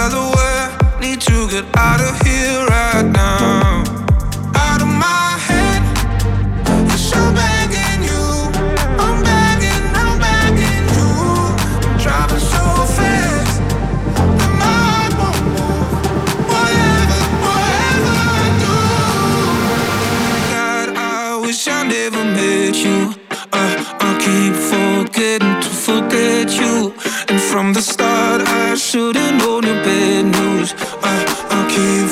Need 0.00 1.20
to 1.22 1.46
get 1.50 1.64
out 1.76 2.00
of 2.00 2.18
here 2.22 2.64
right 2.68 3.04
now. 3.04 3.84
Out 4.54 4.80
of 4.80 4.88
my 4.88 5.36
head. 5.46 5.82
I'm 7.12 7.34
begging 7.34 8.04
you. 8.08 8.24
I'm 8.98 9.22
begging, 9.22 9.84
I'm 9.94 10.18
begging 10.18 10.88
you. 10.96 11.10
Driving 12.02 12.40
so 12.40 12.64
fast. 12.96 13.60
That 14.38 14.52
my 14.62 14.72
heart 14.88 15.12
won't 15.20 15.36
move. 15.52 15.92
Whatever, 16.48 17.20
whatever 17.44 18.12
I 18.32 18.44
do. 18.64 18.76
God, 20.50 20.88
I 20.96 21.38
wish 21.42 21.68
I 21.68 21.82
never 21.84 22.24
met 22.24 22.74
you. 22.82 23.12
Uh, 23.52 23.84
I 24.00 24.10
keep 24.24 24.54
forgetting 24.72 25.60
to 25.60 25.68
forget 25.68 26.48
you 26.58 26.94
from 27.50 27.72
the 27.72 27.82
start. 27.82 28.42
I 28.46 28.76
should've 28.76 29.34
known 29.40 29.64
your 29.64 29.82
bad 29.82 30.24
news. 30.26 30.72
I, 31.02 31.16
I'll 31.50 31.68
keep 31.68 32.09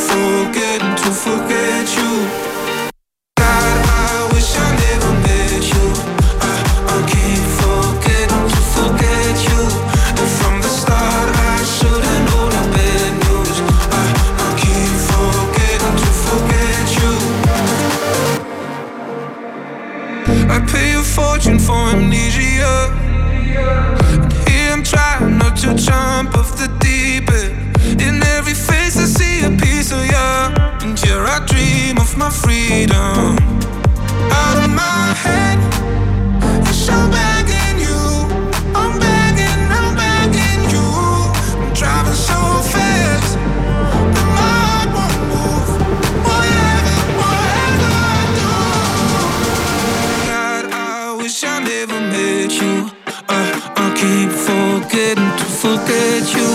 my 32.18 32.30
freedom 32.30 33.36
out 34.40 34.58
of 34.64 34.70
my 34.70 35.14
head. 35.22 35.58
Yes, 36.66 36.88
I'm 36.88 37.10
begging 37.10 37.78
you. 37.86 38.00
I'm 38.74 38.98
begging, 38.98 39.62
I'm 39.78 39.94
begging 39.96 40.62
you. 40.74 40.86
I'm 41.62 41.72
driving 41.74 42.14
so 42.30 42.38
fast 42.72 43.34
that 44.14 44.28
my 44.38 44.52
heart 44.66 44.90
won't 44.96 45.20
move. 45.32 45.70
Whatever, 46.26 46.96
whatever 47.22 47.90
I 48.10 48.20
do. 48.38 48.52
God, 50.28 50.64
I 50.72 51.16
wish 51.22 51.44
I 51.44 51.60
never 51.60 52.00
met 52.00 52.50
you. 52.60 52.90
I, 53.28 53.42
I 53.76 53.86
keep 54.00 54.30
forgetting 54.48 55.30
to 55.40 55.46
forget 55.62 56.34
you. 56.34 56.47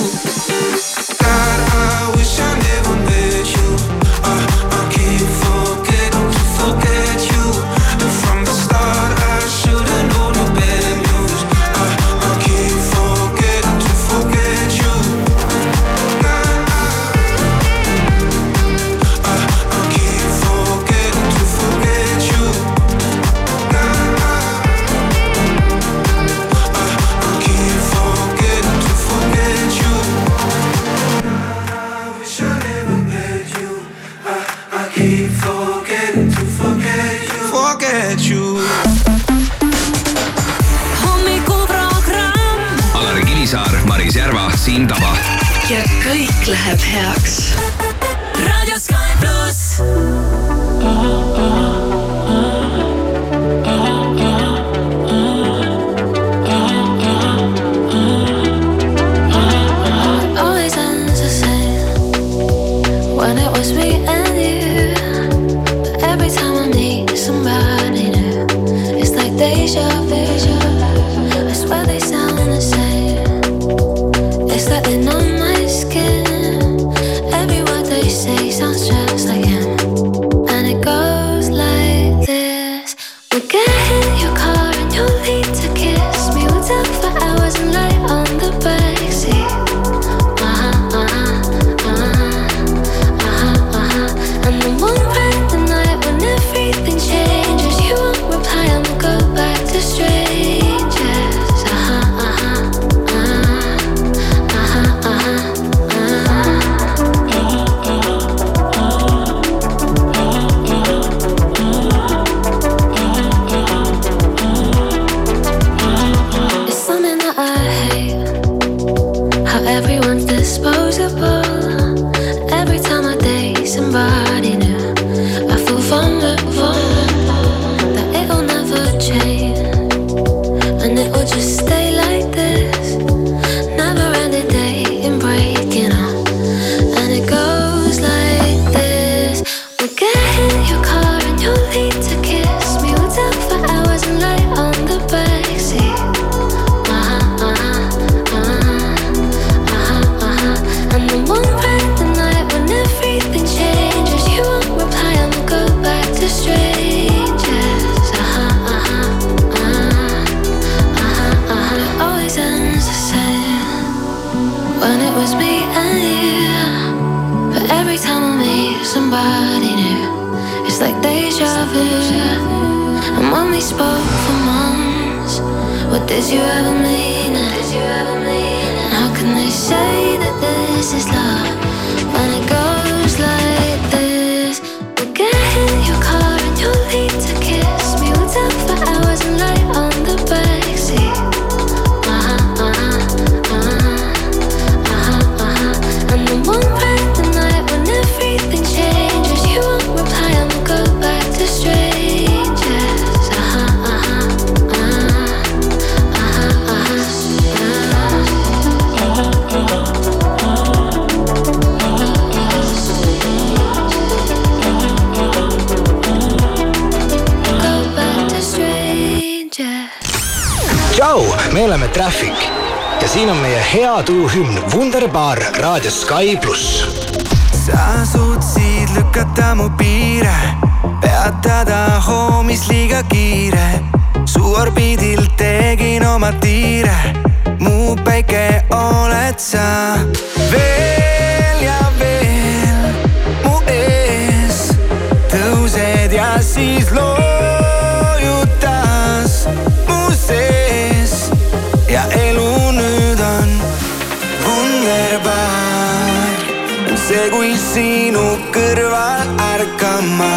See, 257.24 257.32
kui 257.32 257.56
sinu 257.58 258.24
kõrval 258.52 259.28
ärkama. 259.54 260.36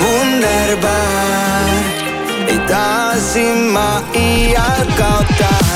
Wunderbar, 0.00 1.72
ei 2.48 2.58
taha 2.68 3.18
sind 3.32 3.72
ma 3.72 4.02
iial 4.14 4.86
kaotada 4.98 5.69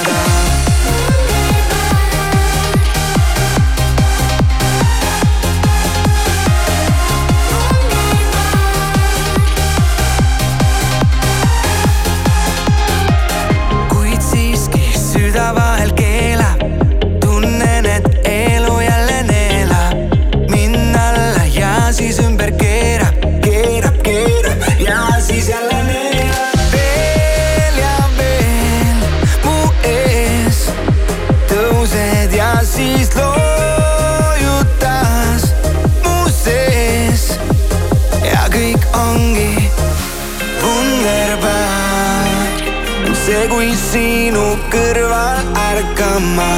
sinu 43.95 44.47
kõrval 44.73 45.45
ärkama. 45.71 46.55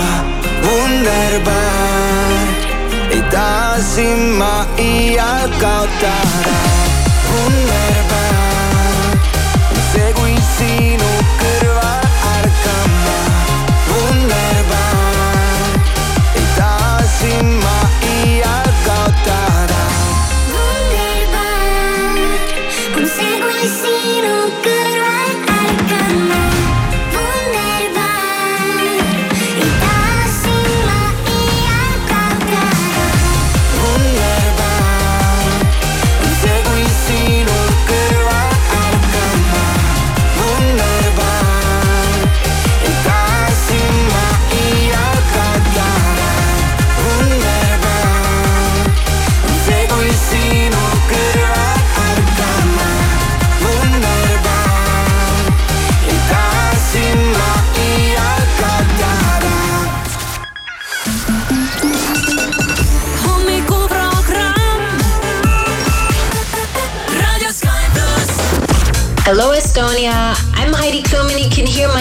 Wunderbar, 0.64 2.46
ei 3.12 3.20
taha 3.32 3.76
sind 3.92 4.38
ma 4.40 4.64
iial 4.80 5.44
kaotada. 5.60 6.56
Wunderbar, 7.28 8.45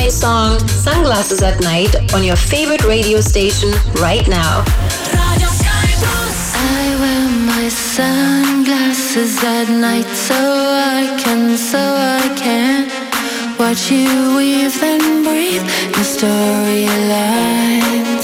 my 0.06 0.12
song 0.12 0.60
Sunglasses 0.68 1.42
at 1.42 1.60
Night 1.62 2.14
on 2.14 2.24
your 2.24 2.36
favorite 2.36 2.84
radio 2.84 3.22
station 3.22 3.72
right 4.00 4.28
now. 4.28 4.64
I 6.54 6.96
wear 7.02 7.28
my 7.48 7.68
sunglasses 7.70 9.44
at 9.44 9.68
night 9.68 10.06
so 10.06 10.36
I 10.36 11.18
can, 11.20 11.58
so 11.58 11.80
I 11.80 12.32
can 12.38 12.88
watch 13.58 13.90
you 13.90 14.38
weave 14.38 14.84
and 14.84 15.26
breathe 15.26 15.66
your 15.96 16.06
storylines. 16.16 18.15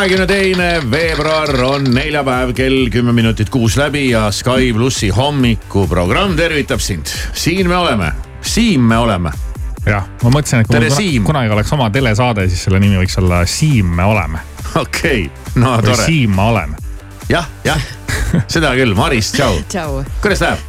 Kahekümne 0.00 0.26
teine 0.26 0.68
veebruar 0.90 1.50
on 1.60 1.84
neljapäev, 1.92 2.54
kell 2.56 2.86
kümme 2.88 3.12
minutit 3.12 3.50
kuus 3.52 3.74
läbi 3.76 4.06
ja 4.08 4.30
Sky 4.32 4.70
plussi 4.72 5.10
hommikuprogramm 5.12 6.38
tervitab 6.38 6.80
sind. 6.80 7.10
siin 7.36 7.68
me 7.68 7.76
oleme, 7.76 8.12
Siim 8.40 8.80
me 8.80 8.96
oleme. 8.96 9.30
jah, 9.84 10.06
ma 10.22 10.32
mõtlesin, 10.32 10.62
et 10.62 10.70
kui 10.70 10.78
Tere, 10.78 10.88
Siim. 10.90 11.26
kunagi, 11.28 11.52
oleks 11.52 11.72
oma 11.76 11.90
telesaade, 11.92 12.46
siis 12.48 12.62
selle 12.64 12.80
nimi 12.80 12.96
võiks 12.96 13.18
olla 13.20 13.42
Siim 13.44 13.90
me 13.98 14.06
oleme. 14.08 14.40
okei 14.80 15.26
okay., 15.26 15.60
no 15.60 15.74
või 15.74 15.90
tore. 15.90 16.08
Siim 16.08 16.32
ma 16.38 16.48
olen. 16.54 16.72
jah, 17.28 17.52
jah, 17.68 17.84
seda 18.56 18.72
küll, 18.80 18.96
Maris, 18.96 19.34
tšau. 19.36 19.60
tšau. 19.74 20.00
kuidas 20.24 20.46
läheb? 20.46 20.64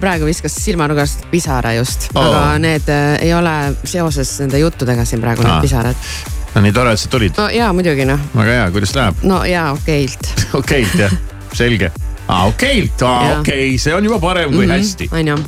praegu 0.00 0.30
viskas 0.30 0.54
silmanurgast 0.62 1.26
pisara 1.34 1.74
just 1.80 2.06
oh., 2.14 2.22
aga 2.22 2.46
need 2.62 2.86
äh, 2.86 3.18
ei 3.26 3.34
ole 3.34 3.74
seoses 3.82 4.30
nende 4.44 4.62
juttudega 4.62 5.02
siin 5.04 5.26
praegu 5.26 5.42
Aa. 5.42 5.56
need 5.56 5.66
pisarad. 5.66 6.08
No 6.54 6.62
nii 6.62 6.74
tore, 6.74 6.94
et 6.94 7.02
sa 7.02 7.10
tulid. 7.10 7.34
no 7.38 7.48
jaa, 7.52 7.72
muidugi 7.76 8.06
noh, 8.08 8.20
väga 8.34 8.58
hea, 8.58 8.66
kuidas 8.74 8.94
läheb? 8.96 9.24
no 9.26 9.42
jaa, 9.48 9.70
okeilt. 9.74 10.30
okeilt 10.60 10.94
jah, 10.98 11.16
selge. 11.54 11.90
aa 12.28 12.44
okeilt, 12.50 13.02
aa 13.02 13.40
okei 13.40 13.74
okay., 13.74 13.80
see 13.82 13.96
on 13.96 14.06
juba 14.06 14.20
parem 14.22 14.52
kui 14.52 14.66
mm 14.66 14.70
-hmm. 14.70 14.78
hästi. 14.78 15.08
on 15.12 15.28
ju, 15.28 15.38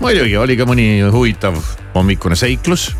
muidugi 0.00 0.36
oli 0.36 0.56
ka 0.56 0.68
mõni 0.68 0.88
huvitav 1.12 1.58
hommikune 1.94 2.36
seiklus. 2.36 2.94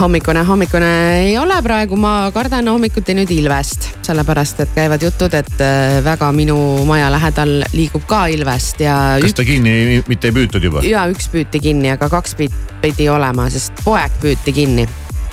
hommikune, 0.00 0.44
hommikune 0.44 0.92
ei 1.24 1.38
ole 1.38 1.62
praegu, 1.62 1.96
ma 1.96 2.30
kardan 2.34 2.68
hommikuti 2.68 3.14
nüüd 3.14 3.30
ilvest, 3.30 3.88
sellepärast 4.02 4.60
et 4.60 4.70
käivad 4.74 5.02
jutud, 5.02 5.34
et 5.34 5.60
äh, 5.60 6.04
väga 6.04 6.32
minu 6.32 6.84
maja 6.84 7.10
lähedal 7.12 7.64
liigub 7.72 8.04
ka 8.06 8.26
ilvest 8.26 8.80
ja 8.80 9.16
kas 9.20 9.30
üks 9.30 9.36
ta 9.36 9.44
kinni 9.44 10.02
mitte 10.08 10.28
ei 10.28 10.34
püütud 10.34 10.64
juba? 10.64 10.84
ja 10.84 11.06
üks 11.08 11.30
püüti 11.32 11.60
kinni, 11.60 11.90
aga 11.90 12.08
kaks 12.08 12.36
pidi 12.82 13.08
olema, 13.08 13.48
sest 13.50 13.72
poeg 13.84 14.12
püüti 14.20 14.52
kinni 14.52 14.88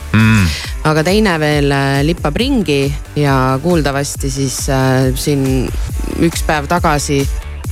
Mm. 0.10 0.46
aga 0.89 1.04
teine 1.06 1.36
veel 1.42 1.72
äh, 1.72 2.00
lippab 2.08 2.38
ringi 2.39 2.88
ja 3.20 3.60
kuuldavasti 3.62 4.32
siis 4.34 4.63
äh, 4.74 5.12
siin 5.16 5.44
üks 6.25 6.42
päev 6.48 6.66
tagasi 6.72 7.20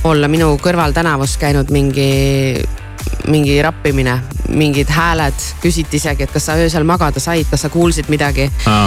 olla 0.06 0.28
minu 0.30 0.52
kõrval 0.62 0.94
tänavus 0.94 1.34
käinud 1.40 1.72
mingi, 1.74 2.62
mingi 3.26 3.56
rappimine, 3.62 4.14
mingid 4.54 4.92
hääled, 4.94 5.46
küsiti 5.62 5.98
isegi, 5.98 6.28
et 6.28 6.34
kas 6.34 6.46
sa 6.46 6.58
öösel 6.60 6.86
magada 6.86 7.20
said, 7.20 7.48
kas 7.50 7.66
sa 7.66 7.72
kuulsid 7.72 8.06
midagi. 8.12 8.46
Ah, 8.70 8.86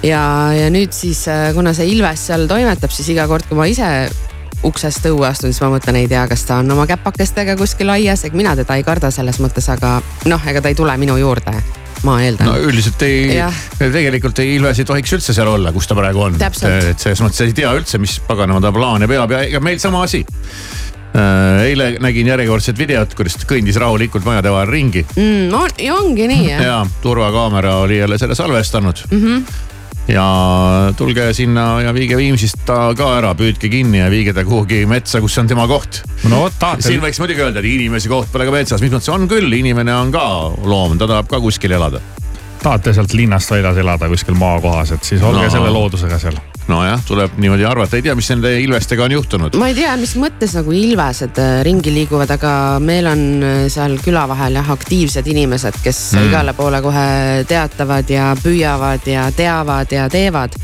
ja, 0.00 0.22
ja 0.56 0.70
nüüd 0.72 0.96
siis, 0.96 1.26
kuna 1.54 1.74
see 1.76 1.90
Ilves 1.92 2.24
seal 2.30 2.48
toimetab, 2.48 2.94
siis 2.94 3.12
iga 3.12 3.28
kord, 3.28 3.44
kui 3.50 3.58
ma 3.60 3.68
ise 3.68 3.90
uksest 4.66 5.06
õue 5.10 5.26
astun, 5.28 5.52
siis 5.52 5.62
ma 5.62 5.74
mõtlen, 5.76 6.00
ei 6.00 6.08
tea, 6.10 6.24
kas 6.28 6.46
ta 6.48 6.60
on 6.62 6.72
oma 6.72 6.86
käpakestega 6.88 7.56
kuskil 7.60 7.92
aias, 7.92 8.24
ega 8.24 8.38
mina 8.38 8.56
teda 8.58 8.78
ei 8.78 8.86
karda 8.86 9.12
selles 9.14 9.38
mõttes, 9.42 9.68
aga 9.72 9.98
noh, 10.30 10.48
ega 10.48 10.62
ta 10.64 10.72
ei 10.72 10.78
tule 10.78 10.96
minu 11.00 11.18
juurde, 11.20 11.52
ma 12.06 12.16
eeldan 12.24 12.50
no 12.50 12.56
üldiselt 12.68 13.02
ei 13.06 13.36
tegelikult 13.80 14.38
ei 14.42 14.56
Ilves 14.56 14.80
ei 14.82 14.88
tohiks 14.88 15.16
üldse 15.18 15.34
seal 15.36 15.50
olla, 15.50 15.72
kus 15.74 15.88
ta 15.90 15.96
praegu 15.98 16.26
on. 16.28 16.38
Et 16.40 17.02
selles 17.02 17.22
mõttes 17.24 17.42
ei 17.44 17.54
tea 17.56 17.72
üldse, 17.76 18.00
mis 18.02 18.18
paganama 18.26 18.62
ta 18.64 18.72
plaane 18.74 19.08
peab 19.10 19.34
ja 19.34 19.44
ega 19.48 19.62
meil 19.64 19.80
sama 19.82 20.04
asi. 20.06 20.24
eile 21.16 21.94
nägin 22.02 22.26
järjekordset 22.28 22.76
videot, 22.78 23.14
kuidas 23.16 23.38
ta 23.40 23.46
kõndis 23.48 23.78
rahulikult 23.80 24.26
majade 24.26 24.50
vahel 24.52 24.68
ringi 24.68 25.04
mm,. 25.14 25.54
Ja 25.80 25.94
ongi 25.96 26.26
nii 26.28 26.50
jah. 26.50 26.64
ja 26.70 26.80
turvakaamera 27.02 27.78
oli 27.86 27.98
jälle 28.02 28.18
selle 28.18 28.34
salvestanud 28.34 29.06
Mm 29.10 29.22
-hmm. 29.22 29.42
Ja 30.08 30.92
tulge 30.96 31.32
sinna 31.34 31.80
ja 31.82 31.92
viige 31.94 32.16
Viimsist 32.16 32.60
ta 32.66 32.92
ka 32.96 33.08
ära, 33.18 33.32
püüdke 33.38 33.70
kinni 33.72 33.98
ja 33.98 34.10
viige 34.12 34.34
ta 34.36 34.44
kuhugi 34.46 34.84
metsa, 34.86 35.20
kus 35.20 35.38
on 35.42 35.48
tema 35.50 35.66
koht. 35.70 36.02
no 36.30 36.44
vot, 36.44 36.54
tahate 36.58 36.86
siin, 36.86 37.00
võiks 37.02 37.18
muidugi 37.22 37.42
öelda, 37.42 37.58
et 37.62 37.70
inimese 37.70 38.08
koht 38.12 38.30
pole 38.32 38.46
ka 38.46 38.54
metsas, 38.54 38.82
mis 38.84 38.92
mõttes 38.94 39.10
on 39.12 39.26
küll, 39.30 39.50
inimene 39.58 39.94
on 39.94 40.12
ka 40.14 40.26
loom, 40.64 40.98
ta 40.98 41.08
tahab 41.10 41.28
ka 41.30 41.40
kuskil 41.42 41.74
elada. 41.78 42.00
tahate 42.62 42.94
sealt 42.94 43.12
linnast 43.14 43.50
väljas 43.50 43.76
elada 43.82 44.08
kuskil 44.10 44.34
maakohas, 44.38 44.92
et 44.96 45.04
siis 45.04 45.22
olge 45.22 45.44
No. 45.46 45.50
selle 45.50 45.70
loodusega 45.70 46.18
seal. 46.18 46.38
nojah, 46.68 47.00
tuleb 47.06 47.36
niimoodi 47.38 47.64
arvata, 47.64 47.96
ei 47.96 48.02
tea, 48.02 48.14
mis 48.18 48.28
nende 48.32 48.52
ilvestega 48.60 49.04
on 49.06 49.14
juhtunud. 49.16 49.56
ma 49.60 49.70
ei 49.70 49.76
tea, 49.78 49.94
mis 50.00 50.16
mõttes 50.20 50.56
nagu 50.58 50.74
ilvesed 50.74 51.38
äh, 51.42 51.60
ringi 51.66 51.94
liiguvad, 51.94 52.32
aga 52.36 52.52
meil 52.82 53.06
on 53.10 53.24
äh, 53.42 53.56
seal 53.72 53.98
küla 54.02 54.26
vahel 54.28 54.58
jah 54.60 54.70
aktiivsed 54.76 55.26
inimesed, 55.34 55.80
kes 55.84 56.04
Mm. 56.16 56.28
igale 56.28 56.52
poole 56.54 56.78
kohe 56.82 57.06
teatavad 57.48 58.10
ja 58.10 58.30
püüavad 58.42 59.06
ja 59.10 59.26
teavad 59.34 59.90
ja 59.92 60.08
teevad 60.08 60.54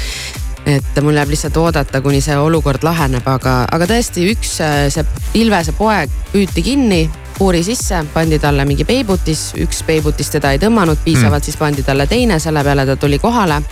et 0.67 1.01
mul 1.03 1.17
jääb 1.19 1.33
lihtsalt 1.33 1.57
oodata, 1.59 2.01
kuni 2.01 2.21
see 2.23 2.37
olukord 2.39 2.85
laheneb, 2.87 3.27
aga, 3.27 3.63
aga 3.73 3.89
tõesti 3.91 4.29
üks 4.31 4.55
äh, 4.63 4.87
see 4.93 5.05
Ilvese 5.43 5.75
poeg 5.75 6.11
püüti 6.33 6.63
kinni, 6.63 7.03
puuri 7.39 7.63
sisse, 7.67 8.05
pandi 8.15 8.39
talle 8.39 8.65
mingi 8.69 8.85
peibutis, 8.87 9.51
üks 9.59 9.83
peibutis 9.87 10.31
teda 10.31 10.53
ei 10.55 10.61
tõmmanud 10.63 11.01
piisavalt 11.05 11.41
mm., 11.41 11.47
siis 11.49 11.59
pandi 11.59 11.83
talle 11.87 12.07
teine, 12.07 12.39
selle 12.43 12.63
peale 12.65 12.87
ta 12.87 12.97
tuli 12.97 13.19
kohale. 13.19 13.63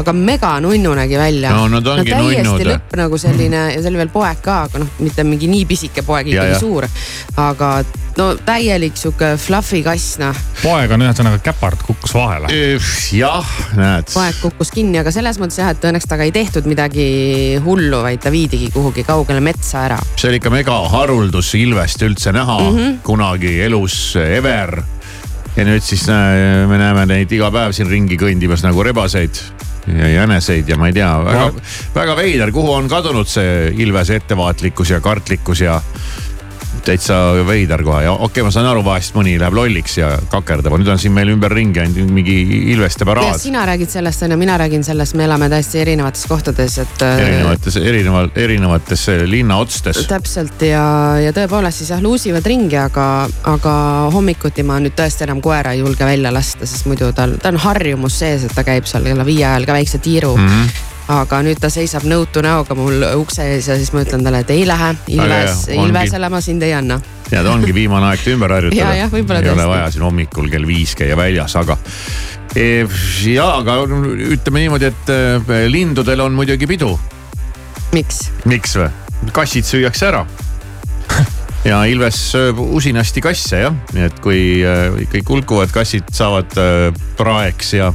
Aga 0.00 0.14
mega 0.16 0.56
nunnu 0.64 0.94
nägi 0.98 1.18
välja. 1.20 1.54
No 1.54 1.68
nad 1.68 1.86
ongi 1.86 2.10
täiesti 2.10 2.44
nunnud. 2.46 2.66
lõpp 2.72 2.98
nagu 3.00 3.18
selline 3.20 3.64
ja 3.74 3.78
see 3.80 3.92
oli 3.92 4.02
veel 4.02 4.12
poeg 4.12 4.44
ka, 4.44 4.62
aga 4.68 4.84
noh, 4.84 5.00
mitte 5.04 5.24
mingi 5.26 5.50
nii 5.50 5.66
pisike 5.68 6.04
poeg, 6.06 6.32
ikkagi 6.32 6.60
suur. 6.60 6.88
aga 7.40 7.72
no 8.18 8.26
täielik 8.46 8.96
sihuke 8.98 9.32
fluffy 9.40 9.82
kass 9.86 10.18
noh, 10.20 10.36
poeg 10.62 10.92
on 10.94 11.04
ühesõnaga 11.04 11.40
käpard, 11.44 11.82
kukkus 11.86 12.14
vahele. 12.16 12.50
jah, 13.16 13.54
näed. 13.78 14.10
poeg 14.12 14.40
kukkus 14.42 14.72
kinni, 14.74 15.00
aga 15.02 15.12
selles 15.14 15.40
mõttes 15.42 15.60
jah, 15.62 15.72
et 15.74 15.88
õnneks 15.90 16.08
temaga 16.10 16.28
ei 16.28 16.34
tehtud 16.34 16.68
midagi 16.70 17.06
hullu, 17.64 18.02
vaid 18.04 18.22
ta 18.24 18.32
viidigi 18.34 18.70
kuhugi 18.74 19.04
kaugele 19.08 19.42
metsa 19.44 19.86
ära. 19.88 20.00
see 20.16 20.30
oli 20.32 20.40
ikka 20.42 20.52
megaharuldus 20.54 21.54
ilvest 21.60 22.02
üldse 22.06 22.34
näha 22.36 22.58
mm. 22.58 22.76
-hmm. 22.76 23.00
kunagi 23.06 23.56
elus 23.66 24.16
ever. 24.20 24.82
ja 25.56 25.64
nüüd 25.66 25.82
siis 25.84 26.06
näe, 26.08 26.66
me 26.66 26.78
näeme 26.78 27.06
neid 27.06 27.32
iga 27.32 27.50
päev 27.50 27.74
siin 27.76 27.90
ringi 27.90 28.20
kõndimas 28.20 28.62
nagu 28.66 28.82
rebaseid 28.86 29.42
ja 29.86 30.08
jäneseid 30.08 30.68
ja 30.68 30.76
ma 30.76 30.90
ei 30.90 30.96
tea, 30.96 31.10
väga, 31.24 31.46
väga 31.94 32.16
veider, 32.16 32.52
kuhu 32.52 32.72
on 32.72 32.88
kadunud 32.88 33.28
see 33.28 33.70
ilvese 33.82 34.20
ettevaatlikkus 34.20 34.90
ja 34.90 35.00
kartlikkus 35.00 35.64
ja 35.64 35.80
täitsa 36.86 37.16
veider 37.46 37.82
kohe 37.86 38.04
ja 38.04 38.12
okei 38.12 38.26
okay,, 38.26 38.46
ma 38.46 38.52
saan 38.54 38.68
aru, 38.70 38.82
vahest 38.86 39.14
mõni 39.16 39.36
läheb 39.40 39.56
lolliks 39.56 39.96
ja 39.98 40.10
kakerdab, 40.32 40.72
aga 40.72 40.82
nüüd 40.82 40.92
on 40.94 41.00
siin 41.02 41.14
meil 41.16 41.32
ümberringi 41.34 41.82
ainult 41.82 42.12
mingi 42.14 42.36
ilveste 42.74 43.06
paraad. 43.08 43.38
sina 43.40 43.64
räägid 43.68 43.92
sellest 43.92 44.24
on 44.26 44.34
ju, 44.34 44.40
mina 44.40 44.58
räägin 44.60 44.84
sellest, 44.86 45.16
me 45.18 45.24
elame 45.28 45.50
täiesti 45.52 45.80
erinevates 45.84 46.26
kohtades, 46.30 46.78
et. 46.84 47.06
erinevates, 47.08 47.76
erineval, 47.76 48.30
erinevates 48.34 49.06
linnaotstes. 49.30 50.04
täpselt 50.10 50.62
ja, 50.66 50.84
ja 51.22 51.32
tõepoolest 51.36 51.82
siis 51.82 51.94
jah 51.94 52.02
luusivad 52.02 52.46
ringi, 52.46 52.78
aga, 52.80 53.08
aga 53.54 53.74
hommikuti 54.14 54.66
ma 54.66 54.80
nüüd 54.82 54.96
tõesti 54.98 55.26
enam 55.28 55.42
koera 55.44 55.74
ei 55.76 55.84
julge 55.84 56.06
välja 56.06 56.32
lasta, 56.34 56.68
sest 56.68 56.88
muidu 56.90 57.12
tal, 57.16 57.36
ta 57.42 57.52
on 57.52 57.60
harjumus 57.60 58.20
sees, 58.22 58.46
et 58.46 58.54
ta 58.56 58.66
käib 58.66 58.88
seal 58.90 59.06
kella 59.06 59.26
viie 59.26 59.44
ajal 59.46 59.68
ka 59.68 59.76
väikse 59.80 60.02
tiiru 60.02 60.36
mm. 60.36 60.48
-hmm 60.48 60.89
aga 61.10 61.40
nüüd 61.44 61.58
ta 61.60 61.70
seisab 61.72 62.04
nõutu 62.08 62.42
näoga 62.44 62.76
mul 62.78 63.02
ukse 63.18 63.46
ees 63.54 63.68
ja 63.70 63.76
siis 63.78 63.90
ma 63.94 64.04
ütlen 64.04 64.22
talle, 64.26 64.42
et 64.44 64.52
ei 64.54 64.66
lähe, 64.68 64.90
Ilves. 65.10 65.64
Ilvesele 65.74 66.30
ma 66.32 66.40
sind 66.44 66.62
ei 66.66 66.74
anna. 66.76 67.00
tead, 67.30 67.46
ongi 67.46 67.74
viimane 67.74 68.10
aeg 68.10 68.26
ümber 68.32 68.54
harjutada 68.56 68.94
ei 68.94 69.04
ole 69.06 69.22
tõesti. 69.32 69.68
vaja 69.70 69.88
siin 69.94 70.04
hommikul 70.06 70.50
kell 70.50 70.66
viis 70.66 70.94
käia 70.98 71.16
väljas, 71.18 71.56
aga. 71.58 71.78
ja, 72.54 73.48
aga 73.56 73.78
ütleme 73.86 74.64
niimoodi, 74.66 74.90
et 74.90 75.12
eh, 75.14 75.66
lindudel 75.70 76.26
on 76.26 76.38
muidugi 76.38 76.70
pidu. 76.70 76.92
miks? 77.96 78.28
miks 78.44 78.76
või? 78.78 78.90
kassid 79.34 79.66
süüakse 79.66 80.10
ära. 80.12 80.24
ja 81.70 81.82
Ilves 81.90 82.20
sööb 82.30 82.62
usinasti 82.62 83.22
kasse 83.24 83.64
jah, 83.66 83.74
nii 83.96 84.06
et 84.06 84.22
kui 84.22 84.62
eh, 84.62 85.02
kõik 85.16 85.34
hulkuvad 85.34 85.74
kassid 85.74 86.14
saavad 86.14 86.54
praeks 87.18 87.74
ja 87.80 87.90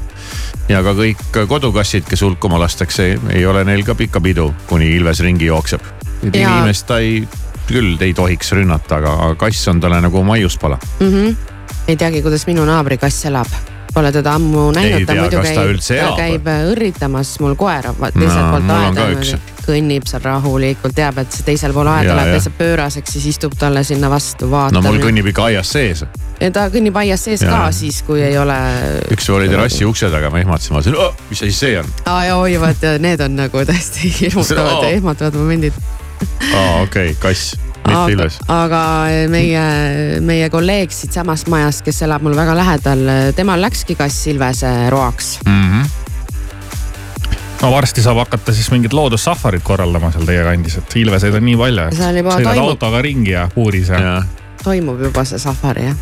ja 0.70 0.82
ka 0.84 0.94
kõik 0.98 1.42
kodukassid, 1.48 2.08
kes 2.10 2.22
hulkuma 2.26 2.60
lastakse, 2.62 3.12
ei 3.34 3.46
ole 3.46 3.64
neil 3.68 3.84
ka 3.86 3.96
pikka 3.96 4.22
pidu, 4.22 4.52
kuni 4.70 4.96
Ilves 4.96 5.20
ringi 5.26 5.46
jookseb. 5.52 5.82
inimest 6.26 6.88
ta 6.88 7.00
ei, 7.00 7.28
küll 7.68 7.98
ei 8.02 8.14
tohiks 8.14 8.52
rünnata, 8.52 8.98
aga 8.98 9.36
kass 9.38 9.68
on 9.68 9.80
talle 9.80 10.02
nagu 10.02 10.24
maiuspala. 10.24 10.80
mm. 11.00 11.08
-hmm. 11.08 11.36
ei 11.88 11.98
teagi, 11.98 12.22
kuidas 12.22 12.48
minu 12.48 12.66
naabri 12.66 12.98
kass 12.98 13.26
elab. 13.26 13.48
Pole 13.94 14.12
teda 14.12 14.34
ammu 14.36 14.72
näinud, 14.72 15.06
ta 15.06 15.16
muidu 15.16 15.38
ta 15.38 15.44
käib, 15.44 15.80
ta 15.88 15.94
elab. 15.96 16.18
käib 16.18 16.48
äh, 16.48 16.64
õrritamas 16.72 17.40
mul 17.40 17.56
koera 17.56 17.94
teiselt 17.94 18.42
No, 18.42 18.52
poolt 18.52 18.70
aeda. 18.70 19.55
Kõnnib 19.66 20.06
seal 20.10 20.24
rahulikult, 20.24 20.96
teab, 20.96 21.20
et 21.24 21.34
see 21.34 21.46
teisel 21.48 21.74
pool 21.76 21.90
aeda 21.92 22.16
läheb 22.18 22.36
täitsa 22.36 22.54
pööraseks, 22.58 23.16
siis 23.18 23.28
istub 23.34 23.56
talle 23.60 23.84
sinna 23.88 24.10
vastu, 24.12 24.50
vaatab. 24.52 24.78
no 24.78 24.86
mul 24.86 25.02
kõnnib 25.04 25.30
ikka 25.32 25.50
aias 25.50 25.74
sees. 25.76 26.06
ta 26.54 26.68
kõnnib 26.74 26.98
aias 27.02 27.26
sees 27.28 27.42
Ja. 27.46 27.52
ka 27.52 27.72
siis, 27.72 28.02
kui 28.08 28.22
ei 28.22 28.38
ole. 28.38 28.58
üks 29.14 29.30
oli 29.34 29.50
terrassi 29.50 29.86
ukse 29.86 30.10
taga, 30.14 30.30
ma 30.30 30.42
ehmatasin, 30.44 30.74
ma 30.74 30.80
mõtlesin 30.80 31.00
oh,, 31.02 31.14
mis 31.30 31.44
asi 31.44 31.52
see 31.58 31.78
on. 31.80 31.92
aa 32.06 32.26
ja 32.30 32.38
oi, 32.38 32.58
vaata 32.62 32.98
need 33.02 33.22
on 33.26 33.38
nagu 33.42 33.66
tõesti 33.70 34.12
hirmutavad 34.22 34.84
ja 34.84 34.96
ehmatavad 34.96 35.38
momendid. 35.40 35.74
aa, 36.54 36.82
okei 36.84 37.12
okay,, 37.12 37.20
kass, 37.22 37.56
mitte 37.86 38.00
aga 38.00 38.16
Ilves., 38.16 38.40
aga 38.48 38.82
meie, 39.32 39.66
meie 40.26 40.50
kolleeg 40.54 40.94
siitsamast 40.96 41.52
majast, 41.52 41.86
kes 41.86 42.02
elab 42.08 42.26
mul 42.26 42.38
väga 42.38 42.56
lähedal, 42.58 43.06
temal 43.38 43.62
läkski 43.62 43.98
kass 44.00 44.28
Ilvese 44.32 44.74
roaks. 44.94 45.40
Mm 45.46 45.70
-hmm. 45.70 46.05
No 47.62 47.72
varsti 47.72 48.04
saab 48.04 48.20
hakata 48.24 48.54
siis 48.54 48.68
mingit 48.74 48.94
loodussafarit 48.94 49.64
korraldama 49.64 50.12
seal 50.14 50.28
teie 50.28 50.44
kandis, 50.46 50.78
et 50.82 50.98
ilveseid 51.02 51.38
on 51.38 51.46
nii 51.46 51.58
palju, 51.60 51.88
sõidad 51.96 52.52
toimub. 52.52 52.70
autoga 52.70 53.02
ringi 53.06 53.34
ja 53.34 53.48
puuris 53.54 53.90
ja, 53.94 54.02
ja.. 54.02 54.16
toimub 54.64 55.02
juba 55.08 55.26
see 55.28 55.42
safari 55.42 55.88
jah. 55.88 55.98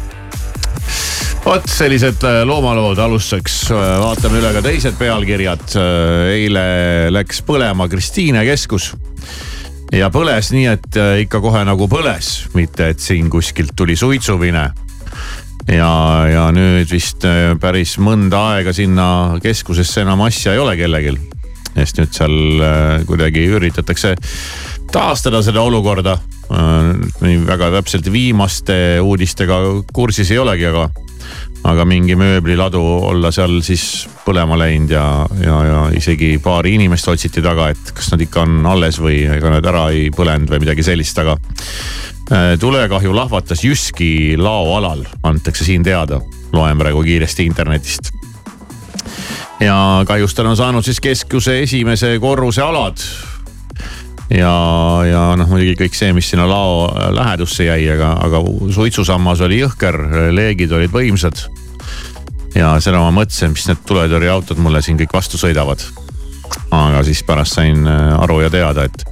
vot 1.45 1.67
sellised 1.69 2.25
äh, 2.27 2.41
loomalood 2.47 2.99
alustuseks, 3.05 3.57
vaatame 3.71 4.41
üle 4.41 4.53
ka 4.55 4.63
teised 4.65 4.97
pealkirjad. 4.99 5.75
eile 6.33 6.65
läks 7.13 7.43
põlema 7.47 7.89
Kristiine 7.91 8.45
keskus 8.47 8.93
ja 9.93 10.09
põles 10.13 10.49
nii, 10.55 10.65
et 10.73 11.01
ikka 11.25 11.41
kohe 11.43 11.61
nagu 11.67 11.87
põles, 11.91 12.33
mitte 12.57 12.93
et 12.93 13.03
siin 13.03 13.29
kuskilt 13.31 13.75
tuli 13.77 13.95
suitsuvine 13.99 14.65
ja, 15.69 15.91
ja 16.31 16.47
nüüd 16.55 16.89
vist 16.91 17.23
päris 17.61 17.95
mõnda 18.01 18.41
aega 18.55 18.73
sinna 18.75 19.07
keskusesse 19.43 20.03
enam 20.03 20.25
asja 20.25 20.55
ei 20.55 20.61
ole 20.63 20.75
kellelgi. 20.79 21.15
Sest 21.73 21.99
nüüd 21.99 22.13
seal 22.13 22.35
kuidagi 23.09 23.47
üritatakse 23.57 24.15
taastada 24.93 25.41
seda 25.43 25.61
olukorda. 25.61 26.17
nii 27.23 27.39
väga 27.47 27.71
täpselt 27.73 28.11
viimaste 28.11 28.99
uudistega 29.01 29.57
kursis 29.93 30.29
ei 30.31 30.37
olegi, 30.37 30.67
aga, 30.69 30.83
aga 31.71 31.85
mingi 31.89 32.17
mööbliladu 32.19 32.81
olla 33.09 33.31
seal 33.33 33.61
siis 33.65 34.03
põlema 34.25 34.57
läinud 34.59 34.91
ja, 34.93 35.05
ja, 35.41 35.57
ja 35.65 35.79
isegi 35.97 36.35
paari 36.43 36.75
inimest 36.77 37.07
otsiti 37.09 37.41
taga, 37.41 37.71
et 37.73 37.93
kas 37.95 38.11
nad 38.13 38.21
ikka 38.21 38.43
on 38.43 38.67
alles 38.69 38.99
või 39.01 39.23
ega 39.37 39.55
nad 39.55 39.65
ära 39.71 39.87
ei 39.95 40.11
põlenud 40.13 40.51
või 40.51 40.61
midagi 40.67 40.85
sellist, 40.85 41.23
aga 41.23 41.39
tulekahju 42.59 43.15
lahvatas 43.15 43.63
Jyski 43.65 44.35
laoalal, 44.37 45.07
antakse 45.23 45.65
siin 45.65 45.83
teada, 45.83 46.21
loen 46.53 46.77
praegu 46.77 47.01
kiiresti 47.07 47.47
internetist 47.49 48.13
ja 49.63 50.03
kahjustada 50.07 50.49
on 50.49 50.57
saanud 50.59 50.85
siis 50.85 50.99
keskuse 51.03 51.61
esimese 51.63 52.17
korruse 52.19 52.61
alad 52.61 52.99
ja, 54.33 54.53
ja 55.07 55.23
noh, 55.39 55.49
muidugi 55.49 55.75
kõik 55.83 55.97
see, 55.97 56.13
mis 56.15 56.29
sinna 56.31 56.45
lao 56.49 56.87
lähedusse 57.15 57.67
jäi, 57.67 57.85
aga, 57.95 58.13
aga 58.23 58.41
suitsusammas 58.73 59.43
oli 59.45 59.61
jõhker, 59.61 59.99
leegid 60.33 60.73
olid 60.73 60.93
võimsad. 60.93 61.45
ja 62.55 62.75
seda 62.83 63.01
ma 63.01 63.11
mõtlesin, 63.13 63.53
mis 63.55 63.67
need 63.69 63.83
tuletõrjeautod 63.87 64.61
mulle 64.61 64.81
siin 64.81 64.99
kõik 64.99 65.13
vastu 65.13 65.37
sõidavad. 65.41 65.83
aga 66.71 67.03
siis 67.03 67.23
pärast 67.23 67.59
sain 67.59 67.87
äh, 67.87 68.13
aru 68.19 68.41
ja 68.41 68.49
teada, 68.49 68.83
et 68.83 69.05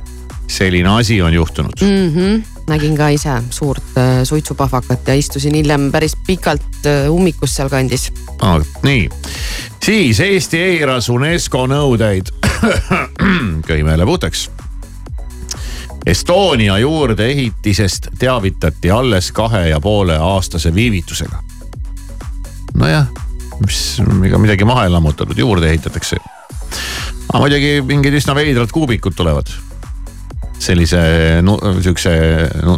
selline 0.48 0.90
asi 0.90 1.22
on 1.22 1.34
juhtunud 1.34 1.82
mm. 1.82 2.10
-hmm. 2.16 2.51
Nägin 2.72 2.96
ka 2.98 3.12
ise 3.14 3.36
suurt 3.52 3.98
äh, 4.00 4.22
suitsupahvakat 4.28 5.12
ja 5.12 5.18
istusin 5.20 5.56
hiljem 5.60 5.90
päris 5.92 6.16
pikalt 6.28 6.86
äh, 6.86 7.12
ummikus 7.12 7.56
sealkandis 7.60 8.10
ah,. 8.40 8.62
nii, 8.84 9.10
siis 9.84 10.20
Eesti 10.20 10.64
eiras 10.72 11.10
UNESCO 11.10 11.68
nõudeid 11.68 12.34
köhimeele 13.68 14.08
puhtaks 14.08 14.50
Estonia 16.06 16.78
juurdeehitisest 16.82 18.08
teavitati 18.20 18.92
alles 18.92 19.32
kahe 19.32 19.68
ja 19.70 19.80
poole 19.80 20.18
aastase 20.18 20.74
viivitusega. 20.76 21.44
nojah, 22.74 23.06
mis, 23.66 24.02
ega 24.26 24.38
midagi 24.42 24.66
maha 24.66 24.88
ei 24.88 24.90
lammutatud, 24.90 25.38
juurde 25.38 25.70
ehitatakse. 25.70 26.18
aga 27.34 27.40
muidugi 27.44 27.82
mingid 27.86 28.18
üsna 28.18 28.36
veidrad 28.36 28.74
kuubikud 28.74 29.14
tulevad. 29.16 29.54
Sellise 30.62 31.02
sihukese 31.82 32.14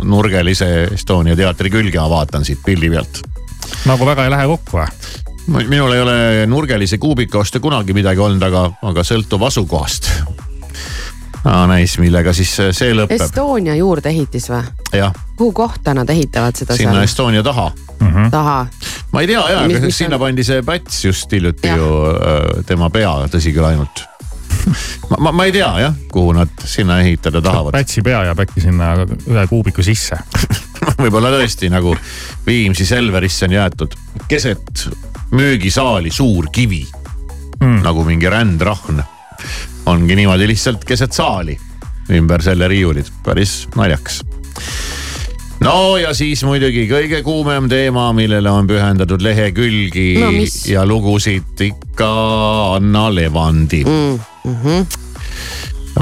nurgelise 0.07 0.69
Estonia 0.93 1.35
teatri 1.35 1.71
külge 1.73 1.99
ma 1.99 2.09
vaatan 2.09 2.45
siit 2.47 2.63
pildi 2.65 2.89
pealt. 2.93 3.21
nagu 3.89 4.05
väga 4.07 4.27
ei 4.27 4.33
lähe 4.33 4.47
kokku 4.47 4.79
või? 4.79 5.67
minul 5.67 5.91
ei 5.91 6.01
ole 6.01 6.17
nurgelise 6.47 6.97
kuubiku 6.97 7.41
vastu 7.41 7.59
kunagi 7.59 7.93
midagi 7.93 8.23
olnud, 8.23 8.43
aga, 8.47 8.69
aga 8.89 9.03
sõltub 9.07 9.43
asukohast 9.49 10.09
aa 11.43 11.65
näis, 11.67 11.97
millega 11.99 12.33
siis 12.33 12.53
see 12.55 12.93
lõpeb. 12.95 13.19
Estonia 13.19 13.75
juurdeehitis 13.75 14.47
või? 14.51 14.63
kuhu 15.35 15.51
kohta 15.51 15.93
nad 15.97 16.09
ehitavad 16.09 16.55
seda 16.55 16.77
sinna 16.77 16.95
seal? 16.95 17.09
Estonia 17.09 17.43
taha 17.43 17.71
mm. 17.99 18.07
-hmm. 18.07 18.31
taha? 18.31 18.67
ma 19.11 19.21
ei 19.21 19.27
tea 19.27 19.43
ja, 19.49 19.59
aga 19.67 19.91
sinna 19.91 20.15
on... 20.15 20.19
pandi 20.27 20.43
see 20.43 20.63
päts 20.63 21.05
just 21.05 21.31
hiljuti 21.31 21.67
ju 21.67 21.91
äh, 22.13 22.63
tema 22.65 22.89
pea, 22.89 23.13
tõsi 23.31 23.53
küll 23.53 23.67
ainult 23.67 24.05
ma, 25.09 25.17
ma, 25.19 25.31
ma 25.31 25.45
ei 25.47 25.53
tea 25.55 25.69
jah, 25.81 25.95
kuhu 26.11 26.33
nad 26.37 26.65
sinna 26.65 26.99
ehitada 27.03 27.41
tahavad. 27.41 27.75
pätsi 27.75 28.01
pea 28.05 28.23
jääb 28.29 28.43
äkki 28.45 28.63
sinna 28.63 28.93
ühe 29.05 29.45
kuubiku 29.49 29.83
sisse. 29.85 30.19
Võib-olla 31.01 31.31
tõesti 31.33 31.69
nagu 31.71 31.95
Viimsi 32.45 32.85
Selverisse 32.85 33.47
on 33.47 33.57
jäetud 33.57 33.95
keset 34.27 34.87
müügisaali 35.33 36.11
suur 36.11 36.49
kivi 36.53 36.83
mm.. 37.59 37.81
nagu 37.85 38.05
mingi 38.07 38.29
rändrahn. 38.29 39.03
Ongi 39.91 40.15
niimoodi 40.15 40.47
lihtsalt 40.47 40.85
keset 40.87 41.11
saali 41.15 41.57
ümber 42.13 42.43
selle 42.43 42.67
riiulid, 42.67 43.09
päris 43.23 43.63
naljakas 43.75 44.21
no 45.63 45.97
ja 45.97 46.11
siis 46.15 46.43
muidugi 46.43 46.85
kõige 46.89 47.21
kuumem 47.23 47.69
teema, 47.71 48.09
millele 48.15 48.51
on 48.51 48.67
pühendatud 48.67 49.23
lehekülgi 49.23 50.07
no, 50.19 50.31
ja 50.69 50.83
lugusid 50.87 51.63
ikka 51.63 52.09
Anna 52.75 53.07
Levandi 53.13 53.83
mm. 53.85 54.19
-hmm. 54.43 54.85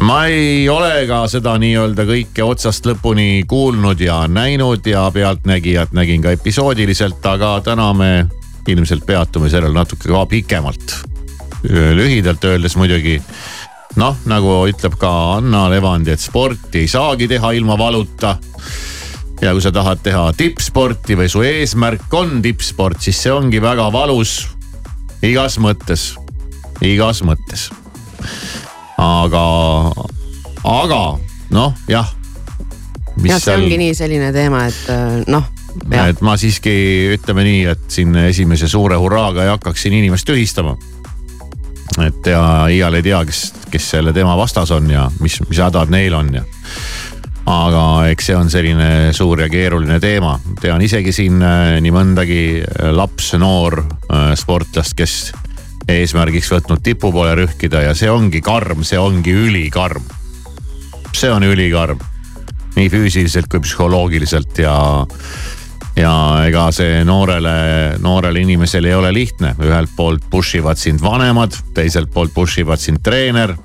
ma 0.01 0.25
ei 0.25 0.69
ole 0.69 1.05
ka 1.07 1.23
seda 1.27 1.57
nii-öelda 1.61 2.05
kõike 2.09 2.43
otsast 2.43 2.85
lõpuni 2.89 3.45
kuulnud 3.47 4.01
ja 4.01 4.23
näinud 4.27 4.85
ja 4.87 5.09
Pealtnägijat 5.13 5.93
nägin 5.93 6.21
ka 6.21 6.31
episoodiliselt, 6.31 7.25
aga 7.25 7.61
täna 7.63 7.93
me 7.93 8.11
ilmselt 8.67 9.05
peatume 9.05 9.49
sellel 9.49 9.73
natuke 9.73 10.09
ka 10.09 10.25
pikemalt. 10.25 11.01
lühidalt 11.69 12.43
öeldes 12.43 12.75
muidugi 12.75 13.21
noh, 13.95 14.15
nagu 14.25 14.61
ütleb 14.69 14.95
ka 14.99 15.11
Anna 15.37 15.67
Levandi, 15.69 16.11
et 16.11 16.23
sporti 16.23 16.85
ei 16.85 16.87
saagi 16.87 17.27
teha 17.27 17.51
ilma 17.57 17.77
valuta. 17.77 18.37
Ja 19.41 19.53
kui 19.53 19.61
sa 19.63 19.71
tahad 19.73 20.01
teha 20.03 20.29
tippsporti 20.37 21.17
või 21.17 21.29
su 21.31 21.43
eesmärk 21.45 22.13
on 22.13 22.41
tippsport, 22.43 23.01
siis 23.01 23.21
see 23.23 23.33
ongi 23.33 23.61
väga 23.61 23.89
valus. 23.93 24.49
igas 25.21 25.57
mõttes, 25.59 26.13
igas 26.81 27.21
mõttes. 27.25 27.69
aga, 28.97 29.45
aga 30.63 31.01
noh, 31.49 31.73
jah. 31.87 32.13
jah, 33.17 33.39
see 33.39 33.39
seal... 33.39 33.63
ongi 33.63 33.81
nii 33.81 33.95
selline 33.97 34.31
teema, 34.33 34.67
et 34.69 34.85
äh, 34.89 35.17
noh 35.27 35.49
et 35.95 36.21
ma 36.21 36.35
siiski 36.37 36.71
ütleme 37.15 37.45
nii, 37.47 37.61
et 37.71 37.83
siin 37.87 38.15
esimese 38.27 38.67
suure 38.67 38.97
hurraaga 38.99 39.45
ei 39.45 39.53
hakkaks 39.53 39.85
siin 39.85 39.95
inimest 39.95 40.27
tühistama 40.27 40.75
et 41.99 42.27
ja 42.27 42.41
iial 42.71 42.95
ei 42.99 43.03
tea, 43.03 43.21
kes, 43.27 43.41
kes 43.71 43.89
selle 43.95 44.13
tema 44.13 44.35
vastas 44.39 44.71
on 44.71 44.89
ja 44.91 45.09
mis, 45.19 45.39
mis 45.47 45.59
hädad 45.59 45.91
neil 45.91 46.15
on 46.15 46.33
ja 46.35 46.43
aga 47.49 47.83
eks 48.11 48.29
see 48.29 48.37
on 48.37 48.49
selline 48.53 48.89
suur 49.17 49.41
ja 49.41 49.49
keeruline 49.49 49.99
teema, 49.99 50.35
tean 50.61 50.81
isegi 50.85 51.13
siin 51.15 51.41
äh, 51.41 51.77
nii 51.81 51.93
mõndagi 51.95 52.43
äh, 52.61 52.91
laps, 52.95 53.33
noor 53.41 53.81
äh, 53.81 54.31
sportlast, 54.37 54.95
kes 54.97 55.15
eesmärgiks 55.89 56.51
võtnud 56.53 56.83
tipu 56.85 57.11
poole 57.11 57.33
rühkida 57.39 57.81
ja 57.87 57.95
see 57.97 58.11
ongi 58.11 58.43
karm, 58.45 58.85
see 58.87 58.99
ongi 59.01 59.33
ülikarm. 59.33 60.03
see 61.11 61.31
on 61.31 61.43
ülikarm 61.43 61.99
nii 62.75 62.89
füüsiliselt 62.89 63.49
kui 63.51 63.59
psühholoogiliselt 63.65 64.61
ja 64.63 64.75
ja 65.97 66.13
ega 66.47 66.69
see 66.71 67.01
noorele, 67.07 67.97
noorele 67.99 68.43
inimesele 68.45 68.91
ei 68.91 68.95
ole 68.95 69.11
lihtne, 69.13 69.55
ühelt 69.59 69.91
poolt 69.95 70.23
push 70.31 70.55
ivad 70.61 70.79
sind 70.79 71.01
vanemad, 71.03 71.57
teiselt 71.75 72.11
poolt 72.13 72.33
push 72.33 72.61
ivad 72.63 72.79
sind 72.79 73.01
treener. 73.03 73.55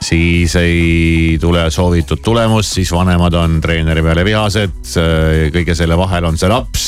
Siis 0.00 0.54
ei 0.60 1.38
tule 1.40 1.66
soovitud 1.70 2.22
tulemust, 2.24 2.76
siis 2.78 2.92
vanemad 2.94 3.34
on 3.34 3.58
treeneri 3.60 4.02
peale 4.02 4.24
vihased, 4.24 4.80
kõige 5.54 5.74
selle 5.78 5.98
vahel 5.98 6.28
on 6.28 6.38
see 6.38 6.50
laps 6.52 6.86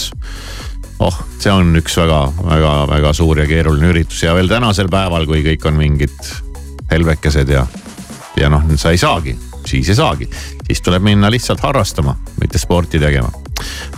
oh, 1.01 1.21
see 1.41 1.53
on 1.53 1.75
üks 1.81 1.97
väga-väga-väga 2.01 3.13
suur 3.17 3.43
ja 3.43 3.49
keeruline 3.51 3.93
üritus 3.93 4.23
ja 4.25 4.35
veel 4.37 4.51
tänasel 4.51 4.91
päeval, 4.93 5.27
kui 5.29 5.43
kõik 5.47 5.67
on 5.71 5.79
mingid 5.81 6.33
helbekesed 6.91 7.51
ja, 7.55 7.67
ja 8.39 8.51
noh, 8.53 8.67
sa 8.81 8.93
ei 8.95 9.01
saagi, 9.01 9.37
siis 9.67 9.91
ei 9.93 9.99
saagi, 9.99 10.29
siis 10.67 10.83
tuleb 10.85 11.05
minna 11.07 11.31
lihtsalt 11.33 11.63
harrastama, 11.65 12.17
mitte 12.41 12.61
sporti 12.61 13.01
tegema 13.03 13.33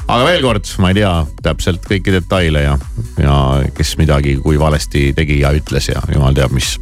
aga 0.08 0.24
veel 0.26 0.42
kord, 0.44 0.68
ma 0.82 0.90
ei 0.92 1.00
tea 1.00 1.12
täpselt 1.44 1.86
kõiki 1.88 2.14
detaile 2.14 2.64
ja, 2.64 2.76
ja 3.20 3.36
kes 3.76 3.96
midagi, 4.00 4.36
kui 4.42 4.58
valesti 4.60 5.10
tegi 5.16 5.40
ja 5.42 5.52
ütles 5.56 5.90
ja 5.92 6.02
jumal 6.12 6.36
teab 6.36 6.54
mis. 6.56 6.74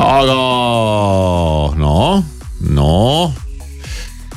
Aga 0.00 0.34
noh, 1.76 2.24
noh, 2.70 3.32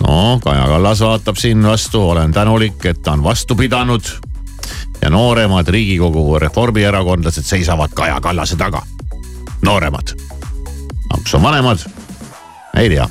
no 0.04 0.40
Kaja 0.44 0.68
Kallas 0.68 1.02
vaatab 1.02 1.40
siin 1.40 1.64
vastu, 1.64 2.02
olen 2.10 2.32
tänulik, 2.36 2.86
et 2.86 3.02
ta 3.04 3.16
on 3.16 3.24
vastu 3.24 3.56
pidanud. 3.56 4.04
ja 5.02 5.10
nooremad 5.10 5.68
Riigikogu 5.68 6.40
reformierakondlased 6.40 7.44
seisavad 7.44 7.90
Kaja 7.94 8.22
Kallase 8.22 8.56
taga. 8.56 8.82
nooremad. 9.62 10.16
aga 11.10 11.24
kes 11.24 11.36
on 11.36 11.42
vanemad? 11.42 11.86
ei 12.78 12.90
tea 12.90 13.08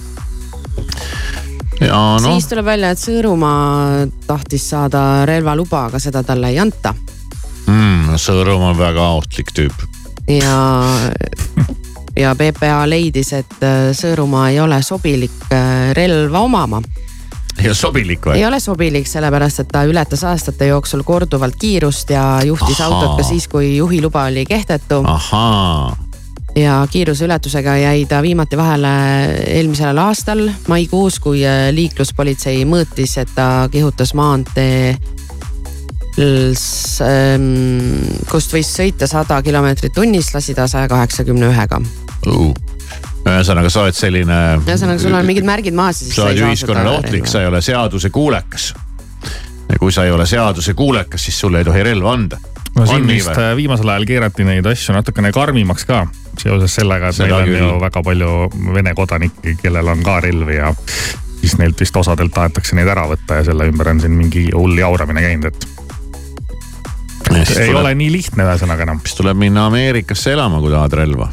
ja 1.80 2.18
no. 2.22 2.32
siis 2.32 2.46
tuleb 2.50 2.66
välja, 2.66 2.92
et 2.92 3.00
Sõõrumaa 3.00 4.06
tahtis 4.26 4.68
saada 4.70 5.24
relvaluba, 5.28 5.86
aga 5.90 6.00
seda 6.02 6.22
talle 6.26 6.52
ei 6.52 6.60
anta 6.62 6.94
mm,. 7.66 8.12
Sõõrumaa 8.20 8.72
on 8.74 8.78
väga 8.78 9.08
ohtlik 9.16 9.52
tüüp. 9.56 9.86
ja, 10.30 10.58
ja 12.16 12.34
PPA 12.34 12.82
leidis, 12.88 13.32
et 13.32 13.62
äh, 13.62 13.90
Sõõrumaa 13.96 14.50
ei 14.52 14.60
ole 14.60 14.82
sobilik 14.82 15.48
äh, 15.52 15.92
relva 15.96 16.44
omama. 16.44 16.82
ei 17.58 17.68
ole 17.68 17.74
sobilik 17.74 18.26
või 18.26 18.38
ei? 18.38 18.46
ole 18.46 18.60
sobilik, 18.60 19.08
sellepärast 19.08 19.64
et 19.64 19.72
ta 19.72 19.84
ületas 19.88 20.24
aastate 20.24 20.66
jooksul 20.66 21.02
korduvalt 21.02 21.56
kiirust 21.60 22.10
ja 22.10 22.40
juhtis 22.44 22.80
Ahaa. 22.80 22.94
autot 22.94 23.16
ka 23.16 23.28
siis, 23.28 23.48
kui 23.48 23.76
juhiluba 23.76 24.24
oli 24.30 24.46
kehtetu 24.46 25.02
ja 26.56 26.86
kiiruseületusega 26.90 27.76
jäi 27.76 28.06
ta 28.06 28.22
viimati 28.22 28.56
vahele 28.56 28.92
eelmisel 29.46 29.98
aastal 29.98 30.50
maikuus, 30.68 31.18
kui 31.20 31.46
äh, 31.46 31.70
liikluspolitsei 31.72 32.64
mõõtis, 32.68 33.16
et 33.20 33.32
ta 33.34 33.68
kihutas 33.72 34.14
maantee 34.14 34.96
kust 38.30 38.52
võis 38.52 38.68
sõita 38.68 39.08
sada 39.08 39.40
kilomeetrit 39.44 39.94
tunnis, 39.96 40.32
lasi 40.34 40.54
ta 40.54 40.66
saja 40.68 40.88
kaheksakümne 40.90 41.48
ühega. 41.48 41.80
ühesõnaga, 43.22 43.70
sa 43.72 43.86
oled 43.86 43.96
selline. 43.96 44.38
ühesõnaga, 44.66 44.98
sul 45.00 45.16
on 45.16 45.26
mingid 45.26 45.48
märgid 45.48 45.76
maas 45.76 46.02
sa 46.12 46.28
oled 46.28 46.42
ühiskonnale 46.44 46.98
ohtlik, 46.98 47.26
sa 47.26 47.40
ei 47.42 47.48
ole 47.48 47.62
seaduse 47.64 48.10
kuulekas. 48.10 48.74
ja 49.68 49.78
kui 49.78 49.92
sa 49.92 50.04
ei 50.04 50.10
ole 50.12 50.26
seaduse 50.26 50.74
kuulekas, 50.74 51.24
siis 51.24 51.40
sulle 51.40 51.62
ei 51.62 51.64
tohi 51.64 51.82
relva 51.82 52.12
anda. 52.12 52.38
no 52.76 52.86
siin 52.86 53.06
vist 53.08 53.32
äh, 53.32 53.56
viimasel 53.56 53.88
ajal 53.88 54.06
keerati 54.06 54.44
neid 54.44 54.66
asju 54.66 54.94
natukene 54.94 55.32
karmimaks 55.32 55.84
ka 55.88 56.06
seoses 56.38 56.74
sellega, 56.74 57.08
et 57.08 57.16
Seda 57.16 57.28
meil 57.28 57.40
on 57.40 57.48
küll. 57.48 57.58
ju 57.60 57.80
väga 57.80 58.02
palju 58.02 58.30
Vene 58.74 58.94
kodanikke, 58.96 59.56
kellel 59.62 59.88
on 59.88 60.02
ka 60.04 60.20
relvi 60.20 60.56
ja 60.56 60.74
siis 61.42 61.56
neilt 61.58 61.80
vist 61.80 61.96
osadelt 61.96 62.32
tahetakse 62.34 62.76
neid 62.78 62.88
ära 62.88 63.04
võtta 63.10 63.40
ja 63.40 63.44
selle 63.48 63.66
ümber 63.70 63.90
on 63.92 64.00
siin 64.00 64.14
mingi 64.16 64.50
hull 64.54 64.78
jauramine 64.78 65.24
käinud, 65.24 65.50
et 65.50 65.81
ei 67.30 67.44
tuleb, 67.46 67.76
ole 67.80 67.94
nii 67.94 68.10
lihtne 68.12 68.44
ühesõnaga 68.46 68.86
enam. 68.86 69.00
siis 69.04 69.16
tuleb 69.18 69.38
minna 69.38 69.66
Ameerikasse 69.70 70.32
elama, 70.32 70.60
kui 70.60 70.70
tahad 70.72 70.92
relva. 71.02 71.30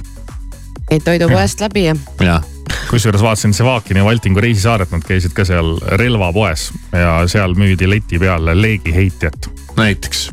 käid 0.90 1.04
toidupoest 1.06 1.62
läbi 1.66 1.86
ja 1.90 1.96
jah, 2.24 2.46
kusjuures 2.90 3.22
vaatasin 3.22 3.54
Sevakini 3.54 4.00
ja 4.00 4.06
Valtingu 4.06 4.42
reisisaaret, 4.42 4.92
nad 4.92 5.06
käisid 5.06 5.34
ka 5.38 5.46
seal 5.46 5.78
relvapoes 6.02 6.70
ja 6.94 7.20
seal 7.28 7.56
müüdi 7.58 7.90
leti 7.90 8.20
peal 8.20 8.46
leegiheitjat. 8.62 9.50
näiteks. 9.78 10.30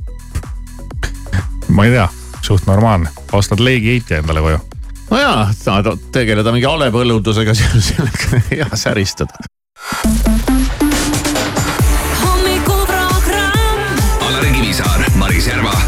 ma 1.68 1.84
ei 1.84 1.90
tea, 1.90 2.08
suht 2.42 2.66
normaalne, 2.66 3.10
ostad 3.32 3.60
leegiheitja 3.60 4.22
endale 4.22 4.40
koju. 4.40 4.62
no 5.10 5.20
jaa, 5.20 5.50
tahad 5.64 6.08
tegeleda 6.12 6.52
mingi 6.52 6.70
halepõllundusega, 6.70 7.54
sellega 7.90 8.42
hea 8.50 8.70
säristada. 8.74 9.46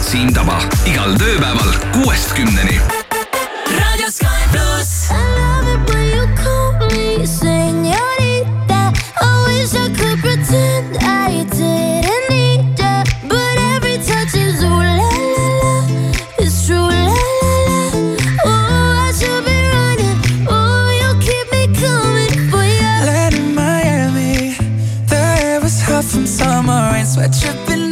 Siim 0.08 0.30
Taba 0.32 0.56
igal 0.88 1.12
tööpäeval 1.20 1.74
kuuest 1.92 2.32
kümneni. 2.32 2.78
Raadio 3.68 4.08
Sky 4.08 4.40
pluss. 4.54 4.94
Señorita, 7.28 8.80
I 9.20 9.28
wish 9.44 9.74
I 9.76 9.92
could 9.92 10.18
pretend 10.24 10.96
I 11.02 11.44
didn't 11.52 12.30
need 12.30 12.78
ya. 12.78 13.04
But 13.28 13.58
every 13.76 13.98
touch 13.98 14.34
is 14.34 14.62
ooh 14.64 14.80
la 14.80 14.96
la 14.96 15.44
la. 15.60 15.74
It's 16.38 16.64
true 16.64 16.88
la 16.88 17.04
la 17.04 17.52
la. 17.68 18.08
Oh, 18.46 19.04
I 19.04 19.12
should 19.12 19.44
be 19.44 19.58
running. 19.74 20.18
Oh, 20.48 20.88
you 21.00 21.10
keep 21.20 21.46
me 21.52 21.68
coming 21.76 22.48
for 22.48 22.64
ya. 22.64 23.04
Land 23.04 23.34
in 23.34 23.54
Miami, 23.54 24.56
the 25.06 25.20
air 25.44 25.60
was 25.60 25.82
hot 25.82 26.04
from 26.04 26.26
summer 26.26 26.92
rain, 26.92 27.04
sweat 27.04 27.36
dripping 27.40 27.87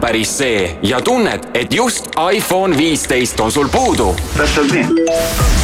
enam 0.00 0.08
päris 0.08 0.30
see 0.38 0.78
ja 0.82 1.00
tunned, 1.00 1.44
et 1.54 1.72
just 1.72 2.08
iPhone 2.32 2.76
viisteist 2.76 3.40
on 3.40 3.52
sul 3.52 3.68
puudu. 3.68 4.16
täpselt 4.36 4.72
nii. 4.72 4.84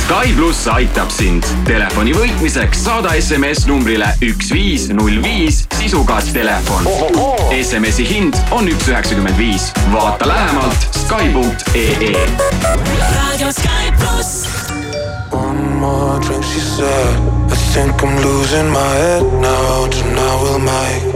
Sky 0.05 0.35
pluss 0.37 0.67
aitab 0.69 1.11
sind 1.11 1.45
telefoni 1.65 2.13
võitmiseks 2.15 2.85
saada 2.85 3.15
SMS 3.17 3.67
numbrile 3.67 4.09
üks 4.23 4.53
viis 4.53 4.89
null 4.93 5.23
viis 5.23 5.65
sisuga 5.79 6.21
telefon. 6.33 6.85
SMS-i 7.57 8.05
hind 8.05 8.37
on 8.51 8.69
üks 8.69 8.89
üheksakümmend 8.89 9.39
viis. 9.39 9.73
vaata 9.93 10.29
lähemalt 10.29 10.89
Sky.ee. 11.07 12.13
Raadio 13.17 13.53
Sky 13.53 13.93
pluss. 13.99 14.47
One 15.33 15.81
more 15.81 16.21
drink, 16.21 16.45
she 16.45 16.61
said. 16.61 17.17
I 17.51 17.57
think 17.73 18.03
I'm 18.03 18.17
losing 18.23 18.71
my 18.71 18.89
head 19.01 19.25
now. 19.41 19.89
Tonight 19.89 20.43
we'll 20.43 20.59
make 20.59 21.16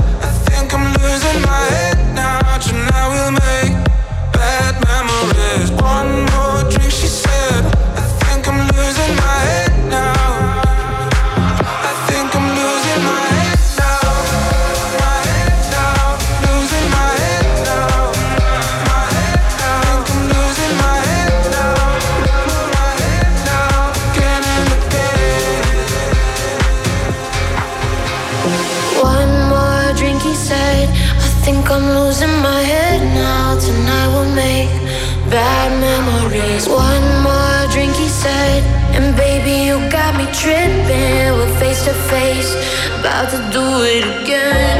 About 43.01 43.31
to 43.31 43.37
do 43.51 43.63
it 43.81 44.21
again. 44.21 44.70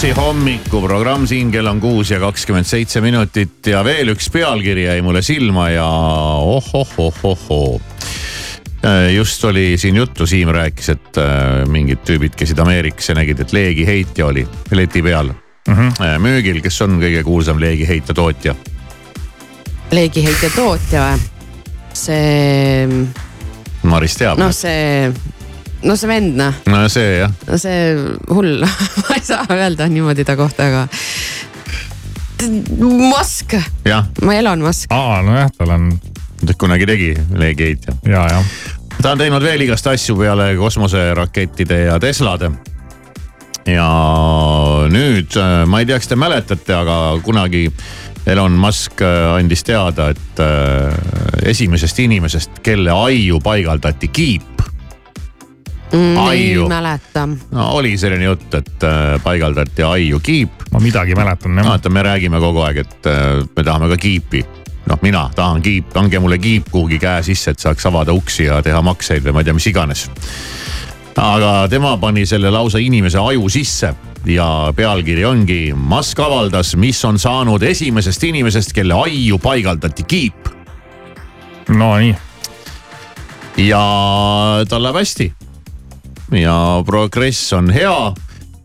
Plussi 0.00 0.16
hommikuprogramm 0.16 1.26
siin 1.28 1.50
kell 1.52 1.68
on 1.68 1.76
kuus 1.80 2.08
ja 2.08 2.16
kakskümmend 2.22 2.64
seitse 2.64 3.02
minutit 3.04 3.66
ja 3.68 3.82
veel 3.84 4.14
üks 4.14 4.30
pealkiri 4.32 4.86
jäi 4.86 5.02
mulle 5.04 5.20
silma 5.20 5.66
ja 5.68 5.84
ohohohohoo. 6.40 7.80
just 9.12 9.44
oli 9.44 9.74
siin 9.76 9.96
juttu, 10.00 10.26
Siim 10.26 10.48
rääkis, 10.56 10.88
et 10.88 11.20
äh, 11.20 11.68
mingid 11.68 12.00
tüübid 12.08 12.32
käisid 12.32 12.58
Ameerikas 12.64 13.10
ja 13.12 13.18
nägid, 13.18 13.42
et 13.44 13.52
leegiheitja 13.52 14.26
oli 14.26 14.46
leti 14.70 15.02
peal 15.02 15.34
mm 15.68 15.74
-hmm. 15.74 16.16
müügil, 16.24 16.62
kes 16.64 16.80
on 16.80 16.96
kõige 16.96 17.20
kuulsam 17.22 17.60
leegiheitja 17.60 18.14
tootja? 18.14 18.54
leegiheitja 19.90 20.50
tootja 20.56 21.10
või? 21.10 21.20
see, 21.92 22.88
Maris 23.82 24.16
teab 24.16 24.40
noh, 24.40 24.56
see, 24.56 25.12
no 25.82 25.96
see 25.96 26.10
vend 26.10 26.36
noh, 26.38 26.56
no 26.70 26.82
see 26.92 27.20
jah, 27.22 27.32
no 27.48 27.58
see 27.60 27.94
hull 28.30 28.66
ma 29.00 29.16
ei 29.16 29.24
saa 29.24 29.46
öelda 29.56 29.88
niimoodi 29.90 30.26
ta 30.28 30.36
kohta, 30.40 30.70
aga. 30.70 30.88
Musk, 32.80 33.52
jah, 33.84 34.06
ma 34.24 34.34
Elon 34.38 34.62
Musk, 34.64 34.92
aa, 34.96 35.20
nojah, 35.24 35.50
tal 35.58 35.74
on 35.76 35.90
kunagi 36.56 36.86
tegi 36.88 37.10
leegiheitja 37.36 37.98
ja, 38.08 38.24
ja 38.32 38.44
ta 39.02 39.14
on 39.14 39.20
teinud 39.20 39.44
veel 39.44 39.64
igast 39.64 39.86
asju 39.88 40.16
peale 40.18 40.54
kosmoserakettide 40.56 41.84
ja 41.86 41.98
Teslade. 42.00 42.50
ja 43.66 43.88
nüüd 44.90 45.36
äh, 45.36 45.66
ma 45.68 45.80
ei 45.80 45.88
tea, 45.88 45.98
kas 46.00 46.08
te 46.10 46.16
mäletate, 46.16 46.74
aga 46.74 46.96
kunagi 47.24 47.68
Elon 48.26 48.56
Musk 48.60 49.00
äh, 49.04 49.34
andis 49.36 49.64
teada, 49.64 50.10
et 50.12 50.40
äh, 50.44 51.48
esimesest 51.52 51.98
inimesest, 52.04 52.60
kelle 52.64 52.92
aiu 52.92 53.40
paigaldati 53.40 54.08
kiip. 54.08 54.64
Mm, 55.92 56.16
ei 56.16 56.50
Aiu. 56.50 56.68
mäleta. 56.68 57.28
no 57.50 57.68
oli 57.70 57.96
selline 57.98 58.24
jutt, 58.24 58.54
et 58.54 58.84
äh, 58.84 59.22
paigaldati 59.22 59.82
aiu 59.82 60.20
kiip. 60.20 60.50
ma 60.72 60.80
midagi 60.80 61.14
mäletan 61.14 61.58
jah. 61.58 61.66
vaata, 61.66 61.90
me 61.90 62.02
räägime 62.02 62.40
kogu 62.40 62.60
aeg, 62.62 62.76
et 62.76 63.06
äh, 63.06 63.48
me 63.56 63.64
tahame 63.64 63.88
ka 63.88 63.96
kiipi. 63.96 64.44
noh, 64.86 64.98
mina 65.02 65.30
tahan 65.34 65.62
kiip, 65.62 65.96
andke 65.96 66.18
mulle 66.18 66.38
kiip 66.38 66.70
kuhugi 66.70 66.98
käe 66.98 67.22
sisse, 67.22 67.50
et 67.50 67.58
saaks 67.58 67.86
avada 67.86 68.12
uksi 68.12 68.44
ja 68.44 68.62
teha 68.62 68.82
makseid 68.82 69.24
või 69.24 69.32
ma 69.32 69.42
ei 69.42 69.50
tea, 69.50 69.54
mis 69.54 69.66
iganes. 69.66 70.06
aga 71.16 71.66
tema 71.70 71.96
pani 71.96 72.26
selle 72.26 72.50
lausa 72.50 72.78
inimese 72.78 73.18
aju 73.18 73.48
sisse 73.48 73.94
ja 74.26 74.72
pealkiri 74.76 75.24
ongi 75.24 75.72
Musk 75.74 76.20
avaldas, 76.20 76.76
mis 76.76 77.04
on 77.04 77.18
saanud 77.18 77.62
esimesest 77.62 78.24
inimesest, 78.24 78.72
kelle 78.72 78.94
aiu 78.94 79.38
paigaldati 79.38 80.02
kiip 80.02 80.48
Nonii, 81.68 82.14
ja 83.56 83.84
tal 84.68 84.82
läheb 84.82 84.96
hästi. 84.96 85.32
Ja 86.32 86.82
progress 86.86 87.52
on 87.52 87.70
hea 87.74 88.12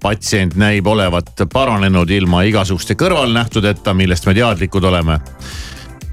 patsient 0.02 0.56
näib 0.56 0.88
olevat 0.88 1.32
paranenud 1.54 2.10
ilma 2.14 2.44
igasuguste 2.46 2.94
kõrvalnähtudeta, 3.00 3.94
millest 3.98 4.26
me 4.30 4.34
teadlikud 4.38 4.84
oleme. 4.86 5.20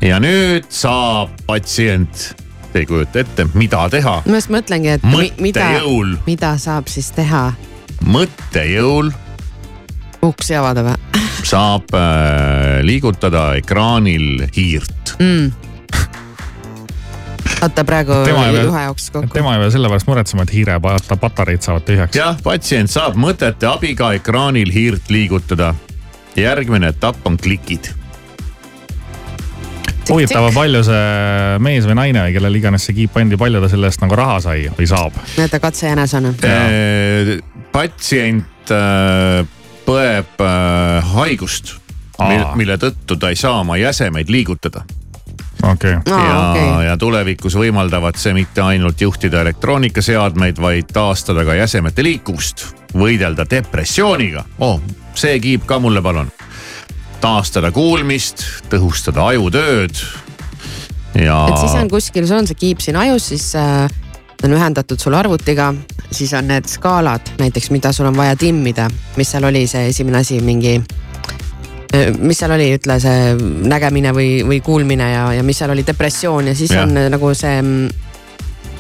ja 0.03 0.19
nüüd 0.21 0.65
saab 0.73 1.31
patsient, 1.47 2.35
te 2.73 2.79
ei 2.83 2.87
kujuta 2.87 3.21
ette, 3.21 3.47
mida 3.55 3.85
teha, 3.93 4.23
ma 4.27 4.39
just 4.41 4.51
mõtlengi, 4.51 4.95
et 4.97 5.05
mi- 5.05 5.33
mida, 5.41 5.69
mida 6.27 6.55
saab 6.59 6.89
siis 6.89 7.11
teha, 7.15 7.53
mõttejõul 8.05 9.13
uksi 10.23 10.55
avada 10.57 10.83
või 10.87 11.21
saab 11.45 11.93
äh, 11.99 12.81
liigutada 12.87 13.53
ekraanil 13.59 14.47
hiirt. 14.57 15.17
mm.? 15.19 15.53
Oota 17.63 17.85
praegu 17.85 18.19
juhe 18.27 18.85
jooksis 18.85 19.11
kokku. 19.15 19.33
tema 19.35 19.55
ei 19.57 19.63
pea 19.63 19.71
selle 19.71 19.89
pärast 19.93 20.11
muretsema, 20.11 20.47
et 20.47 20.53
hiire 20.55 20.79
pata- 20.83 21.17
patareid 21.17 21.63
saavad 21.65 21.87
tühjaks. 21.89 22.19
jah, 22.19 22.37
patsient 22.43 22.91
saab 22.91 23.17
mõtete 23.17 23.71
abiga 23.71 24.13
ekraanil 24.19 24.73
hiirt 24.75 25.11
liigutada. 25.11 25.75
järgmine 26.37 26.89
etapp 26.89 27.27
on 27.27 27.37
klikid 27.37 27.93
huvitav, 30.11 30.49
palju 30.55 30.83
see 30.87 31.59
mees 31.63 31.87
või 31.89 31.97
naine 31.99 32.25
või 32.27 32.35
kellele 32.37 32.59
iganes 32.59 32.87
see 32.89 32.97
kiip 32.97 33.13
pandi, 33.15 33.39
palju 33.41 33.61
ta 33.63 33.71
selle 33.73 33.91
eest 33.91 34.03
nagu 34.03 34.17
raha 34.19 34.39
sai 34.45 34.67
või 34.77 34.89
saab? 34.91 35.17
näete 35.39 35.61
katsejänesena. 35.63 36.35
Eh, 36.49 37.37
patsient 37.73 38.73
äh, 38.75 39.45
põeb 39.87 40.43
äh, 40.43 41.13
haigust, 41.15 41.77
mille 42.59 42.79
tõttu 42.83 43.19
ta 43.19 43.33
ei 43.33 43.39
saa 43.39 43.61
oma 43.63 43.79
jäsemeid 43.81 44.31
liigutada. 44.33 44.85
Okei 45.63 45.95
okay., 45.97 46.15
aa, 46.15 46.27
ja 46.27 46.39
okei, 46.51 46.87
ja 46.87 46.97
tulevikus 47.01 47.57
võimaldavad 47.59 48.19
see 48.21 48.35
mitte 48.37 48.65
ainult 48.65 49.01
juhtida 49.01 49.43
elektroonikaseadmeid, 49.47 50.61
vaid 50.63 50.93
taastada 50.93 51.45
ka 51.49 51.57
jäsemete 51.59 52.05
liikuvust, 52.07 52.67
võidelda 52.99 53.47
depressiooniga. 53.51 54.45
oh, 54.59 54.81
see 55.15 55.39
kiip 55.41 55.67
ka 55.67 55.79
mulle 55.79 56.03
palun. 56.03 56.33
taastada 57.21 57.71
kuulmist, 57.73 58.45
tõhustada 58.71 59.27
ajutööd 59.31 59.95
ja. 61.15 61.47
et 61.49 61.59
siis 61.59 61.75
on 61.79 61.91
kuskil, 61.91 62.27
sul 62.27 62.43
on 62.43 62.49
see 62.51 62.59
kiip 62.59 62.83
siin 62.83 62.99
ajus, 62.99 63.29
siis 63.33 63.53
äh, 63.59 63.87
on 64.45 64.57
ühendatud 64.57 65.01
sul 65.01 65.15
arvutiga, 65.15 65.73
siis 66.11 66.33
on 66.35 66.49
need 66.51 66.69
skaalad 66.71 67.35
näiteks, 67.39 67.71
mida 67.71 67.93
sul 67.93 68.09
on 68.11 68.17
vaja 68.17 68.37
timmida, 68.37 68.89
mis 69.17 69.31
seal 69.31 69.47
oli 69.49 69.67
see 69.71 69.89
esimene 69.93 70.23
asi, 70.23 70.41
mingi. 70.43 70.81
Mis 72.19 72.39
seal 72.41 72.55
oli, 72.57 72.71
ütle 72.79 72.97
see 73.03 73.35
nägemine 73.69 74.15
või, 74.17 74.31
või 74.49 74.63
kuulmine 74.65 75.11
ja, 75.13 75.27
ja 75.37 75.43
mis 75.45 75.61
seal 75.61 75.75
oli 75.75 75.85
depressioon 75.87 76.53
ja 76.53 76.57
siis 76.57 76.73
ja. 76.73 76.87
on 76.87 76.97
äh, 76.97 77.11
nagu 77.13 77.33
see 77.37 77.59
mm, 77.61 78.13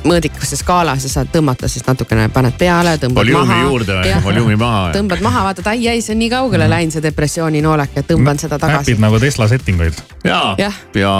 mõõdikusse 0.06 0.56
skaalas 0.58 1.04
ja 1.06 1.10
saad 1.10 1.30
tõmmata 1.32 1.68
siis 1.70 1.84
natukene, 1.86 2.26
paned 2.32 2.56
peale, 2.58 2.96
tõmbad 3.00 3.22
volüümi 3.22 3.38
maha. 3.38 3.58
juurde 3.68 3.98
või, 3.98 4.14
volüümi 4.24 4.56
maha. 4.58 4.80
tõmbad 4.96 5.22
maha, 5.24 5.44
vaatad, 5.48 5.68
ai, 5.72 5.84
ai, 5.92 6.00
see 6.02 6.16
on 6.16 6.20
nii 6.22 6.30
kaugele 6.32 6.68
läinud, 6.70 6.94
see 6.94 7.04
depressiooni 7.04 7.62
noolek, 7.64 7.94
et 8.00 8.08
tõmban 8.10 8.40
seda 8.42 8.58
tagasi. 8.62 8.92
äpid 8.92 9.04
nagu 9.04 9.20
Tesla 9.22 9.48
settinguid. 9.50 10.02
ja, 10.26 10.40
Jah. 10.58 10.80
ja 10.98 11.14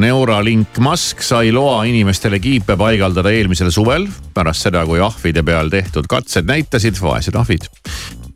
Neuralink 0.00 0.82
Musk 0.84 1.24
sai 1.24 1.52
loa 1.54 1.82
inimestele 1.88 2.40
kiipe 2.42 2.76
paigaldada 2.76 3.32
eelmisel 3.32 3.72
suvel, 3.74 4.08
pärast 4.34 4.68
seda, 4.68 4.84
kui 4.88 5.00
ahvide 5.00 5.42
peal 5.46 5.72
tehtud 5.72 6.10
katsed 6.10 6.48
näitasid, 6.48 7.00
vaesed 7.00 7.38
ahvid, 7.38 7.68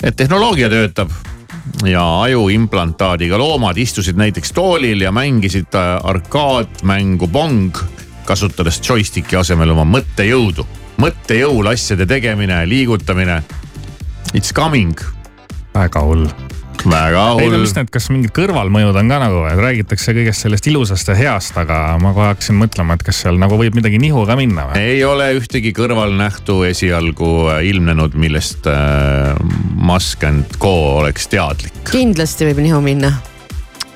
et 0.03 0.17
tehnoloogia 0.17 0.73
töötab 0.73 1.12
ja 1.85 2.20
ajuimplantaadiga 2.22 3.38
loomad 3.38 3.79
istusid 3.79 4.16
näiteks 4.16 4.53
toolil 4.53 5.01
ja 5.01 5.12
mängisid 5.12 5.75
äh, 5.75 5.98
arkaadmängu 6.03 7.29
Pong, 7.29 7.77
kasutades 8.25 8.81
joystick'i 8.88 9.37
asemel 9.37 9.70
oma 9.70 9.85
mõttejõudu. 9.98 10.66
mõttejõul 11.03 11.66
asjade 11.72 12.07
tegemine, 12.07 12.68
liigutamine. 12.68 13.42
It's 14.35 14.53
coming. 14.55 15.01
väga 15.75 16.01
hull 16.01 16.27
väga 16.88 17.25
ei 17.40 17.49
no 17.49 17.57
hull 17.57 17.64
mis 17.64 17.75
need, 17.77 17.90
kas 17.92 18.09
mingid 18.12 18.33
kõrvalmõjud 18.37 18.99
on 19.01 19.12
ka 19.12 19.18
nagu, 19.23 19.42
et 19.51 19.61
räägitakse 19.61 20.14
kõigest 20.16 20.47
sellest 20.47 20.68
ilusast 20.71 21.11
ja 21.12 21.16
heast, 21.18 21.57
aga 21.59 21.97
ma 22.03 22.14
kohe 22.16 22.31
hakkasin 22.33 22.59
mõtlema, 22.61 22.97
et 22.99 23.05
kas 23.07 23.23
seal 23.25 23.40
nagu 23.40 23.59
võib 23.61 23.77
midagi 23.79 24.01
nihu 24.03 24.25
ka 24.29 24.37
minna 24.38 24.68
või? 24.71 24.83
ei 24.83 25.03
ole 25.07 25.31
ühtegi 25.38 25.75
kõrvalnähtu 25.77 26.62
esialgu 26.68 27.33
äh, 27.53 27.62
ilmnenud, 27.73 28.16
millest 28.18 28.68
äh, 28.71 29.35
Musk 29.75 30.25
and 30.29 30.59
Co 30.62 30.75
oleks 31.03 31.29
teadlik. 31.33 31.75
kindlasti 31.90 32.49
võib 32.51 32.64
nihu 32.66 32.83
minna. 32.85 33.14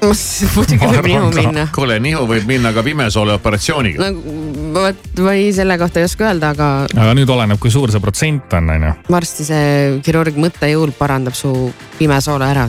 Muidugi 0.02 0.76
võib 0.80 0.98
arvan 0.98 1.08
nihu 1.08 1.30
minna. 1.34 1.66
kuule, 1.74 1.98
nihu 2.02 2.26
võib 2.28 2.46
minna 2.48 2.72
ka 2.76 2.82
pimesoole 2.84 3.36
operatsiooniga. 3.36 4.02
nagu 4.02 4.34
vot, 4.76 5.20
ma 5.24 5.34
ei, 5.36 5.48
selle 5.56 5.78
kohta 5.80 6.00
ei 6.00 6.08
oska 6.08 6.28
öelda, 6.28 6.52
aga 6.54 6.68
aga 6.92 7.14
nüüd 7.16 7.30
oleneb, 7.32 7.60
kui 7.62 7.72
suur 7.72 7.92
see 7.92 8.02
protsent 8.02 8.56
on, 8.58 8.70
on 8.74 8.86
ju. 8.88 8.92
varsti 9.12 9.46
see 9.48 9.68
kirurg 10.06 10.38
mõttejõul 10.40 10.92
parandab 10.98 11.36
su 11.38 11.52
pimesoole 11.98 12.48
ära. 12.48 12.66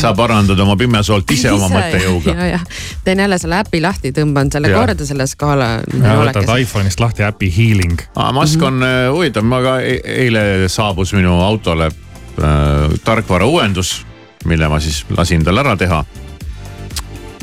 sa 0.00 0.14
parandad 0.16 0.60
oma 0.64 0.76
pimesoolt 0.80 1.30
ise 1.36 1.52
oma 1.52 1.68
mõttejõuga. 1.72 2.60
teen 3.04 3.24
jälle 3.24 3.38
selle 3.38 3.60
äpi 3.62 3.82
lahti, 3.84 4.12
tõmban 4.16 4.52
selle 4.52 4.72
Ja. 4.72 4.78
korda, 4.78 5.04
selle 5.06 5.26
skaala. 5.26 5.82
võtad 5.92 6.48
iPhone'ist 6.48 7.00
lahti 7.00 7.26
äpi 7.26 7.50
Healing. 7.52 8.00
Musk 8.32 8.62
on 8.62 8.82
äh, 8.82 9.10
huvitav, 9.12 9.44
ma 9.44 9.60
ka 9.62 9.74
e- 9.84 10.00
eile 10.04 10.68
saabus 10.72 11.12
minu 11.12 11.34
autole 11.44 11.90
äh, 11.90 12.96
tarkvarauuendus, 13.04 14.06
mille 14.44 14.68
ma 14.68 14.80
siis 14.80 15.04
lasin 15.16 15.44
tal 15.44 15.58
ära 15.58 15.76
teha. 15.76 16.04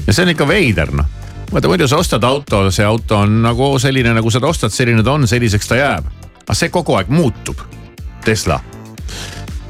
ja 0.08 0.14
see 0.14 0.24
on 0.24 0.34
ikka 0.36 0.48
veider 0.48 0.92
noh 0.96 1.20
vaata 1.52 1.68
muidu 1.68 1.88
sa 1.88 1.98
ostad 1.98 2.24
auto, 2.24 2.72
see 2.72 2.86
auto 2.86 3.18
on 3.18 3.42
nagu 3.42 3.72
selline, 3.80 4.14
nagu 4.14 4.32
sa 4.32 4.40
ta 4.40 4.48
ostad, 4.48 4.74
selline 4.74 5.04
ta 5.04 5.16
on, 5.18 5.28
selliseks 5.28 5.68
ta 5.68 5.80
jääb. 5.80 6.10
aga 6.44 6.58
see 6.58 6.70
kogu 6.70 6.96
aeg 6.98 7.10
muutub, 7.10 7.62
Tesla. 8.26 8.60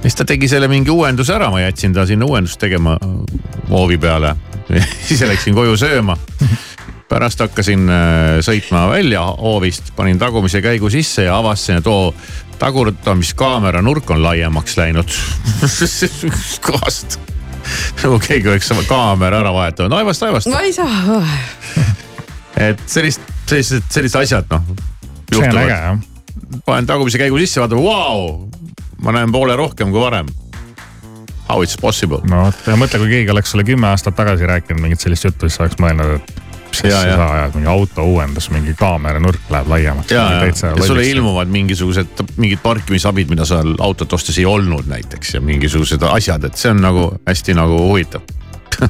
siis 0.01 0.15
ta 0.15 0.25
tegi 0.25 0.47
selle 0.47 0.67
mingi 0.67 0.91
uuenduse 0.91 1.33
ära, 1.35 1.49
ma 1.51 1.61
jätsin 1.61 1.93
ta 1.93 2.05
sinna 2.05 2.25
uuendust 2.25 2.59
tegema 2.59 2.97
hoovi 3.69 3.97
peale. 3.97 4.35
siis 5.07 5.21
läksin 5.21 5.55
koju 5.55 5.77
sööma. 5.77 6.17
Pärast 7.09 7.41
hakkasin 7.41 7.89
äh, 7.89 8.35
sõitma 8.45 8.85
välja 8.91 9.23
hoovist, 9.39 9.93
panin 9.95 10.19
tagumise 10.21 10.61
käigu 10.61 10.91
sisse 10.93 11.25
ja 11.25 11.39
avastasin, 11.39 11.81
et 11.81 11.89
oo, 11.89 12.13
tagurdamiskaamera 12.59 13.81
nurk 13.81 14.11
on 14.13 14.23
laiemaks 14.23 14.77
läinud 14.77 15.17
kohast 16.67 17.19
nagu 18.03 18.19
keegi 18.23 18.49
oleks 18.49 18.71
oma 18.73 18.83
kaamera 18.87 19.41
ära 19.43 19.53
vahetanud, 19.53 19.95
aevast, 19.99 20.23
aevast. 20.27 20.49
ma 20.51 20.61
ei 20.65 20.73
saa. 20.73 21.21
et 22.69 22.81
sellist, 22.89 23.23
sellised, 23.49 23.87
sellised 23.91 24.21
asjad 24.23 24.53
noh. 24.53 24.67
see 25.31 25.47
on 25.47 25.61
äge 25.63 25.73
jah. 25.73 26.03
panen 26.65 26.89
tagumise 26.89 27.21
käigu 27.21 27.39
sisse, 27.41 27.61
vaatan, 27.61 27.81
vau, 27.83 28.49
ma 29.03 29.15
näen 29.15 29.31
poole 29.33 29.55
rohkem 29.59 29.93
kui 29.93 30.01
varem. 30.01 30.29
How 31.49 31.63
it's 31.65 31.77
possible. 31.81 32.21
no 32.29 32.45
vot 32.45 32.67
ja 32.69 32.77
mõtle, 32.77 33.01
kui 33.01 33.09
keegi 33.15 33.33
oleks 33.33 33.55
sulle 33.55 33.65
kümme 33.65 33.89
aastat 33.89 34.17
tagasi 34.17 34.49
rääkinud 34.49 34.83
mingit 34.83 35.01
sellist 35.01 35.25
juttu, 35.25 35.47
siis 35.49 35.57
sa 35.57 35.65
oleks 35.65 35.79
mõelnud, 35.81 36.19
et 36.19 36.48
Ja, 36.83 36.99
asja 36.99 37.09
ja. 37.09 37.15
sa 37.19 37.27
ajad, 37.35 37.55
mingi 37.57 37.69
auto 37.71 38.05
uuendus, 38.07 38.49
mingi 38.53 38.73
kaamera 38.79 39.19
nurk 39.19 39.51
läheb 39.51 39.67
laiemaks. 39.67 40.11
ja, 40.11 40.25
ja, 40.33 40.45
ja 40.47 40.87
sulle 40.87 41.05
ilmuvad 41.09 41.51
mingisugused 41.51 42.23
mingid 42.37 42.61
parkimisabid, 42.63 43.29
mida 43.31 43.45
seal 43.49 43.75
autot 43.83 44.13
ostes 44.13 44.37
ei 44.39 44.45
olnud 44.49 44.87
näiteks 44.87 45.35
ja 45.37 45.41
mingisugused 45.43 46.03
asjad, 46.09 46.47
et 46.47 46.59
see 46.59 46.71
on 46.71 46.83
nagu 46.83 47.09
hästi 47.27 47.57
nagu 47.57 47.81
huvitav 47.89 48.23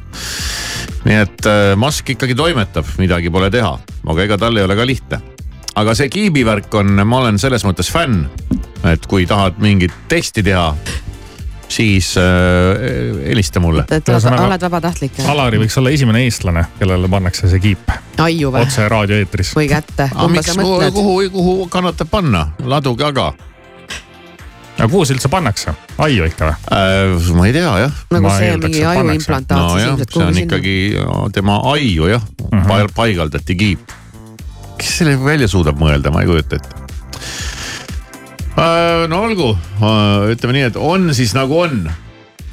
nii 1.08 1.18
et 1.18 1.50
äh, 1.50 1.74
Musk 1.80 2.14
ikkagi 2.14 2.36
toimetab, 2.38 2.88
midagi 3.02 3.32
pole 3.34 3.50
teha, 3.54 3.76
aga 4.06 4.26
ega 4.26 4.38
tal 4.42 4.58
ei 4.60 4.68
ole 4.68 4.78
ka 4.78 4.88
lihtne. 4.88 5.22
aga 5.80 5.94
see 5.96 6.10
kiibivärk 6.12 6.74
on, 6.76 6.98
ma 7.08 7.22
olen 7.24 7.38
selles 7.40 7.64
mõttes 7.64 7.90
fänn, 7.94 8.26
et 8.90 9.06
kui 9.08 9.26
tahad 9.30 9.62
mingit 9.64 9.94
testi 10.12 10.44
teha, 10.44 10.74
siis 11.70 12.18
äh, 12.18 12.24
helista 13.30 13.60
mulle. 13.60 13.86
et 13.92 14.10
oled, 14.10 14.40
oled 14.46 14.62
vabatahtlik. 14.62 15.20
Alari 15.30 15.62
võiks 15.62 15.78
olla 15.80 15.94
esimene 15.94 16.24
eestlane, 16.26 16.66
kellele 16.80 17.10
pannakse 17.12 17.50
see 17.52 17.62
kiip 17.64 17.92
otse 18.20 18.90
raadioeetris. 18.90 19.54
või 19.56 19.70
kätte. 19.70 20.10
miks, 20.28 20.56
kuhu, 20.58 20.80
kuhu, 20.94 21.30
kuhu 21.32 21.68
kannatab 21.72 22.10
panna, 22.12 22.48
laduge 22.64 23.06
aga. 23.06 23.34
aga 24.78 24.88
kuhu 24.88 25.06
see 25.06 25.16
üldse 25.18 25.32
pannakse, 25.32 25.74
aiu 25.98 26.26
ikka 26.28 26.50
või 26.50 26.58
äh,? 26.74 27.32
ma 27.38 27.48
ei 27.48 27.54
tea 27.54 27.78
jah. 27.86 28.04
nagu 28.12 28.34
see 28.36 28.58
mingi 28.58 28.84
ajuimplantaat 28.86 29.62
no 29.62 29.70
siis 29.78 29.88
ilmselt 29.88 30.14
see 30.14 30.26
on 30.26 30.34
sinna. 30.34 30.46
ikkagi 30.48 30.76
ja, 30.96 31.24
tema 31.34 31.62
aiu 31.74 32.10
jah 32.12 32.24
uh 32.24 32.60
-huh., 32.60 32.94
paigaldati 32.96 33.56
kiip. 33.56 33.96
kes 34.78 34.98
selle 34.98 35.18
välja 35.24 35.48
suudab 35.48 35.80
mõelda, 35.80 36.12
ma 36.12 36.26
ei 36.26 36.28
kujuta 36.28 36.56
ette. 36.56 36.88
No 39.10 39.22
olgu, 39.24 39.50
ütleme 40.32 40.56
nii, 40.58 40.68
et 40.72 40.78
on 40.80 41.14
siis 41.16 41.34
nagu 41.38 41.60
on. 41.60 41.84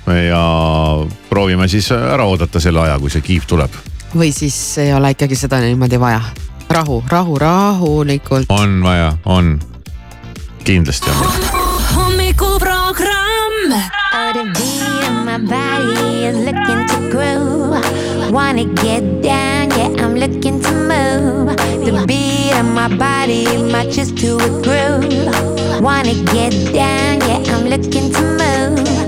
ja 0.06 0.42
proovime 1.30 1.68
siis 1.68 1.90
ära 1.92 2.24
oodata 2.30 2.60
selle 2.62 2.84
aja, 2.84 2.98
kui 3.02 3.10
see 3.10 3.24
kiip 3.26 3.48
tuleb. 3.48 3.74
või 4.14 4.32
siis 4.32 4.78
ei 4.82 4.94
ole 4.94 5.10
ikkagi 5.16 5.38
seda 5.38 5.60
niimoodi 5.64 6.00
vaja. 6.00 6.20
rahu, 6.70 7.02
rahu, 7.08 7.38
rahulikult. 7.38 8.46
on 8.48 8.82
vaja, 8.82 9.12
on. 9.24 9.58
kindlasti 10.64 11.10
on. 11.10 11.55
The 14.37 14.44
beat 14.53 15.09
of 15.09 15.25
my 15.25 15.38
body 15.38 16.25
is 16.27 16.37
looking 16.37 16.83
to 16.90 16.99
groove. 17.11 18.31
Wanna 18.31 18.66
get 18.66 19.22
down, 19.22 19.70
yeah, 19.70 20.05
I'm 20.05 20.14
looking 20.14 20.61
to 20.61 20.72
move. 20.72 21.57
The 21.87 22.05
beat 22.07 22.53
of 22.53 22.66
my 22.66 22.94
body 22.99 23.47
matches 23.72 24.12
to 24.20 24.37
a 24.37 24.49
groove. 24.66 25.80
Wanna 25.80 26.12
get 26.34 26.53
down, 26.74 27.20
yeah, 27.28 27.55
I'm 27.55 27.64
looking 27.64 28.12
to 28.12 28.22
move. 28.43 29.05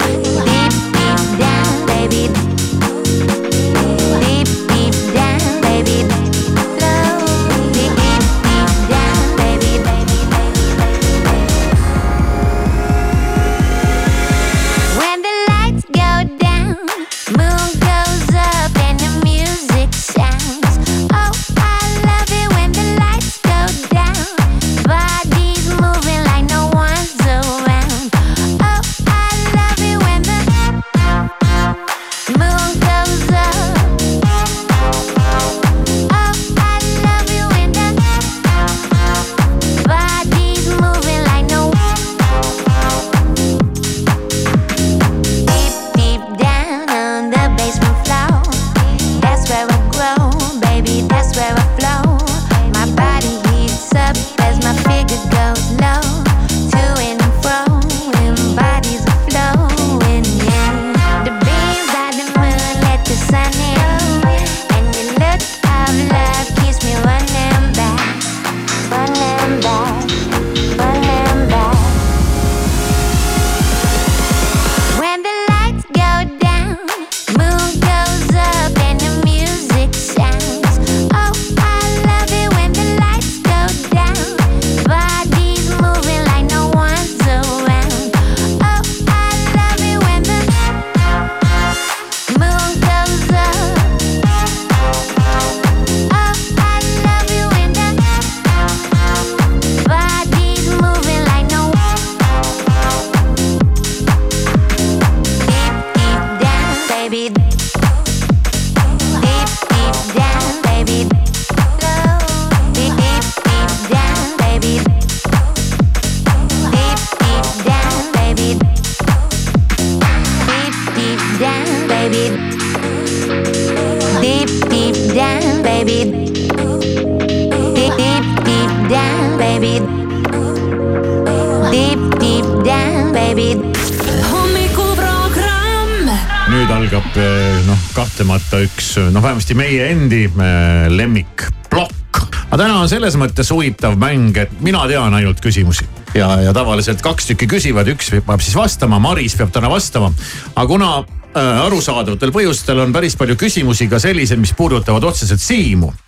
Meie 139.58 139.90
endi 139.92 140.24
eh, 140.28 140.88
lemmikplokk. 140.92 142.22
aga 142.48 142.58
täna 142.62 142.80
on 142.80 142.90
selles 142.90 143.16
mõttes 143.20 143.50
huvitav 143.52 143.98
mäng, 144.00 144.36
et 144.38 144.52
mina 144.64 144.84
tean 144.90 145.14
ainult 145.14 145.42
küsimusi 145.44 145.86
ja, 146.14 146.30
ja 146.46 146.54
tavaliselt 146.56 147.02
kaks 147.04 147.32
tükki 147.32 147.48
küsivad, 147.50 147.90
üks 147.92 148.12
peab 148.14 148.42
siis 148.44 148.56
vastama, 148.56 149.00
Maris 149.02 149.36
peab 149.38 149.52
täna 149.54 149.70
vastama. 149.72 150.12
aga 150.54 150.66
kuna 150.70 150.92
äh, 150.98 151.64
arusaadavatel 151.66 152.32
põhjustel 152.34 152.84
on 152.84 152.94
päris 152.94 153.18
palju 153.18 153.36
küsimusi 153.40 153.88
ka 153.90 154.00
sellised, 154.02 154.40
mis 154.40 154.54
puudutavad 154.56 155.04
otseselt 155.10 155.42
Siimu 155.42 155.92
äh, 155.92 156.07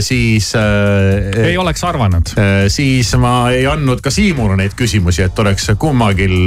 siis 0.00 0.54
äh,. 0.56 1.44
ei 1.44 1.56
oleks 1.58 1.84
arvanud 1.84 2.32
äh,. 2.38 2.68
siis 2.72 3.12
ma 3.20 3.50
ei 3.52 3.66
andnud 3.68 4.00
ka 4.00 4.10
Siimule 4.10 4.56
neid 4.56 4.72
küsimusi, 4.76 5.22
et 5.26 5.38
oleks 5.38 5.68
äh, 5.72 5.76
peal, 5.78 6.38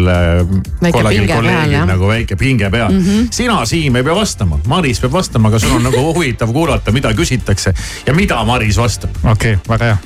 kolleegil 0.91 1.85
nagu 1.85 2.09
väike 2.09 2.37
pinge 2.39 2.69
peal 2.73 2.91
mm. 2.91 3.03
-hmm. 3.05 3.27
sina, 3.31 3.65
Siim, 3.65 3.95
ei 3.95 4.03
pea 4.03 4.15
vastama, 4.15 4.59
Maris 4.67 4.99
peab 4.99 5.13
vastama, 5.13 5.47
aga 5.47 5.59
sul 5.59 5.75
on 5.75 5.83
nagu 5.83 6.01
huvitav 6.13 6.53
kuulata, 6.53 6.91
mida 6.91 7.13
küsitakse 7.13 7.73
ja 8.05 8.13
mida 8.13 8.43
Maris 8.43 8.77
vastab. 8.77 9.09
okei 9.23 9.53
okay,, 9.53 9.63
väga 9.69 9.85
hea. 9.85 9.97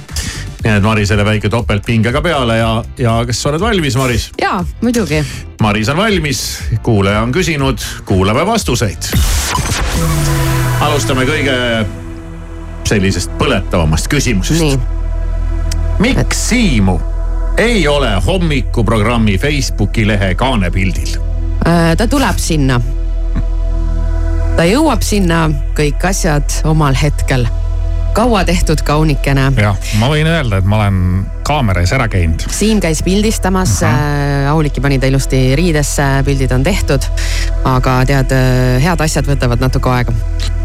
nii 0.64 0.74
et 0.76 0.84
Marisele 0.84 1.26
väike 1.26 1.50
topeltpinge 1.50 2.12
ka 2.12 2.22
peale 2.22 2.58
ja, 2.58 2.84
ja 2.98 3.16
kas 3.26 3.42
sa 3.42 3.50
oled 3.50 3.62
valmis, 3.62 3.96
Maris? 3.96 4.30
jaa, 4.42 4.66
muidugi. 4.82 5.24
Maris 5.62 5.90
on 5.90 5.98
valmis, 5.98 6.44
kuulaja 6.84 7.22
on 7.22 7.32
küsinud, 7.32 7.80
kuulame 8.06 8.46
vastuseid. 8.46 9.10
alustame 10.82 11.26
kõige 11.26 11.58
sellisest 12.90 13.32
põletavamast 13.38 14.10
küsimusest. 14.10 14.80
miks 16.00 16.48
Siimu 16.50 17.00
ei 17.58 17.88
ole 17.88 18.12
hommikuprogrammi 18.26 19.38
Facebooki 19.38 20.08
lehe 20.08 20.34
kaanepildil? 20.36 21.18
Äh, 21.68 21.96
ta 21.98 22.08
tuleb 22.08 22.38
sinna. 22.38 22.82
ta 24.56 24.66
jõuab 24.66 25.04
sinna, 25.06 25.50
kõik 25.78 26.04
asjad 26.10 26.62
omal 26.68 26.98
hetkel. 27.02 27.46
Kaua 28.20 28.42
tehtud 28.44 28.82
kaunikene. 28.84 29.46
jah, 29.56 29.78
ma 30.02 30.10
võin 30.12 30.28
öelda, 30.28 30.60
et 30.60 30.68
ma 30.68 30.82
olen 30.82 30.98
kaamera 31.48 31.84
ees 31.86 31.94
ära 31.96 32.10
käinud. 32.12 32.44
Siim 32.52 32.82
käis 32.84 33.00
pildistamas 33.06 33.78
uh, 33.80 33.88
-huh. 33.88 34.50
Auliki 34.50 34.82
pani 34.84 34.98
ta 35.00 35.08
ilusti 35.08 35.56
riidesse, 35.56 36.04
pildid 36.26 36.52
on 36.52 36.64
tehtud. 36.64 37.06
aga 37.70 38.00
tead, 38.10 38.36
head 38.84 39.02
asjad 39.06 39.28
võtavad 39.30 39.64
natuke 39.64 39.90
aega. 39.94 40.14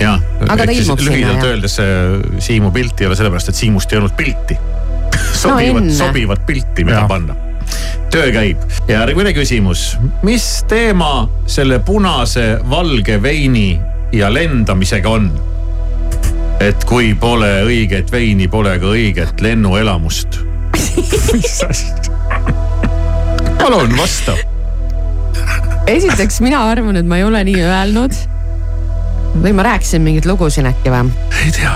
jah, 0.00 0.18
Aga 0.48 0.66
ta 0.66 0.72
ilmub 0.72 0.98
sinna, 0.98 1.10
lühidalt 1.12 1.46
öeldes 1.52 1.78
Siimu 2.38 2.70
pilt 2.74 3.00
ei 3.00 3.06
ole 3.06 3.16
sellepärast, 3.16 3.48
et 3.48 3.62
Siimust 3.62 3.92
ei 3.92 4.02
olnud 4.02 4.16
pilti. 4.18 4.58
sobivat 5.44 5.84
no,, 5.84 5.94
sobivat 5.94 6.46
pilti, 6.46 6.84
mida 6.84 7.04
Jah. 7.04 7.08
panna. 7.08 7.36
töö 8.10 8.32
käib. 8.34 8.66
järgmine 8.88 9.32
küsimus, 9.32 9.94
mis 10.26 10.64
teema 10.68 11.28
selle 11.46 11.78
punase, 11.78 12.58
valge 12.70 13.22
veini 13.22 13.80
ja 14.12 14.34
lendamisega 14.34 15.08
on? 15.08 15.53
Et 16.60 16.84
kui 16.88 17.14
pole 17.18 17.50
õiget 17.66 18.10
veini, 18.12 18.48
pole 18.50 18.78
ka 18.78 18.86
õiget 18.94 19.40
lennuelamust. 19.44 20.40
palun 23.64 23.96
vasta. 23.96 24.36
esiteks 25.86 26.40
mina 26.44 26.64
arvan, 26.70 26.96
et 27.00 27.06
ma 27.08 27.16
ei 27.20 27.24
ole 27.24 27.44
nii 27.48 27.60
öelnud. 27.64 28.12
või 29.42 29.50
ma 29.56 29.64
rääkisin 29.66 30.02
mingeid 30.04 30.28
lugusid 30.30 30.66
äkki 30.68 30.92
või? 30.92 31.10
ei 31.42 31.50
tea, 31.56 31.72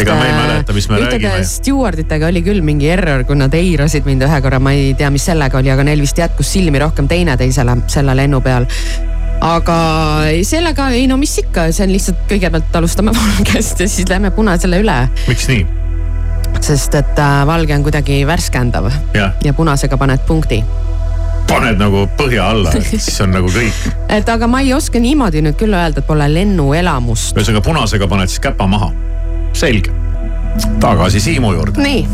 ega 0.00 0.14
ma 0.16 0.26
ei 0.26 0.36
mäleta, 0.36 0.72
mis 0.72 0.88
me 0.88 1.00
räägime. 1.02 1.44
stjuarditega 1.44 2.30
oli 2.30 2.42
küll 2.46 2.62
mingi 2.64 2.88
error, 2.88 3.24
kui 3.28 3.36
nad 3.36 3.54
eirasid 3.54 4.06
mind 4.08 4.22
ühe 4.28 4.40
korra, 4.44 4.60
ma 4.62 4.72
ei 4.76 4.94
tea, 4.98 5.10
mis 5.12 5.26
sellega 5.28 5.58
oli, 5.60 5.72
aga 5.74 5.84
neil 5.86 6.00
vist 6.00 6.18
jätkus 6.18 6.52
silmi 6.54 6.80
rohkem 6.82 7.10
teineteisele 7.10 7.76
selle 7.92 8.16
lennu 8.16 8.40
peal. 8.40 8.68
Aga 9.42 9.76
sellega 10.46 10.88
ei 10.94 11.06
no 11.10 11.18
mis 11.20 11.34
ikka, 11.42 11.66
see 11.74 11.86
on 11.86 11.92
lihtsalt 11.92 12.24
kõigepealt 12.30 12.78
alustame 12.78 13.14
valgest 13.18 13.82
ja 13.82 13.88
siis 13.90 14.08
lähme 14.10 14.30
punasele 14.34 14.82
üle, 14.82 14.98
miks 15.26 15.48
nii? 15.50 15.64
sest 16.62 16.94
et 16.94 17.18
äh, 17.18 17.42
valge 17.48 17.74
on 17.74 17.82
kuidagi 17.82 18.22
värskendav 18.28 18.86
jah, 19.16 19.34
ja 19.42 19.54
punasega 19.56 19.98
paned 19.98 20.22
punkti. 20.28 20.60
paned 21.50 21.80
nagu 21.80 22.04
põhja 22.18 22.50
alla, 22.52 22.74
siis 22.84 23.18
on 23.24 23.34
nagu 23.34 23.50
kõik. 23.52 23.80
et 24.18 24.30
aga 24.30 24.48
ma 24.50 24.62
ei 24.62 24.74
oska 24.76 25.02
niimoodi 25.02 25.42
nüüd 25.42 25.58
küll 25.58 25.74
öelda, 25.74 26.04
et 26.04 26.06
pole 26.06 26.28
lennuelamust. 26.30 27.34
ühesõnaga 27.34 27.64
punasega 27.66 28.10
paned 28.10 28.30
siis 28.30 28.42
käpa 28.44 28.68
maha. 28.70 28.92
selge. 29.58 29.90
tagasi 30.80 31.20
Siimu 31.20 31.54
juurde, 31.56 31.82
nii, 31.82 32.06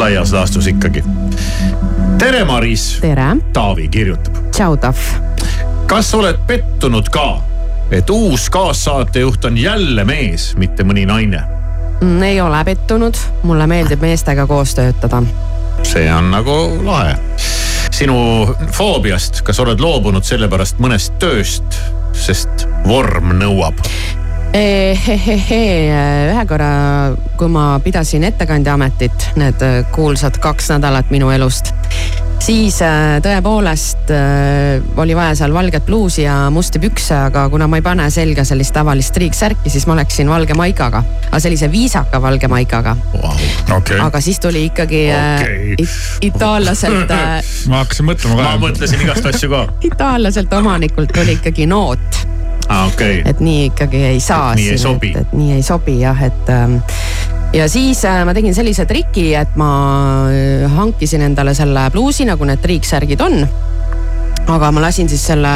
laias 0.00 0.32
laastus 0.32 0.70
ikkagi. 0.72 1.04
tere, 2.18 2.46
Maris. 2.48 2.94
tere, 3.04 3.34
Taavi 3.52 3.90
kirjutab. 3.92 4.46
tšau, 4.48 4.78
Tahv. 4.80 5.29
Kas 5.90 6.14
oled 6.14 6.36
pettunud 6.46 7.08
ka, 7.10 7.40
et 7.90 8.10
uus 8.10 8.44
kaassaatejuht 8.50 9.44
on 9.44 9.56
jälle 9.58 10.04
mees, 10.06 10.52
mitte 10.56 10.84
mõni 10.86 11.02
naine? 11.06 11.40
Mm, 12.00 12.22
ei 12.22 12.38
ole 12.40 12.60
pettunud, 12.64 13.18
mulle 13.42 13.66
meeldib 13.66 14.04
meestega 14.06 14.46
koos 14.46 14.76
töötada. 14.78 15.22
see 15.82 16.12
on 16.12 16.30
nagu 16.30 16.54
lahe. 16.86 17.16
sinu 17.90 18.14
foobiast, 18.72 19.42
kas 19.42 19.60
oled 19.60 19.80
loobunud 19.80 20.24
sellepärast 20.24 20.78
mõnest 20.78 21.18
tööst, 21.18 21.82
sest 22.12 22.68
vorm 22.86 23.34
nõuab? 23.42 23.82
ühe 24.54 26.46
korra, 26.48 26.70
kui 27.36 27.48
ma 27.50 27.80
pidasin 27.82 28.24
ettekandja 28.30 28.78
ametit, 28.78 29.30
need 29.36 29.62
äh, 29.62 29.82
kuulsad 29.92 30.38
kaks 30.38 30.70
nädalat 30.70 31.10
minu 31.10 31.30
elust, 31.34 31.74
siis 32.40 32.80
äh, 32.82 33.18
tõepoolest 33.24 34.10
äh, 34.14 34.80
oli 35.00 35.14
vaja 35.16 35.34
seal 35.38 35.54
valget 35.54 35.84
pluusi 35.86 36.24
ja 36.24 36.36
musti 36.52 36.80
pükse, 36.82 37.14
aga 37.28 37.46
kuna 37.52 37.68
ma 37.70 37.80
ei 37.80 37.84
pane 37.84 38.08
selga 38.12 38.44
sellist 38.48 38.74
tavalist 38.76 39.14
triiksärki, 39.16 39.70
siis 39.72 39.86
ma 39.90 39.96
läksin 39.98 40.30
valge 40.30 40.56
maikaga, 40.58 41.02
aga 41.28 41.42
sellise 41.42 41.70
viisaka 41.72 42.22
valge 42.22 42.48
maikaga. 42.48 42.96
okei, 43.76 44.00
aga 44.00 44.20
siis 44.20 44.40
tuli 44.40 44.64
ikkagi 44.70 45.04
Okei. 45.10 45.72
okay. 45.72 45.86
itaallaselt, 46.30 47.12
ma 47.70 47.84
hakkasin 47.84 48.08
mõtlema 48.08 48.40
ma 48.40 48.48
ka. 48.50 48.58
mõtlesin 48.66 49.04
igast 49.04 49.30
asju 49.32 49.52
ka. 49.52 49.64
itaallaselt 49.92 50.52
omanikult 50.60 51.12
tuli 51.14 51.38
ikkagi 51.38 51.68
noot 51.70 52.22
okei 52.70 53.20
okay.. 53.20 53.30
et 53.30 53.40
nii 53.40 53.64
ikkagi 53.70 54.04
ei 54.14 54.20
saa. 54.20 54.54
Nii 54.54 54.70
ei 54.74 54.78
sobi. 54.78 55.12
et, 55.14 55.26
et 55.26 55.32
nii 55.36 55.58
ei 55.58 55.62
sobi 55.66 56.00
jah, 56.00 56.22
et 56.22 56.52
ähm, 56.54 56.78
ja 57.52 57.68
siis 57.68 58.04
äh, 58.04 58.22
ma 58.24 58.34
tegin 58.34 58.54
sellise 58.54 58.86
triki, 58.86 59.30
et 59.38 59.56
ma 59.58 59.70
äh, 60.30 60.66
hankisin 60.70 61.24
endale 61.26 61.54
selle 61.54 61.88
pluusi, 61.92 62.26
nagu 62.28 62.46
need 62.46 62.62
triiksärgid 62.62 63.20
on. 63.24 63.40
aga 64.50 64.70
ma 64.72 64.82
lasin 64.82 65.08
siis 65.08 65.24
selle 65.30 65.52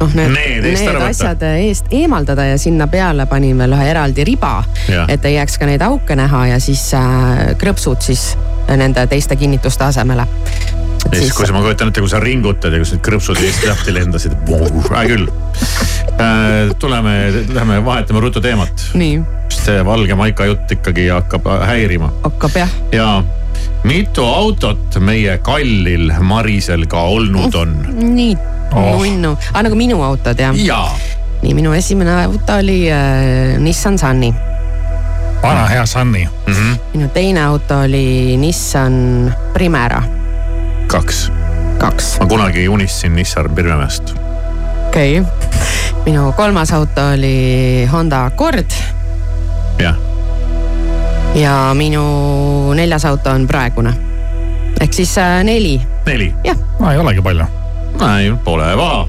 noh, 0.00 0.12
need, 0.14 0.32
Need 0.32 0.64
need 0.64 1.02
asjad 1.04 1.42
eest 1.50 1.90
eemaldada 1.92 2.46
ja 2.52 2.58
sinna 2.58 2.86
peale 2.88 3.26
panin 3.28 3.58
veel 3.58 3.76
ühe 3.76 3.88
eraldi 3.90 4.24
riba, 4.24 4.60
et 5.08 5.24
ei 5.24 5.36
jääks 5.36 5.58
ka 5.60 5.68
neid 5.68 5.82
auke 5.84 6.16
näha 6.16 6.46
ja 6.54 6.60
siis 6.60 6.86
äh, 6.96 7.50
krõpsud 7.60 8.04
siis 8.04 8.30
nende 8.70 9.06
teiste 9.10 9.36
kinnituste 9.36 9.84
asemele. 9.84 10.26
Ja 11.08 11.18
siis, 11.18 11.32
kui 11.36 11.46
sa, 11.46 11.54
ma 11.56 11.62
kujutan 11.64 11.90
ette, 11.90 12.02
kui 12.04 12.10
sa 12.12 12.20
ringutad 12.22 12.74
ja 12.74 12.80
kus 12.82 12.92
need 12.94 13.02
krõpsud 13.06 13.40
eest 13.44 13.64
lahti 13.68 13.94
lendasid, 13.94 14.36
hea 14.46 15.04
küll. 15.08 15.26
tuleme, 16.78 17.14
lähme 17.54 17.80
vahetame 17.84 18.20
ruttu 18.20 18.40
teemat, 18.44 18.90
sest 19.50 19.66
see 19.70 19.84
valge 19.84 20.14
maika 20.16 20.46
jutt 20.48 20.72
ikkagi 20.72 21.08
hakkab 21.12 21.46
häirima 21.68 22.10
hakkab 22.24 22.54
jah. 22.62 22.70
ja 22.92 23.08
mitu 23.84 24.24
autot 24.24 24.96
meie 25.04 25.38
kallil 25.44 26.12
Marisel 26.20 26.86
ka 26.90 27.02
olnud 27.12 27.54
on? 27.54 27.76
nii 28.16 28.36
Oh. 28.70 29.00
nunnu, 29.02 29.32
aga 29.50 29.64
nagu 29.66 29.74
minu 29.74 29.98
autod 30.06 30.38
jah? 30.38 30.54
jaa, 30.54 30.92
nii, 31.42 31.56
minu 31.58 31.72
esimene 31.74 32.12
auto 32.22 32.60
oli 32.62 32.84
äh, 32.86 33.56
Nissan 33.58 33.98
Sunny, 33.98 34.30
vana 35.42 35.66
hea 35.66 35.82
Sunny. 35.90 36.22
minu 36.94 37.08
teine 37.10 37.42
auto 37.48 37.80
oli 37.88 38.36
Nissan 38.38 39.34
Primera 39.52 40.19
kaks. 40.90 41.32
kaks, 41.78 42.18
ma 42.20 42.26
kunagi 42.26 42.68
unistasin 42.68 43.14
Nissan 43.14 43.50
Pirmemäest. 43.54 44.14
okei 44.88 45.20
okay.. 45.20 45.32
minu 46.04 46.32
kolmas 46.32 46.72
auto 46.72 47.04
oli 47.14 47.88
Honda 47.92 48.24
Accord 48.24 48.70
jah, 49.78 49.94
ja 51.34 51.70
minu 51.74 52.74
neljas 52.74 53.04
auto 53.04 53.30
on 53.30 53.46
praegune. 53.46 53.94
ehk 54.80 54.92
siis 54.92 55.14
äh, 55.18 55.44
neli, 55.44 55.80
neli. 56.06 56.34
no 56.80 56.90
ei 56.90 56.98
olegi 56.98 57.22
palju. 57.22 57.46
ei, 58.18 58.34
pole 58.44 58.76
paha. 58.76 59.08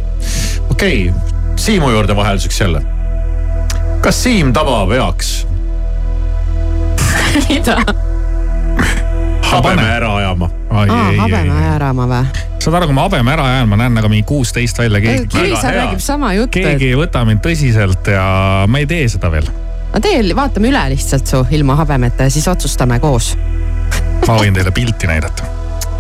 okei 0.70 1.10
okay., 1.10 1.32
Siimu 1.56 1.90
juurde 1.90 2.16
vahelduseks 2.16 2.62
jälle. 2.62 2.82
kas 4.02 4.24
Siim 4.24 4.54
tabab 4.54 4.94
heaks 4.94 5.48
mida? 7.50 7.82
habeme 9.42 9.82
ära 9.82 10.16
ajama? 10.16 10.61
habeme. 10.72 11.60
ära 11.76 11.92
ma 11.96 12.08
või? 12.10 12.48
saad 12.62 12.78
aru, 12.78 12.90
kui 12.92 12.98
ma 12.98 13.06
habeme 13.08 13.34
ära 13.34 13.48
jään, 13.56 13.70
ma 13.72 13.80
näen 13.82 13.96
nagu 13.98 14.10
mingi 14.12 14.26
kuusteist 14.28 14.80
välja. 14.80 15.02
Kivisaar 15.02 15.78
räägib 15.78 16.04
sama 16.04 16.34
juttu, 16.38 16.62
et 16.62 16.76
keegi 16.76 16.92
ei 16.92 17.00
võta 17.00 17.24
mind 17.28 17.42
tõsiselt 17.46 18.12
ja 18.14 18.26
ma 18.70 18.82
ei 18.82 18.90
tee 18.90 19.08
seda 19.12 19.32
veel. 19.34 19.48
no 19.92 20.04
tee, 20.04 20.22
vaatame 20.38 20.72
üle 20.72 20.84
lihtsalt 20.94 21.32
su 21.32 21.42
ilma 21.58 21.76
habemeta 21.80 22.28
ja 22.28 22.34
siis 22.34 22.48
otsustame 22.52 23.00
koos. 23.04 23.34
ma 24.28 24.38
võin 24.38 24.56
teile 24.56 24.72
pilti 24.76 25.10
näidata. 25.10 25.50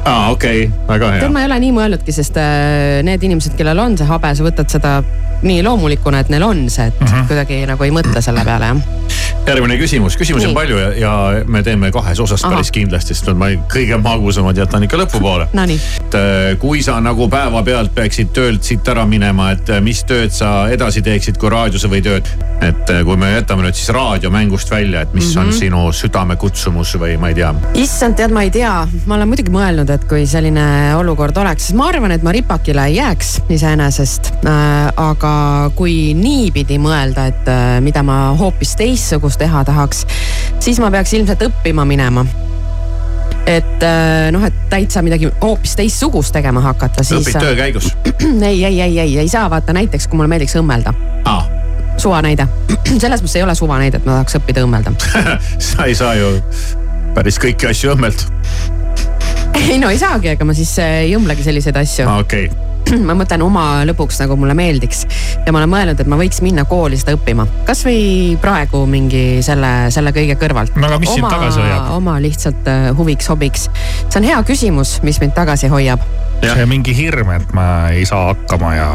aa, 0.06 0.30
okei 0.32 0.68
okay., 0.68 0.86
väga 0.88 1.12
tead, 1.16 1.26
hea. 1.26 1.34
ma 1.34 1.44
ei 1.44 1.50
ole 1.50 1.60
nii 1.66 1.76
mõelnudki, 1.80 2.16
sest 2.16 2.38
äh, 2.42 3.02
need 3.08 3.24
inimesed, 3.28 3.58
kellel 3.58 3.82
on 3.82 3.98
see 4.00 4.08
habe, 4.10 4.36
sa 4.38 4.48
võtad 4.48 4.72
seda 4.72 5.00
nii 5.42 5.64
loomulikuna, 5.66 6.22
et 6.22 6.30
neil 6.30 6.46
on 6.46 6.68
see, 6.70 6.88
et 6.88 7.00
mm 7.00 7.08
-hmm. 7.08 7.28
kuidagi 7.32 7.64
nagu 7.70 7.84
ei 7.84 7.94
mõtle 7.96 8.22
selle 8.22 8.46
peale 8.46 8.74
jah. 8.76 9.31
Järgmine 9.48 9.78
küsimus, 9.78 10.18
küsimusi 10.20 10.48
on 10.48 10.56
palju 10.58 10.78
ja, 10.78 10.90
ja 10.98 11.14
me 11.48 11.64
teeme 11.64 11.92
kahes 11.92 12.20
osas 12.20 12.44
Ahah. 12.44 12.56
päris 12.56 12.72
kindlasti, 12.72 13.16
sest 13.18 13.32
ma 13.38 13.52
kõige 13.72 13.98
magusamad 14.02 14.58
jätan 14.58 14.84
ikka 14.88 15.00
lõpupoole. 15.02 15.48
Nonii, 15.58 15.80
et 16.00 16.18
äh, 16.20 16.58
kui 16.62 16.84
sa 16.86 17.00
nagu 17.04 17.28
päevapealt 17.32 17.94
peaksid 17.96 18.34
töölt 18.36 18.64
siit 18.68 18.88
ära 18.88 19.06
minema, 19.10 19.52
et 19.56 19.70
äh, 19.70 19.82
mis 19.84 20.04
tööd 20.08 20.34
sa 20.36 20.70
edasi 20.72 21.02
teeksid 21.06 21.40
kui 21.42 21.50
raadios 21.52 21.86
või 21.90 22.04
tööd. 22.06 22.28
et 22.62 22.90
äh, 22.94 23.02
kui 23.06 23.18
me 23.18 23.32
jätame 23.32 23.64
nüüd 23.66 23.74
siis 23.78 23.90
raadio 23.90 24.30
mängust 24.30 24.70
välja, 24.72 25.02
et 25.02 25.14
mis 25.14 25.26
mm 25.26 25.32
-hmm. 25.32 25.40
on 25.42 25.52
Mhm. 25.52 25.58
sinu 25.58 25.92
südamekutsumus 25.92 26.96
või 27.00 27.18
ma 27.20 27.30
ei 27.32 27.36
tea. 27.36 27.54
issand, 27.74 28.16
tead, 28.16 28.32
ma 28.32 28.44
ei 28.44 28.52
tea, 28.52 28.88
ma 29.06 29.16
olen 29.16 29.28
muidugi 29.28 29.52
mõelnud, 29.52 29.90
et 29.90 30.06
kui 30.10 30.26
selline 30.28 30.96
olukord 30.96 31.38
oleks, 31.38 31.68
siis 31.68 31.78
ma 31.78 31.88
arvan, 31.88 32.12
et 32.12 32.24
ma 32.24 32.32
ripakile 32.32 32.86
ei 32.86 32.96
jääks 32.96 33.42
iseenesest 33.50 34.32
äh,. 34.46 34.92
aga 34.98 35.72
kui 35.76 36.14
niipidi 36.14 36.78
mõelda, 36.78 37.28
et 37.28 37.48
äh, 37.48 37.80
mida 37.82 38.04
ma 38.04 38.36
hoopis 38.38 38.76
teistsugust 38.76 39.31
teha 39.40 39.64
tahaks, 39.68 40.06
siis 40.60 40.80
ma 40.84 40.92
peaks 40.92 41.14
ilmselt 41.14 41.44
õppima 41.48 41.86
minema 41.88 42.26
et 43.48 43.84
äh, 43.84 44.30
noh, 44.34 44.44
et 44.46 44.58
täitsa 44.70 45.02
midagi 45.06 45.30
hoopis 45.42 45.76
teistsugust 45.80 46.34
tegema 46.36 46.62
hakata, 46.66 47.04
siis. 47.06 47.26
õpid 47.26 47.42
töö 47.42 47.56
käigus? 47.58 47.90
ei, 48.50 48.64
ei, 48.66 48.82
ei, 48.82 49.00
ei, 49.00 49.18
ei 49.24 49.30
saa 49.32 49.50
vaata 49.50 49.74
näiteks, 49.76 50.08
kui 50.08 50.20
mulle 50.20 50.32
meeldiks 50.32 50.56
õmmelda. 50.60 50.94
aa, 51.26 51.42
suva 52.02 52.22
näide. 52.26 52.48
selles 53.04 53.24
mõttes 53.24 53.38
ei 53.40 53.46
ole 53.46 53.56
suva 53.58 53.80
näide, 53.82 54.02
et 54.02 54.08
ma 54.08 54.20
tahaks 54.20 54.38
õppida 54.42 54.66
õmmelda. 54.68 54.94
sa 55.72 55.90
ei 55.90 55.98
saa 55.98 56.16
ju 56.20 56.36
päris 57.16 57.40
kõiki 57.42 57.72
asju 57.72 57.96
õmmelda. 57.96 58.30
ei 59.68 59.80
no 59.82 59.92
ei 59.92 60.02
saagi, 60.02 60.34
ega 60.36 60.48
ma 60.48 60.58
siis 60.58 60.74
äh, 60.84 61.02
ei 61.08 61.16
õmblegi 61.18 61.48
selliseid 61.48 61.82
asju. 61.82 62.10
okei 62.22 62.52
okay., 62.52 62.71
ma 63.08 63.16
mõtlen 63.18 63.44
oma 63.46 63.66
lõbuks 63.88 64.22
nagu 64.24 64.38
mulle 64.40 64.56
meeldiks 64.58 65.06
ja 65.46 65.54
ma 65.54 65.62
olen 65.62 65.72
mõelnud, 65.72 66.02
et 66.02 66.10
ma 66.12 66.20
võiks 66.20 66.42
minna 66.46 66.66
kooli 66.70 67.00
seda 67.00 67.16
õppima, 67.18 67.46
kasvõi 67.68 68.38
praegu 68.42 68.84
mingi 68.90 69.42
selle, 69.46 69.92
selle 69.94 70.14
kõige 70.16 70.38
kõrvalt. 70.42 70.76
No 70.80 70.90
aga 70.90 71.00
mis 71.02 71.14
sind 71.14 71.28
tagasi 71.28 71.62
hoiab? 71.64 71.92
oma 71.98 72.18
lihtsalt 72.24 72.68
äh, 72.72 72.90
huviks, 72.98 73.30
hobiks. 73.32 73.70
see 74.08 74.22
on 74.22 74.28
hea 74.28 74.42
küsimus, 74.48 75.00
mis 75.06 75.22
mind 75.24 75.36
tagasi 75.38 75.72
hoiab. 75.72 76.04
See 76.42 76.66
mingi 76.70 76.94
hirm, 76.98 77.30
et 77.36 77.54
ma 77.56 77.66
ei 77.94 78.06
saa 78.10 78.32
hakkama 78.32 78.72
ja. 78.76 78.88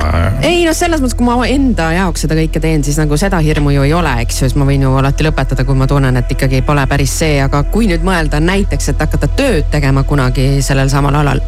ei 0.47 0.64
noh, 0.66 0.74
selles 0.76 1.03
mõttes, 1.03 1.16
kui 1.18 1.26
ma 1.28 1.36
enda 1.51 1.90
jaoks 1.94 2.26
seda 2.26 2.38
kõike 2.38 2.62
teen, 2.62 2.84
siis 2.86 2.99
nagu 3.01 3.18
seda 3.20 3.40
hirmu 3.44 3.74
ju 3.74 3.84
ei 3.86 3.94
ole, 3.97 4.12
eks 4.24 4.40
ju, 4.42 4.49
siis 4.49 4.57
ma 4.59 4.66
võin 4.68 4.82
ju 4.82 4.94
alati 4.99 5.26
lõpetada, 5.26 5.66
kui 5.66 5.78
ma 5.78 5.88
tunnen, 5.90 6.18
et 6.18 6.32
ikkagi 6.32 6.62
pole 6.66 6.86
päris 6.90 7.14
see, 7.22 7.38
aga 7.42 7.62
kui 7.72 7.88
nüüd 7.90 8.07
mõelda 8.07 8.40
näiteks, 8.42 8.90
et 8.92 9.05
hakata 9.05 9.30
tööd 9.38 9.70
tegema 9.72 10.03
kunagi 10.09 10.57
sellel 10.64 10.90
samal 10.92 11.20
alal, 11.22 11.42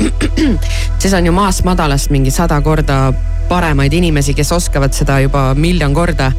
siis 1.02 1.14
on 1.18 1.26
ju 1.26 1.34
maast 1.34 1.66
madalast 1.68 2.14
mingi 2.14 2.32
sada 2.34 2.60
korda 2.64 3.08
paremaid 3.48 3.92
inimesi, 3.96 4.34
kes 4.36 4.52
oskavad 4.52 4.94
seda 4.94 5.18
juba 5.24 5.50
miljon 5.58 5.94
korda. 5.96 6.32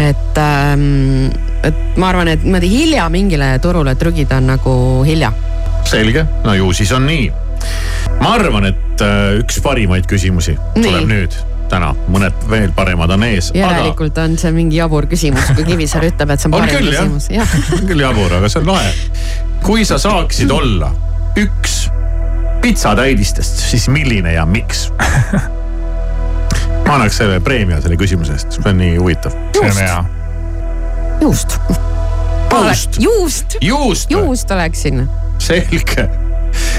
et 0.00 0.38
ähm,, 0.38 1.30
et 1.62 1.96
ma 2.00 2.08
arvan, 2.08 2.28
et 2.32 2.44
niimoodi 2.44 2.70
hilja 2.72 3.08
mingile 3.12 3.52
turule 3.62 3.94
trügida 4.00 4.38
on 4.40 4.46
nagu 4.54 4.74
hilja. 5.06 5.32
selge, 5.84 6.24
no 6.44 6.54
ju 6.54 6.72
siis 6.72 6.92
on 6.92 7.06
nii. 7.06 7.32
ma 8.20 8.34
arvan, 8.34 8.70
et 8.72 8.89
äh, 9.04 9.38
üks 9.40 9.60
parimaid 9.64 10.08
küsimusi 10.10 10.56
Nii. 10.56 10.84
tuleb 10.84 11.08
nüüd, 11.10 11.36
täna, 11.70 11.92
mõned 12.10 12.46
veel 12.50 12.72
paremad 12.76 13.12
on 13.14 13.24
ees. 13.28 13.50
järelikult 13.56 14.18
on 14.22 14.36
see 14.40 14.52
mingi 14.54 14.80
jabur 14.80 15.06
küsimus, 15.10 15.52
kui 15.54 15.66
Kivisaar 15.68 16.08
ütleb, 16.10 16.34
et 16.34 16.42
see 16.42 16.50
on 16.50 16.58
on 16.58 16.64
parem 16.64 16.76
küll 16.76 16.92
küsimus, 16.92 17.30
on 17.78 17.86
küll 17.88 18.04
jabur, 18.04 18.36
aga 18.40 18.50
see 18.52 18.62
on 18.62 18.72
lahe. 18.72 18.92
kui 19.66 19.86
sa 19.88 20.00
saaksid 20.02 20.52
olla 20.54 20.92
üks 21.40 21.80
pitsatäidistest, 22.62 23.62
siis 23.70 23.88
milline 23.88 24.32
ja 24.32 24.46
miks? 24.46 24.88
ma 26.86 26.96
annaks 26.96 27.20
selle 27.20 27.40
preemia 27.44 27.80
selle 27.80 27.98
küsimuse 28.00 28.34
eest, 28.36 28.56
see 28.58 28.72
on 28.72 28.80
nii 28.82 28.96
huvitav. 28.98 29.36
see 29.56 29.68
on 29.68 29.78
hea. 29.78 30.00
juust. 31.20 31.60
juust, 32.50 32.98
juust, 32.98 33.60
juust, 33.60 34.10
juust 34.16 34.58
oleksin, 34.58 35.06
selge. 35.38 36.10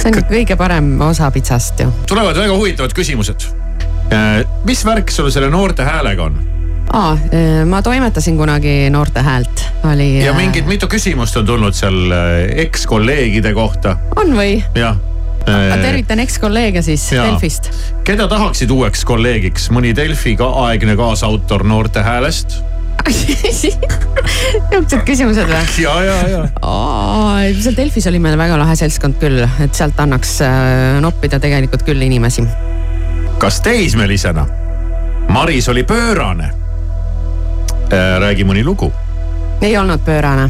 See 0.01 0.11
on 0.11 0.21
kõige 0.29 0.57
parem 0.59 0.93
osa 1.07 1.31
pitsast 1.31 1.79
ju. 1.83 1.91
tulevad 2.07 2.37
väga 2.37 2.55
huvitavad 2.55 2.95
küsimused. 2.97 3.49
mis 4.67 4.85
värk 4.85 5.11
sul 5.11 5.29
selle 5.31 5.49
noorte 5.49 5.83
häälega 5.87 6.23
on 6.29 6.39
aa, 6.93 7.17
ma 7.65 7.81
toimetasin 7.81 8.37
kunagi 8.37 8.89
Noorte 8.89 9.21
Häält, 9.23 9.63
oli. 9.93 10.25
ja 10.25 10.33
mingid 10.33 10.67
mitu 10.67 10.89
küsimust 10.91 11.37
on 11.39 11.45
tulnud 11.45 11.75
seal 11.77 12.11
äh, 12.11 12.33
ekskolleegide 12.65 13.53
kohta, 13.55 13.95
on 14.19 14.35
või? 14.35 14.57
jah. 14.75 14.97
ma 15.47 15.77
tervitan 15.81 16.19
ekskolleege 16.21 16.83
siis 16.85 17.07
Jaa. 17.11 17.29
Delfist. 17.29 17.71
keda 18.07 18.27
tahaksid 18.31 18.71
uueks 18.71 19.05
kolleegiks, 19.07 19.69
mõni 19.73 19.95
Delfi 19.95 20.35
ka 20.39 20.51
aegne 20.67 20.97
kaasautor 20.99 21.63
Noorte 21.67 22.03
Häälest? 22.05 22.59
niisugused 24.71 25.03
küsimused 25.07 25.49
või? 25.49 25.61
ja, 25.83 25.93
ja, 26.05 26.15
ja. 26.29 26.41
seal 27.61 27.77
Delfis 27.77 28.07
oli 28.11 28.21
meil 28.23 28.37
väga 28.39 28.57
lahe 28.61 28.75
seltskond 28.79 29.19
küll, 29.21 29.43
et 29.43 29.77
sealt 29.77 29.99
annaks 30.01 30.37
äh, 30.45 30.97
noppida 31.03 31.39
tegelikult 31.41 31.85
küll 31.87 32.01
inimesi. 32.05 32.45
kas 33.41 33.61
teismelisena 33.65 34.45
Maris 35.31 35.69
oli 35.71 35.83
pöörane? 35.87 36.51
räägi 37.91 38.45
mõni 38.47 38.61
lugu, 38.63 38.87
ei 39.61 39.73
olnud 39.77 39.99
pöörane, 40.05 40.47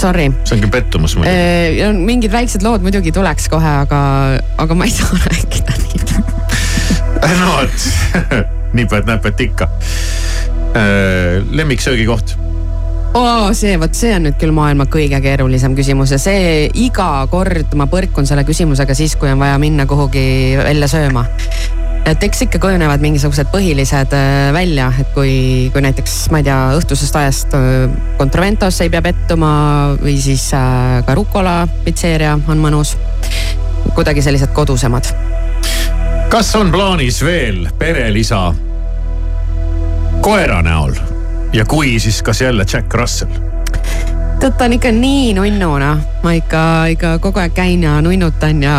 sorry. 0.00 0.30
see 0.44 0.56
on 0.56 0.62
küll 0.64 0.72
pettumus 0.72 1.16
muidugi. 1.18 1.90
mingid 2.06 2.32
väiksed 2.32 2.64
lood 2.64 2.84
muidugi 2.84 3.12
tuleks 3.12 3.48
kohe, 3.52 3.74
aga, 3.84 4.00
aga 4.62 4.78
ma 4.78 4.88
ei 4.88 4.94
saa 4.98 5.20
rääkida 5.26 5.76
neid. 5.82 6.14
no 7.42 7.52
vot, 7.52 7.88
nipet-näpet 8.78 9.44
ikka. 9.50 9.68
lemmiksöögikoht, 10.72 12.32
oo, 13.18 13.50
see, 13.56 13.74
vot 13.80 13.92
see 13.96 14.14
on 14.16 14.24
nüüd 14.28 14.38
küll 14.40 14.54
maailma 14.56 14.86
kõige 14.88 15.20
keerulisem 15.20 15.76
küsimus 15.76 16.14
ja 16.14 16.18
see 16.22 16.70
iga 16.80 17.26
kord 17.32 17.76
ma 17.76 17.84
põrkun 17.92 18.28
selle 18.28 18.46
küsimusega 18.48 18.96
siis, 18.96 19.18
kui 19.20 19.28
on 19.28 19.42
vaja 19.42 19.60
minna 19.60 19.84
kuhugi 19.90 20.24
välja 20.62 20.88
sööma 20.88 21.26
et 22.08 22.24
eks 22.26 22.44
ikka 22.46 22.58
kujunevad 22.62 23.02
mingisugused 23.02 23.50
põhilised 23.52 24.14
äh, 24.16 24.50
välja, 24.54 24.88
et 25.00 25.12
kui, 25.14 25.34
kui 25.74 25.84
näiteks 25.84 26.16
ma 26.34 26.40
ei 26.42 26.48
tea, 26.48 26.58
õhtusest 26.78 27.18
ajast 27.18 27.54
äh, 27.58 27.86
Contraventosse 28.18 28.86
ei 28.86 28.92
pea 28.92 29.02
pettuma 29.04 29.52
või 30.00 30.16
siis 30.22 30.48
äh, 30.56 30.98
ka 31.06 31.16
Rucola 31.18 31.62
pitseeria 31.86 32.34
on 32.36 32.62
mõnus. 32.62 32.96
kuidagi 33.94 34.22
sellised 34.22 34.52
kodusemad. 34.56 35.12
kas 36.30 36.54
on 36.56 36.72
plaanis 36.72 37.22
veel 37.24 37.68
perelisa 37.78 38.50
koera 40.22 40.60
näol 40.62 40.94
ja 41.52 41.64
kui, 41.64 41.98
siis 42.00 42.22
kas 42.22 42.40
jälle 42.40 42.64
Jack 42.72 42.94
Russell? 42.94 43.30
tead, 44.40 44.54
ta 44.58 44.64
on 44.64 44.72
ikka 44.76 44.90
nii 44.94 45.32
nunnu 45.34 45.70
noh, 45.82 45.98
ma 46.22 46.34
ikka, 46.38 46.62
ikka 46.94 47.16
kogu 47.22 47.42
aeg 47.42 47.54
käin 47.56 47.82
ja 47.82 47.96
nunnutan 48.02 48.62
ja, 48.62 48.76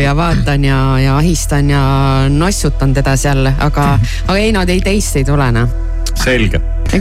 ja 0.00 0.16
vaatan 0.16 0.64
ja, 0.64 0.78
ja 1.00 1.16
ahistan 1.16 1.70
ja 1.70 1.82
nossutan 2.32 2.94
teda 2.96 3.16
seal, 3.16 3.44
aga, 3.46 3.98
aga 4.26 4.38
ei 4.40 4.52
no 4.56 4.64
ei 4.64 4.80
teist 4.84 5.20
ei 5.20 5.24
tule 5.24 5.50
noh. 5.52 5.68
selge. 6.16 6.60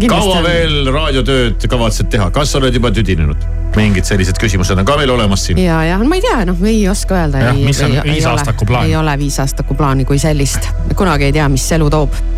Kaua 0.10 0.40
on. 0.40 0.44
veel 0.44 0.90
raadiotööd 0.92 1.68
kavatsed 1.70 2.10
teha, 2.12 2.32
kas 2.36 2.56
oled 2.60 2.76
juba 2.76 2.92
tüdinenud? 2.92 3.48
mingid 3.76 4.08
sellised 4.08 4.40
küsimused 4.40 4.80
on 4.80 4.88
ka 4.88 4.96
veel 5.00 5.12
olemas 5.12 5.48
siin. 5.48 5.60
ja, 5.60 5.82
ja 5.88 6.00
ma 6.04 6.20
ei 6.20 6.24
tea, 6.24 6.46
noh, 6.48 6.64
ei 6.68 6.84
oska 6.92 7.20
öelda. 7.24 7.52
Mis 7.60 7.84
on 7.84 7.96
viisaastaku 8.04 8.68
plaan? 8.68 8.88
ei 8.88 8.96
ole 8.96 9.18
viisaastaku 9.20 9.76
plaani 9.76 10.08
kui 10.08 10.20
sellist, 10.20 10.68
kunagi 10.96 11.32
ei 11.32 11.36
tea, 11.36 11.50
mis 11.52 11.68
elu 11.76 11.92
toob. 11.92 12.35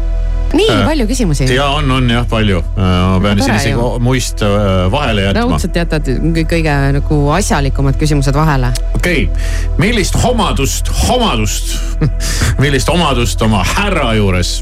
Nii 0.53 0.67
Äh, 0.71 0.85
palju 0.85 1.07
küsimusi. 1.07 1.47
ja 1.55 1.65
on, 1.75 1.91
on 1.91 2.09
jah 2.09 2.25
palju, 2.29 2.61
ma 2.77 3.19
pean 3.23 3.41
siin 3.41 3.55
isegi 3.55 3.99
muist 4.03 4.41
äh, 4.45 4.91
vahele 4.91 5.27
jätma. 5.27 5.43
raudselt 5.43 5.75
jätad 5.75 6.09
kõige 6.51 6.75
nagu 6.97 7.19
asjalikumad 7.35 7.99
küsimused 7.99 8.35
vahele. 8.37 8.71
okei 8.95 9.25
okay., 9.27 9.75
millist 9.77 10.17
omadust, 10.23 10.91
omadust, 11.09 11.75
millist 12.63 12.89
omadust 12.89 13.41
oma 13.41 13.63
härra 13.75 14.13
juures 14.17 14.61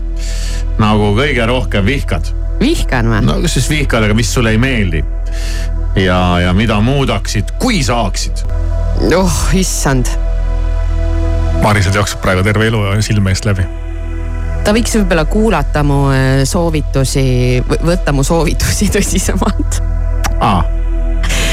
nagu 0.81 1.13
kõige 1.17 1.47
rohkem 1.49 1.85
vihkad? 1.85 2.33
vihkan 2.59 3.11
või? 3.11 3.23
no 3.29 3.39
kas 3.45 3.57
siis 3.59 3.69
vihkad, 3.69 4.07
aga 4.07 4.17
mis 4.17 4.33
sulle 4.33 4.55
ei 4.55 4.61
meeldi? 4.61 5.03
ja, 6.01 6.19
ja 6.47 6.53
mida 6.57 6.79
muudaksid, 6.81 7.57
kui 7.61 7.83
saaksid? 7.85 8.45
oh 9.15 9.41
issand, 9.53 10.09
Marisel 11.63 11.95
jookseb 11.97 12.21
praegu 12.21 12.43
terve 12.45 12.69
elu 12.69 12.85
silme 13.05 13.33
eest 13.33 13.45
läbi. 13.47 13.65
Ta 14.65 14.73
võiks 14.73 14.95
võib-olla 14.97 15.25
kuulata 15.29 15.83
mu 15.85 15.99
äh, 16.13 16.41
soovitusi, 16.47 17.25
võtta 17.85 18.13
mu 18.15 18.25
soovitusi 18.25 18.89
tõsisemalt. 18.95 19.79
aa, 20.39 20.63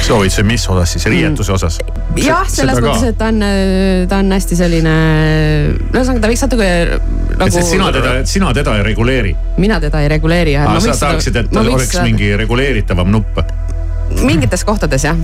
soovituse, 0.02 0.44
mis 0.46 0.64
osas 0.68 0.94
siis, 0.96 1.06
riietuse 1.10 1.52
osas? 1.52 1.78
jah, 2.18 2.48
selles 2.48 2.80
mõttes, 2.80 3.04
et 3.12 3.18
ta 3.20 3.28
on, 3.32 3.44
ta 4.08 4.22
on 4.22 4.32
hästi 4.36 4.58
selline, 4.58 4.94
ühesõnaga 5.92 6.24
ta 6.24 6.32
võiks 6.32 6.46
natuke 6.46 6.70
nagu. 7.38 7.48
et 7.50 7.68
sina 7.68 7.92
teda, 7.94 8.16
sina 8.28 8.54
teda 8.56 8.78
ei 8.80 8.86
reguleeri? 8.92 9.36
mina 9.60 9.80
teda 9.82 10.02
ei 10.04 10.10
reguleeri 10.16 10.56
jah. 10.56 10.72
sa 10.88 10.96
tahaksid, 11.06 11.38
et 11.44 11.52
tal 11.52 11.68
oleks 11.68 11.92
seda... 11.92 12.08
mingi 12.08 12.32
reguleeritavam 12.40 13.12
nupp? 13.12 13.44
mingites 14.22 14.64
kohtades 14.68 15.08
jah. 15.08 15.16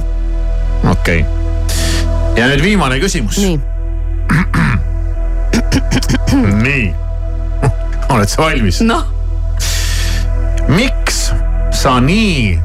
okei 0.85 1.25
okay., 1.25 2.39
ja 2.39 2.53
nüüd 2.53 2.63
viimane 2.63 3.01
küsimus. 3.03 3.41
nii 3.43 3.59
nii, 6.67 7.08
oled 8.09 8.29
sa 8.29 8.43
valmis? 8.43 8.81
noh. 8.81 9.05
miks 10.69 11.33
sa 11.73 12.01
nii 12.01 12.59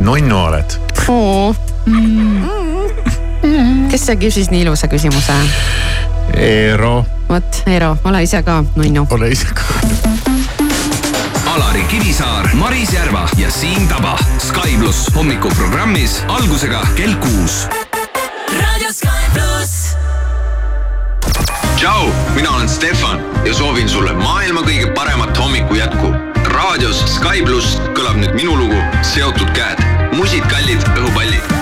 nunnu 0.00 0.36
oled 0.38 0.78
oh.? 1.08 1.56
Mm. 1.86 3.88
kes 3.92 4.06
see 4.08 4.16
küsis 4.20 4.50
nii 4.50 4.64
ilusa 4.64 4.88
küsimuse? 4.88 5.36
Eero. 6.34 7.04
vot, 7.28 7.62
Eero, 7.66 7.96
ole 8.04 8.22
ise 8.24 8.42
ka 8.42 8.62
nunnu. 8.76 9.06
ole 9.10 9.30
ise 9.34 9.46
ka. 9.54 9.62
Alari 11.54 11.84
Kivisaar, 11.90 12.48
Maris 12.58 12.90
Järva 12.92 13.28
ja 13.38 13.50
Siim 13.52 13.86
Taba. 13.88 14.16
Sky 14.42 14.74
pluss 14.80 15.06
hommikuprogrammis 15.14 16.22
algusega 16.28 16.80
kell 16.96 17.14
kuus. 17.22 17.66
Stefan 22.74 23.20
ja 23.46 23.54
soovin 23.54 23.88
sulle 23.88 24.12
maailma 24.18 24.64
kõige 24.66 24.90
paremat 24.94 25.38
hommiku 25.38 25.78
jätku. 25.78 26.10
raadios 26.50 27.04
Sky 27.14 27.44
pluss 27.46 27.78
kõlab 27.94 28.18
nüüd 28.18 28.34
minu 28.34 28.58
lugu 28.58 28.82
Seotud 29.14 29.54
käed, 29.54 29.78
musikallid 30.18 30.82
õhupallid 30.98 31.53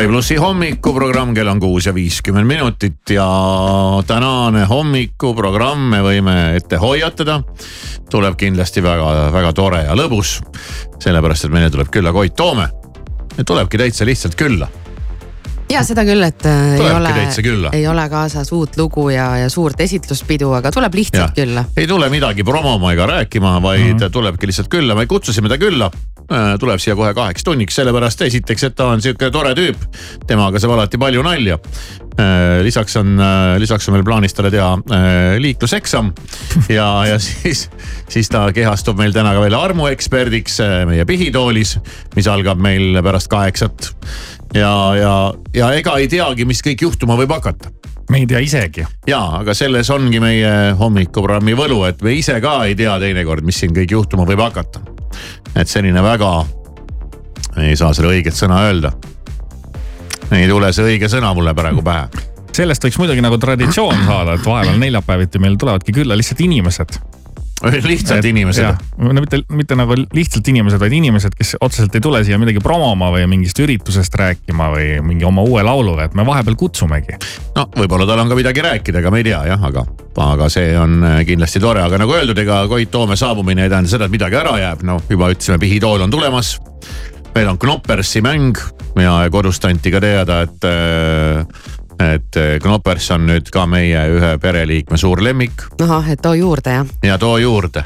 Sky 0.00 0.08
plussi 0.08 0.36
hommikuprogramm, 0.40 1.34
kell 1.36 1.48
on 1.52 1.58
kuus 1.60 1.84
ja 1.84 1.92
viiskümmend 1.92 2.48
minutit 2.48 3.10
ja 3.12 3.26
tänane 4.08 4.62
hommikuprogramm 4.64 5.90
me 5.92 6.00
võime 6.00 6.36
ette 6.56 6.80
hoiatada. 6.80 7.42
tuleb 8.08 8.38
kindlasti 8.40 8.80
väga-väga 8.80 9.52
tore 9.52 9.82
ja 9.84 9.92
lõbus, 9.92 10.38
sellepärast 11.04 11.44
et 11.44 11.52
meile 11.52 11.68
tuleb 11.68 11.92
külla 11.92 12.14
Koit 12.16 12.32
Toome. 12.32 12.70
tulebki 13.44 13.78
täitsa 13.78 14.08
lihtsalt 14.08 14.40
külla 14.40 14.70
ja 15.70 15.82
seda 15.86 16.02
küll, 16.04 16.22
et 16.26 16.46
äh, 16.48 16.76
Tulebki 16.80 17.42
ei 17.42 17.52
ole, 17.52 17.70
ei 17.72 17.86
ole 17.88 18.08
kaasas 18.08 18.52
uut 18.52 18.76
lugu 18.76 19.08
ja, 19.10 19.36
ja 19.36 19.50
suurt 19.52 19.80
esitluspidu, 19.80 20.50
aga 20.58 20.72
tuleb 20.74 20.94
lihtsalt 20.94 21.36
ja. 21.36 21.44
külla. 21.44 21.64
ei 21.76 21.86
tule 21.86 22.08
midagi 22.08 22.44
promoma 22.44 22.92
ega 22.92 23.06
rääkima, 23.06 23.58
vaid 23.62 23.84
mm 23.84 23.98
-hmm. 23.98 24.10
tulebki 24.10 24.46
lihtsalt 24.46 24.68
külla, 24.68 24.94
me 24.94 25.06
kutsusime 25.06 25.48
ta 25.48 25.58
külla 25.58 25.90
tuleb 26.30 26.78
siia 26.78 26.94
kohe 26.98 27.10
kaheks 27.14 27.44
tunniks, 27.46 27.74
sellepärast 27.74 28.22
esiteks, 28.22 28.68
et 28.68 28.76
ta 28.78 28.90
on 28.92 29.02
sihuke 29.02 29.30
tore 29.34 29.50
tüüp. 29.58 29.80
temaga 30.26 30.60
saab 30.62 30.76
alati 30.76 30.98
palju 31.00 31.24
nalja. 31.26 31.58
Äh, 32.20 32.60
lisaks 32.66 32.96
on, 33.00 33.14
äh, 33.20 33.56
lisaks 33.58 33.88
on 33.88 33.96
meil 33.96 34.04
plaanis 34.04 34.34
talle 34.36 34.50
teha 34.50 34.74
liikluseksam 35.40 36.10
ja, 36.68 36.88
ja 37.06 37.18
siis, 37.22 37.68
siis 38.10 38.28
ta 38.28 38.44
kehastub 38.52 38.98
meil 38.98 39.14
täna 39.14 39.32
ka 39.34 39.40
veel 39.40 39.56
armueksperdiks 39.56 40.58
meie 40.90 41.06
pihitoolis, 41.08 41.78
mis 42.16 42.28
algab 42.28 42.60
meil 42.60 43.00
pärast 43.02 43.30
kaheksat. 43.32 43.90
ja, 44.54 44.74
ja, 44.98 45.14
ja 45.54 45.72
ega 45.78 45.96
ei 45.98 46.10
teagi, 46.12 46.44
mis 46.44 46.62
kõik 46.66 46.86
juhtuma 46.88 47.16
võib 47.18 47.38
hakata 47.38 47.72
me 48.10 48.18
ei 48.18 48.26
tea 48.26 48.42
isegi. 48.42 48.84
ja, 49.06 49.20
aga 49.40 49.54
selles 49.54 49.90
ongi 49.94 50.20
meie 50.22 50.74
hommikuprogrammi 50.78 51.54
võlu, 51.58 51.84
et 51.88 52.02
me 52.02 52.14
ise 52.18 52.40
ka 52.42 52.64
ei 52.66 52.74
tea 52.78 52.98
teinekord, 53.02 53.46
mis 53.46 53.62
siin 53.62 53.74
kõik 53.76 53.94
juhtuma 53.96 54.26
võib 54.28 54.42
hakata 54.48 54.89
et 55.56 55.68
selline 55.68 56.02
väga, 56.02 56.32
ei 57.66 57.76
saa 57.76 57.94
selle 57.96 58.12
õiget 58.14 58.36
sõna 58.36 58.64
öelda, 58.68 58.92
ei 60.32 60.48
tule 60.48 60.72
see 60.72 60.92
õige 60.94 61.10
sõna 61.10 61.32
mulle 61.34 61.54
praegu 61.54 61.82
pähe. 61.84 62.08
Sellest 62.54 62.84
võiks 62.84 62.98
muidugi 62.98 63.22
nagu 63.22 63.38
traditsioon 63.38 64.04
saada, 64.06 64.34
et 64.34 64.46
vahepeal 64.46 64.78
neljapäeviti 64.78 65.38
meil 65.42 65.56
tulevadki 65.58 65.94
külla 65.94 66.18
lihtsalt 66.18 66.42
inimesed 66.46 66.98
lihtsalt 67.62 68.24
inimesed. 68.24 68.84
no 68.96 69.12
mitte, 69.20 69.42
mitte 69.52 69.76
nagu 69.76 69.96
lihtsalt 69.96 70.48
inimesed, 70.48 70.80
vaid 70.80 70.94
inimesed, 70.96 71.34
kes 71.36 71.56
otseselt 71.60 71.94
ei 71.96 72.04
tule 72.04 72.22
siia 72.24 72.38
midagi 72.40 72.62
promoma 72.64 73.10
või 73.12 73.26
mingist 73.30 73.60
üritusest 73.60 74.14
rääkima 74.16 74.70
või 74.74 74.86
mingi 75.04 75.26
oma 75.28 75.44
uue 75.46 75.64
lauluga, 75.66 76.08
et 76.08 76.16
me 76.18 76.24
vahepeal 76.26 76.56
kutsumegi. 76.60 77.18
no 77.56 77.66
võib-olla 77.76 78.08
tal 78.08 78.24
on 78.24 78.32
ka 78.32 78.38
midagi 78.38 78.64
rääkida, 78.64 79.02
ega 79.02 79.12
me 79.12 79.20
ei 79.22 79.28
tea 79.28 79.42
jah, 79.52 79.68
aga, 79.70 79.84
aga 80.30 80.48
see 80.52 80.72
on 80.78 80.98
äh, 81.04 81.20
kindlasti 81.28 81.62
tore, 81.62 81.84
aga 81.84 82.00
nagu 82.00 82.16
öeldud, 82.16 82.38
ega 82.40 82.62
Koit 82.70 82.90
Toome 82.90 83.18
saabumine 83.20 83.66
ei 83.66 83.72
tähenda 83.72 83.92
seda, 83.92 84.08
et 84.08 84.16
midagi 84.16 84.40
ära 84.40 84.56
jääb, 84.60 84.84
noh 84.86 85.04
juba 85.10 85.32
ütlesime, 85.34 85.60
Pihitool 85.60 86.06
on 86.06 86.12
tulemas. 86.12 86.56
meil 87.34 87.48
on 87.48 87.58
Knoppersi 87.58 88.22
mäng 88.24 88.58
ja 88.98 89.12
kodust 89.30 89.64
anti 89.64 89.92
ka 89.92 90.00
teada, 90.00 90.42
et 90.48 90.64
äh, 90.64 91.44
et 92.00 92.36
eh, 92.36 92.58
Knoppers 92.62 93.10
on 93.14 93.26
nüüd 93.28 93.50
ka 93.52 93.66
meie 93.70 94.02
ühe 94.14 94.34
pereliikme 94.42 94.98
suur 95.00 95.22
lemmik. 95.24 95.66
ahah, 95.82 96.12
et 96.14 96.22
too 96.22 96.34
juurde 96.38 96.76
jah? 96.78 96.86
ja 97.04 97.18
too 97.18 97.38
juurde. 97.38 97.84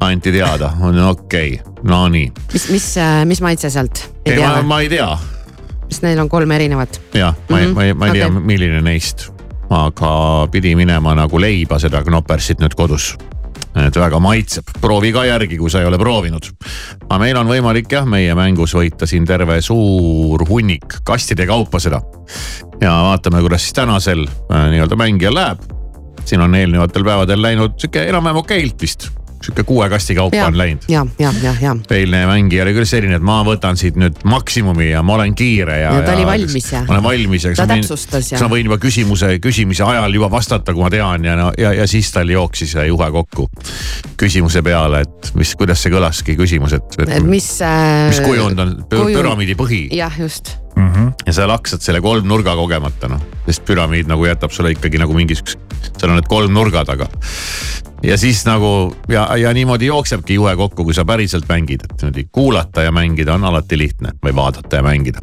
anti 0.00 0.32
teada, 0.32 0.72
on 0.80 0.98
okei 1.04 1.58
okay., 1.60 1.82
no 1.82 2.06
nii. 2.08 2.30
mis, 2.52 2.68
mis, 2.70 2.86
äh, 2.98 3.24
mis 3.26 3.42
maitse 3.42 3.70
sealt? 3.70 4.04
ei, 4.26 4.38
ma, 4.38 4.62
ma 4.62 4.80
ei 4.80 4.88
tea. 4.92 5.08
sest 5.88 6.06
neil 6.06 6.20
on 6.22 6.28
kolm 6.28 6.50
erinevat. 6.50 7.00
jah, 7.14 7.34
ma 7.48 7.58
ei 7.60 7.66
mm, 7.66 7.72
-hmm. 7.72 7.74
ma 7.74 7.84
ei, 7.84 7.94
ma 7.94 8.06
ei 8.06 8.10
okay. 8.10 8.20
tea, 8.20 8.46
milline 8.52 8.82
neist. 8.82 9.28
aga 9.70 10.12
pidi 10.50 10.76
minema 10.76 11.14
nagu 11.14 11.40
leiba 11.40 11.78
seda 11.78 12.02
Knoppersit 12.02 12.62
nüüd 12.62 12.74
kodus 12.74 13.16
et 13.76 13.96
väga 14.00 14.20
maitseb, 14.22 14.70
proovi 14.80 15.12
ka 15.14 15.24
järgi, 15.28 15.58
kui 15.60 15.70
sa 15.70 15.82
ei 15.82 15.88
ole 15.88 15.98
proovinud. 16.00 16.50
aga 17.08 17.18
meil 17.22 17.36
on 17.36 17.50
võimalik 17.50 17.92
jah, 17.92 18.06
meie 18.08 18.34
mängus 18.34 18.74
võita 18.74 19.06
siin 19.06 19.26
terve 19.28 19.60
suur 19.62 20.44
hunnik 20.48 21.00
kastide 21.04 21.46
kaupa 21.46 21.80
seda. 21.80 22.00
ja 22.80 22.94
vaatame, 23.10 23.42
kuidas 23.44 23.66
siis 23.66 23.76
tänasel 23.76 24.26
äh, 24.26 24.68
nii-öelda 24.72 24.96
mängijal 24.96 25.34
läheb. 25.34 25.62
siin 26.24 26.40
on 26.40 26.54
eelnevatel 26.54 27.04
päevadel 27.04 27.42
läinud 27.42 27.78
sihuke 27.78 28.08
enam-vähem 28.08 28.42
okeilt 28.44 28.82
vist 28.82 29.10
sihuke 29.42 29.64
kuue 29.68 29.88
kasti 29.90 30.14
kaupa 30.18 30.36
ja, 30.36 30.46
on 30.46 30.58
läinud. 30.58 30.86
ja, 30.88 31.06
ja, 31.18 31.32
ja, 31.42 31.54
ja. 31.60 31.74
eilne 31.90 32.24
mängija 32.26 32.64
oli 32.64 32.74
küll 32.76 32.88
selline, 32.88 33.18
et 33.18 33.24
ma 33.24 33.40
võtan 33.46 33.78
siit 33.78 33.98
nüüd 34.00 34.18
maksimumi 34.28 34.90
ja 34.90 35.02
ma 35.06 35.18
olen 35.18 35.34
kiire 35.38 35.80
ja. 35.82 35.94
ja 35.98 36.04
ta 36.06 36.16
oli 36.16 36.26
valmis 36.26 36.68
ja. 36.72 36.82
ma 36.88 36.96
olen 36.96 37.06
valmis 37.06 37.48
ja. 37.48 37.54
ta 37.58 37.68
täpsustas 37.70 38.32
ja. 38.32 38.42
ma 38.42 38.50
võin 38.52 38.68
juba 38.70 38.80
küsimuse, 38.82 39.34
küsimise 39.44 39.86
ajal 39.86 40.18
juba 40.18 40.30
vastata, 40.32 40.74
kui 40.74 40.84
ma 40.84 40.92
tean 40.92 41.26
ja 41.28 41.36
no 41.38 41.50
ja, 41.58 41.72
ja 41.82 41.88
siis 41.90 42.10
tal 42.14 42.30
jooksis 42.32 42.76
juhe 42.88 43.10
kokku 43.14 43.48
küsimuse 44.18 44.62
peale, 44.66 45.04
et 45.06 45.32
mis, 45.38 45.54
kuidas 45.58 45.82
see 45.82 45.94
kõlaski 45.94 46.38
küsimus, 46.38 46.74
et, 46.78 47.02
et. 47.02 47.18
et 47.20 47.26
mis 47.26 47.50
äh,. 47.62 48.08
mis 48.10 48.22
kujund 48.24 48.64
on 48.64 48.74
kujund... 48.88 49.14
püramiidi 49.14 49.58
põhi. 49.58 49.84
jah, 49.94 50.14
just 50.18 50.56
mm. 50.78 50.92
-hmm. 50.92 51.12
ja 51.26 51.32
sa 51.32 51.48
laksad 51.48 51.80
selle 51.80 52.00
kolmnurga 52.00 52.54
kogemata 52.56 53.08
noh, 53.08 53.22
sest 53.46 53.64
püramiid 53.66 54.08
nagu 54.08 54.26
jätab 54.26 54.54
sulle 54.54 54.72
ikkagi 54.76 54.98
nagu 54.98 55.14
mingisuguse, 55.14 55.58
seal 55.98 56.12
on 56.12 56.18
need 56.20 56.30
kolm 56.30 56.54
nurgad, 56.54 56.88
aga 56.88 57.08
ja 58.02 58.18
siis 58.18 58.44
nagu 58.46 58.94
ja, 59.08 59.26
ja 59.36 59.52
niimoodi 59.54 59.90
jooksebki 59.90 60.38
juhe 60.38 60.56
kokku, 60.56 60.84
kui 60.84 60.94
sa 60.94 61.04
päriselt 61.04 61.48
mängid, 61.48 61.84
et 61.84 62.02
niimoodi 62.02 62.28
kuulata 62.32 62.82
ja 62.86 62.92
mängida 62.92 63.34
on 63.34 63.44
alati 63.44 63.78
lihtne 63.78 64.14
või 64.24 64.34
vaadata 64.34 64.76
ja 64.76 64.82
mängida. 64.82 65.20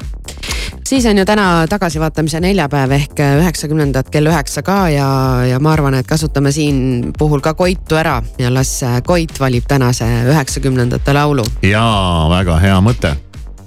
siis 0.88 1.06
on 1.06 1.18
ju 1.18 1.26
täna 1.26 1.68
tagasivaatamise 1.70 2.40
neljapäev 2.40 2.92
ehk 2.92 3.20
üheksakümnendad 3.20 4.10
kell 4.12 4.28
üheksa 4.28 4.62
ka 4.62 4.90
ja, 4.90 5.08
ja 5.50 5.60
ma 5.60 5.74
arvan, 5.74 5.94
et 5.94 6.08
kasutame 6.08 6.52
siin 6.52 7.14
puhul 7.18 7.40
ka 7.40 7.54
Koitu 7.54 7.96
ära 7.96 8.22
ja 8.38 8.54
las 8.54 8.82
Koit 9.06 9.40
valib 9.40 9.64
tänase 9.68 10.06
üheksakümnendate 10.28 11.14
laulu. 11.14 11.46
jaa, 11.62 12.30
väga 12.30 12.60
hea 12.60 12.82
mõte 12.82 13.16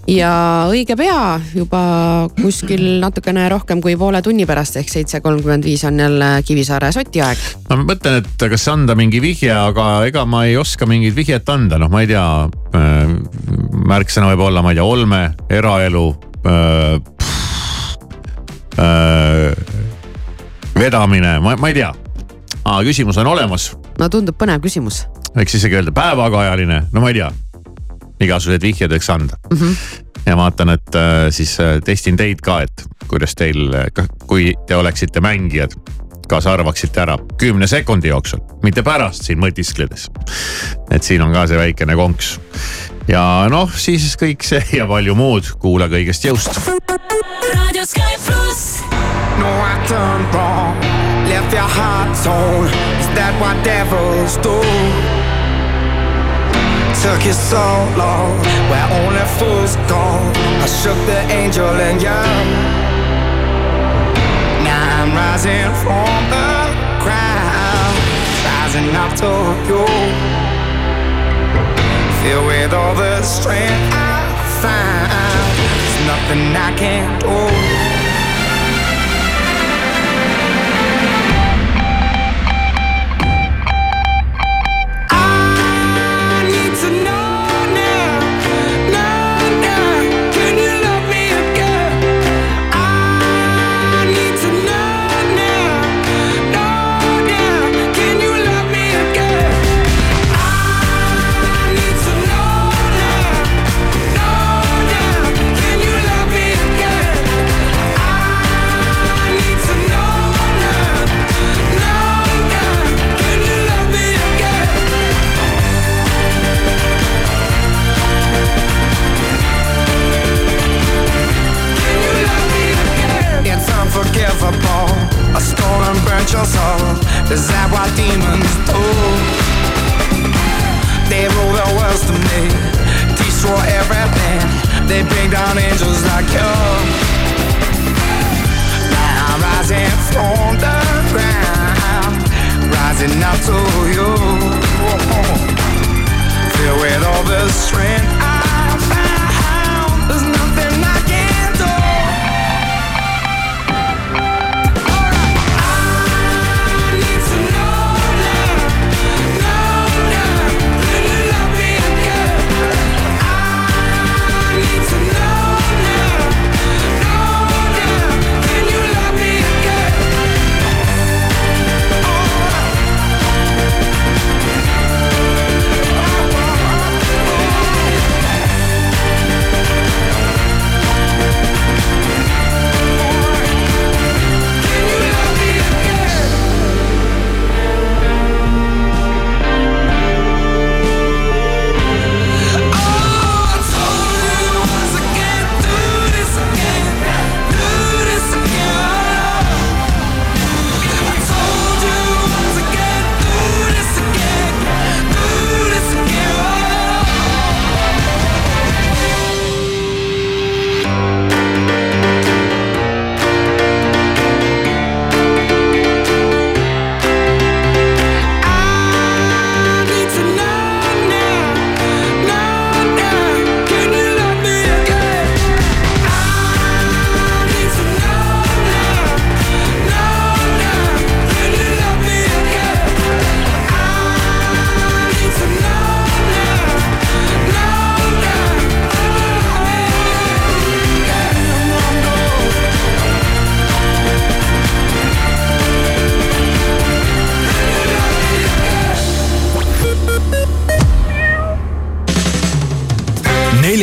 ja 0.09 0.33
õige 0.71 0.97
pea 0.97 1.39
juba 1.53 1.81
kuskil 2.39 2.85
natukene 3.03 3.45
rohkem 3.53 3.83
kui 3.85 3.97
poole 4.01 4.23
tunni 4.25 4.47
pärast 4.49 4.79
ehk 4.81 4.91
seitse 4.91 5.21
kolmkümmend 5.25 5.67
viis 5.69 5.85
on 5.89 6.01
jälle 6.01 6.31
Kivisaare 6.47 6.91
soti 6.95 7.23
aeg. 7.25 7.43
ma 7.69 7.81
mõtlen, 7.83 8.23
et 8.23 8.47
kas 8.51 8.67
anda 8.73 8.97
mingi 8.99 9.21
vihje, 9.23 9.53
aga 9.53 9.89
ega 10.09 10.25
ma 10.25 10.45
ei 10.49 10.57
oska 10.57 10.89
mingit 10.89 11.17
vihjet 11.17 11.49
anda, 11.53 11.79
noh, 11.81 11.93
ma 11.93 12.03
ei 12.05 12.11
tea 12.11 12.25
äh,. 12.49 13.13
märksõna 13.89 14.33
võib 14.33 14.47
olla, 14.49 14.63
ma 14.65 14.73
ei 14.73 14.81
tea, 14.81 14.89
olme, 14.89 15.23
eraelu 15.51 16.07
äh,. 16.47 17.17
Äh, 18.79 19.57
vedamine, 20.79 21.41
ma, 21.43 21.57
ma 21.59 21.73
ei 21.73 21.75
tea. 21.75 21.91
küsimus 22.87 23.19
on 23.19 23.27
olemas. 23.27 23.73
no 23.99 24.09
tundub 24.09 24.39
põnev 24.39 24.63
küsimus. 24.65 25.05
võiks 25.35 25.59
isegi 25.59 25.83
öelda 25.83 25.93
päevakajaline, 25.93 26.87
no 26.93 27.05
ma 27.05 27.13
ei 27.13 27.21
tea 27.21 27.33
igasuguseid 28.21 28.63
vihjeid 28.63 28.93
võiks 28.93 29.11
anda 29.13 29.39
mm. 29.51 29.59
-hmm. 29.59 29.77
ja 30.27 30.37
vaatan, 30.37 30.75
et 30.75 30.95
äh, 30.95 31.29
siis 31.31 31.59
äh, 31.61 31.79
testin 31.85 32.17
teid 32.17 32.43
ka, 32.45 32.63
et 32.67 32.87
kuidas 33.09 33.35
teil, 33.35 33.73
kui 34.27 34.53
te 34.67 34.77
oleksite 34.77 35.21
mängijad, 35.25 35.73
kas 36.29 36.47
arvaksite 36.47 37.01
ära 37.01 37.17
kümne 37.41 37.67
sekundi 37.67 38.09
jooksul, 38.09 38.41
mitte 38.63 38.83
pärast 38.83 39.25
siin 39.25 39.41
mõtiskledes. 39.41 40.09
et 40.91 41.03
siin 41.03 41.23
on 41.23 41.33
ka 41.33 41.47
see 41.47 41.59
väikene 41.59 41.97
konks. 41.97 42.41
ja 43.09 43.47
noh, 43.51 43.73
siis 43.77 44.17
kõik 44.21 44.45
see 44.45 44.63
ja 44.73 44.87
palju 44.87 45.15
muud, 45.15 45.55
kuula 45.59 45.89
kõigest 45.89 46.29
jõust. 46.29 46.61
raadio 47.55 47.87
Sky 47.87 48.19
pluss. 48.27 48.83
No 49.39 49.47
I 49.47 49.87
turned 49.87 50.35
wrong, 50.35 50.81
left 51.29 51.53
your 51.53 51.69
heart 51.69 52.17
torn. 52.25 52.67
Is 53.01 53.07
that 53.15 53.35
what 53.41 53.65
devils 53.65 54.37
do? 54.43 55.28
Took 57.03 57.25
you 57.25 57.33
so 57.33 57.65
long. 57.97 58.39
Where 58.71 58.89
only 59.01 59.25
fools 59.39 59.77
go 59.87 60.03
I 60.65 60.67
shook 60.67 60.99
the 61.07 61.21
angel 61.31 61.71
and 61.89 62.03
young 62.03 62.47
Now 64.67 64.83
I'm 64.99 65.11
rising 65.15 65.71
from 65.83 66.21
the 66.35 66.51
ground. 67.05 67.97
Rising 68.47 68.91
up 69.03 69.13
to 69.23 69.33
you. 69.69 69.85
Filled 72.21 72.47
with 72.47 72.73
all 72.75 72.95
the 72.95 73.23
strength 73.23 73.95
I 73.95 74.27
find 74.61 75.51
There's 75.59 75.99
nothing 76.07 76.57
I 76.57 76.71
can't 76.77 77.21
do 77.21 77.78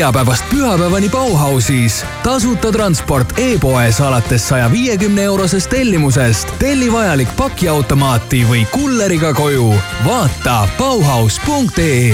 neljapäevast 0.06 0.46
pühapäevani 0.50 1.10
Bauhausis. 1.10 2.06
tasuta 2.24 2.72
transport 2.72 3.34
e-poes 3.38 4.02
alates 4.02 4.48
saja 4.50 4.72
viiekümne 4.72 5.24
eurosest 5.24 5.70
tellimusest. 5.70 6.54
telli 6.60 6.92
vajalik 6.94 7.30
pakiautomaati 7.38 8.46
või 8.50 8.66
kulleriga 8.72 9.34
koju. 9.34 9.74
vaata 10.06 10.68
bauhaus.ee. 10.78 12.14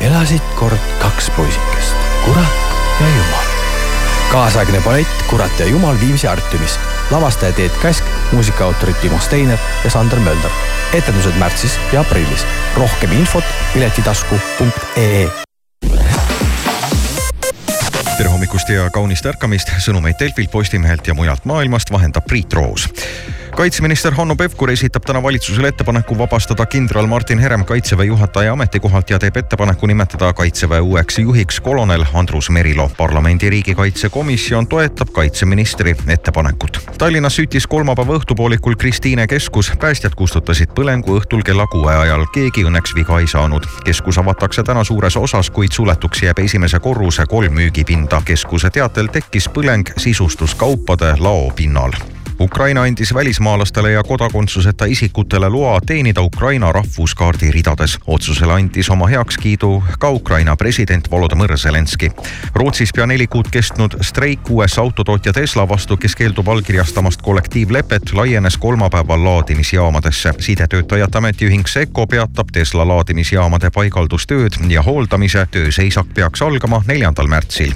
elasid 0.00 0.42
kord 0.58 0.78
kaks 0.98 1.30
poisikest, 1.30 1.94
kurat 2.24 2.58
ja 3.00 3.06
jumal. 3.08 3.46
kaasaegne 4.32 4.80
ballett 4.80 5.22
Kurat 5.30 5.58
ja 5.58 5.66
jumal 5.66 5.96
Viimsi 6.00 6.28
Artiumis. 6.28 6.78
lavastaja 7.10 7.52
Teet 7.52 7.72
Käsk, 7.82 8.04
muusikaautorid 8.32 8.96
Timo 9.02 9.18
Steiner 9.18 9.58
ja 9.84 9.90
Sander 9.90 10.18
Mölder. 10.18 10.50
etendused 10.92 11.38
märtsis 11.38 11.78
ja 11.92 12.00
aprillis. 12.00 12.46
rohkem 12.76 13.12
infot 13.12 13.44
piletitasku.ee 13.72 15.45
hommikust 18.66 18.84
ja 18.84 18.90
kaunist 18.90 19.26
ärkamist, 19.26 19.70
sõnumeid 19.78 20.18
Delfilt, 20.18 20.50
Postimehelt 20.50 21.06
ja 21.06 21.14
mujalt 21.14 21.44
maailmast 21.44 21.90
vahendab 21.90 22.26
Priit 22.26 22.52
Roos 22.52 22.88
kaitseminister 23.56 24.14
Hanno 24.14 24.36
Pevkur 24.36 24.70
esitab 24.70 25.02
täna 25.06 25.22
valitsusele 25.22 25.68
ettepaneku 25.68 26.18
vabastada 26.18 26.66
kindral 26.66 27.06
Martin 27.06 27.38
Herem 27.38 27.64
kaitseväe 27.64 28.06
juhataja 28.06 28.52
ametikohalt 28.52 29.10
ja 29.10 29.18
teeb 29.18 29.36
ettepaneku 29.36 29.86
nimetada 29.86 30.32
kaitseväe 30.32 30.80
uueks 30.80 31.18
juhiks 31.18 31.60
kolonel 31.60 32.04
Andrus 32.14 32.50
Merilo. 32.50 32.90
parlamendi 32.96 33.50
riigikaitsekomisjon 33.50 34.66
toetab 34.66 35.08
kaitseministri 35.12 35.96
ettepanekut. 36.08 36.80
Tallinnas 36.98 37.36
süttis 37.36 37.66
kolmapäeva 37.66 38.18
õhtupoolikul 38.18 38.76
Kristiine 38.76 39.26
keskus, 39.26 39.72
päästjad 39.80 40.14
kustutasid 40.14 40.68
põlengu 40.76 41.16
õhtul 41.20 41.42
kella 41.42 41.66
kuue 41.66 41.94
ajal, 41.96 42.26
keegi 42.34 42.64
õnneks 42.64 42.94
viga 42.94 43.20
ei 43.20 43.26
saanud. 43.26 43.64
keskus 43.84 44.18
avatakse 44.18 44.62
täna 44.62 44.84
suures 44.84 45.16
osas, 45.16 45.50
kuid 45.50 45.72
suletuks 45.72 46.22
jääb 46.22 46.38
esimese 46.38 46.78
korruse 46.78 47.26
kolm 47.26 47.52
müügipinda. 47.52 48.22
keskuse 48.24 48.70
teatel 48.70 49.06
tekkis 49.06 49.48
põleng 49.48 49.96
sisustuskaupade 49.96 51.14
laopinnal 51.18 52.15
Ukraina 52.40 52.82
andis 52.82 53.14
välismaalastele 53.14 53.90
ja 53.90 54.02
kodakondsuseta 54.02 54.84
isikutele 54.84 55.48
loa 55.48 55.80
teenida 55.86 56.22
Ukraina 56.22 56.72
rahvuskaardi 56.72 57.50
ridades. 57.50 57.98
otsusele 58.06 58.52
andis 58.52 58.90
oma 58.90 59.06
heakskiidu 59.06 59.84
ka 59.98 60.10
Ukraina 60.10 60.56
president 60.56 61.10
Volodõmõr 61.10 61.56
Zelenskõi. 61.56 62.10
Rootsis 62.54 62.92
pea 62.92 63.06
neli 63.06 63.26
kuud 63.26 63.48
kestnud 63.50 63.96
streik 64.00 64.50
USA 64.50 64.80
autotootja 64.80 65.32
Tesla 65.32 65.68
vastu, 65.68 65.96
kes 65.96 66.16
keeldub 66.16 66.48
allkirjastamast 66.48 67.22
kollektiivlepet, 67.22 68.12
laienes 68.12 68.56
kolmapäeval 68.56 69.24
laadimisjaamadesse. 69.24 70.32
sidetöötajate 70.38 71.18
ametiühing 71.18 71.66
Seco 71.66 72.06
peatab 72.06 72.48
Tesla 72.52 72.88
laadimisjaamade 72.88 73.70
paigaldustööd 73.70 74.52
ja 74.68 74.82
hooldamise. 74.82 75.46
tööseisak 75.50 76.06
peaks 76.14 76.42
algama 76.42 76.82
neljandal 76.86 77.26
märtsil. 77.26 77.72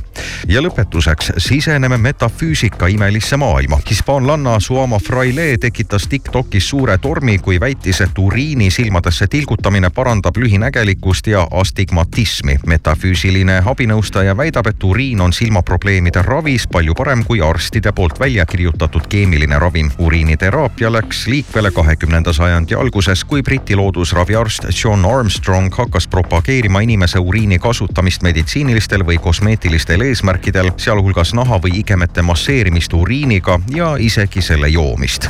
ja 0.49 0.61
lõpetuseks 0.61 1.33
siseneme 1.39 1.99
metafüüsika 1.99 2.87
imelisse 2.87 3.37
maailma. 3.37 3.79
hispaanlanna 3.91 4.50
Anna 4.51 4.61
Suama 4.61 4.99
Fraile 4.99 5.59
tekitas 5.59 6.09
Tiktokis 6.09 6.69
suure 6.69 6.99
tormi, 6.99 7.39
kui 7.39 7.61
väitis, 7.61 8.01
et 8.01 8.19
uriini 8.19 8.71
silmadesse 8.71 9.27
tilgutamine 9.27 9.91
parandab 9.91 10.37
lühinägelikkust 10.37 11.27
ja 11.27 11.47
astigmatismi. 11.51 12.59
metafüüsiline 12.67 13.63
abinõustaja 13.65 14.37
väidab, 14.37 14.67
et 14.67 14.85
uriin 14.85 15.21
on 15.21 15.33
silmaprobleemide 15.33 16.23
ravis 16.23 16.67
palju 16.67 16.95
parem 16.95 17.23
kui 17.25 17.41
arstide 17.41 17.93
poolt 17.93 18.21
välja 18.21 18.47
kirjutatud 18.47 19.07
keemiline 19.09 19.59
ravim. 19.59 19.91
uriiniteraapia 19.99 20.93
läks 20.93 21.27
liikvele 21.27 21.71
kahekümnenda 21.71 22.33
sajandi 22.33 22.75
alguses, 22.75 23.25
kui 23.25 23.43
Briti 23.43 23.77
loodusraviarst 23.77 24.67
John 24.85 25.05
Armstrong 25.05 25.75
hakkas 25.75 26.09
propageerima 26.09 26.81
inimese 26.81 27.19
uriini 27.19 27.59
kasutamist 27.59 28.23
meditsiinilistel 28.23 29.07
või 29.07 29.19
kosmeetilistel 29.19 30.01
eesmärkidel, 30.01 30.73
sealhulgas 30.77 31.35
naha 31.35 31.61
või 31.63 31.79
igemete 31.79 32.23
masseerimist 32.23 32.93
uriiniga 32.93 33.61
ja 33.75 33.97
isegi 33.97 34.40
selle 34.43 34.69
joomist. 34.69 35.29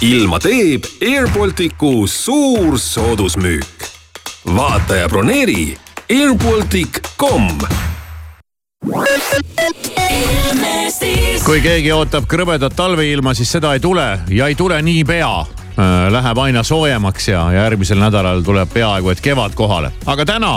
ilma 0.00 0.38
teeb 0.40 0.84
Air 1.02 1.28
Balticu 1.28 2.06
suur 2.06 2.78
soodusmüük. 2.78 3.88
vaata 4.56 4.96
ja 4.96 5.08
broneeri 5.08 5.76
airbaltic.com 6.10 7.58
kui 11.44 11.60
keegi 11.60 11.92
ootab 11.92 12.24
krõbedat 12.30 12.74
talveilma, 12.76 13.34
siis 13.34 13.50
seda 13.52 13.74
ei 13.76 13.80
tule 13.80 14.06
ja 14.28 14.46
ei 14.48 14.54
tule 14.54 14.82
niipea. 14.82 15.59
Läheb 16.10 16.38
aina 16.42 16.62
soojemaks 16.66 17.28
ja 17.28 17.44
järgmisel 17.54 18.00
nädalal 18.00 18.42
tuleb 18.44 18.72
peaaegu 18.72 19.12
et 19.12 19.22
kevad 19.24 19.54
kohale. 19.56 19.92
aga 20.06 20.26
täna, 20.26 20.50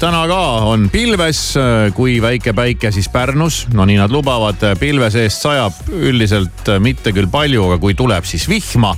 täna 0.00 0.22
ka 0.30 0.40
on 0.70 0.88
pilves, 0.92 1.42
kui 1.94 2.20
väike 2.22 2.54
päike 2.56 2.92
siis 2.94 3.08
Pärnus, 3.12 3.66
no 3.74 3.84
nii 3.84 3.98
nad 4.00 4.12
lubavad, 4.12 4.62
pilve 4.80 5.10
seest 5.10 5.44
sajab 5.44 5.90
üldiselt 5.92 6.72
mitte 6.80 7.12
küll 7.12 7.28
palju, 7.30 7.68
aga 7.70 7.78
kui 7.82 7.94
tuleb, 7.98 8.24
siis 8.24 8.48
vihma 8.48 8.94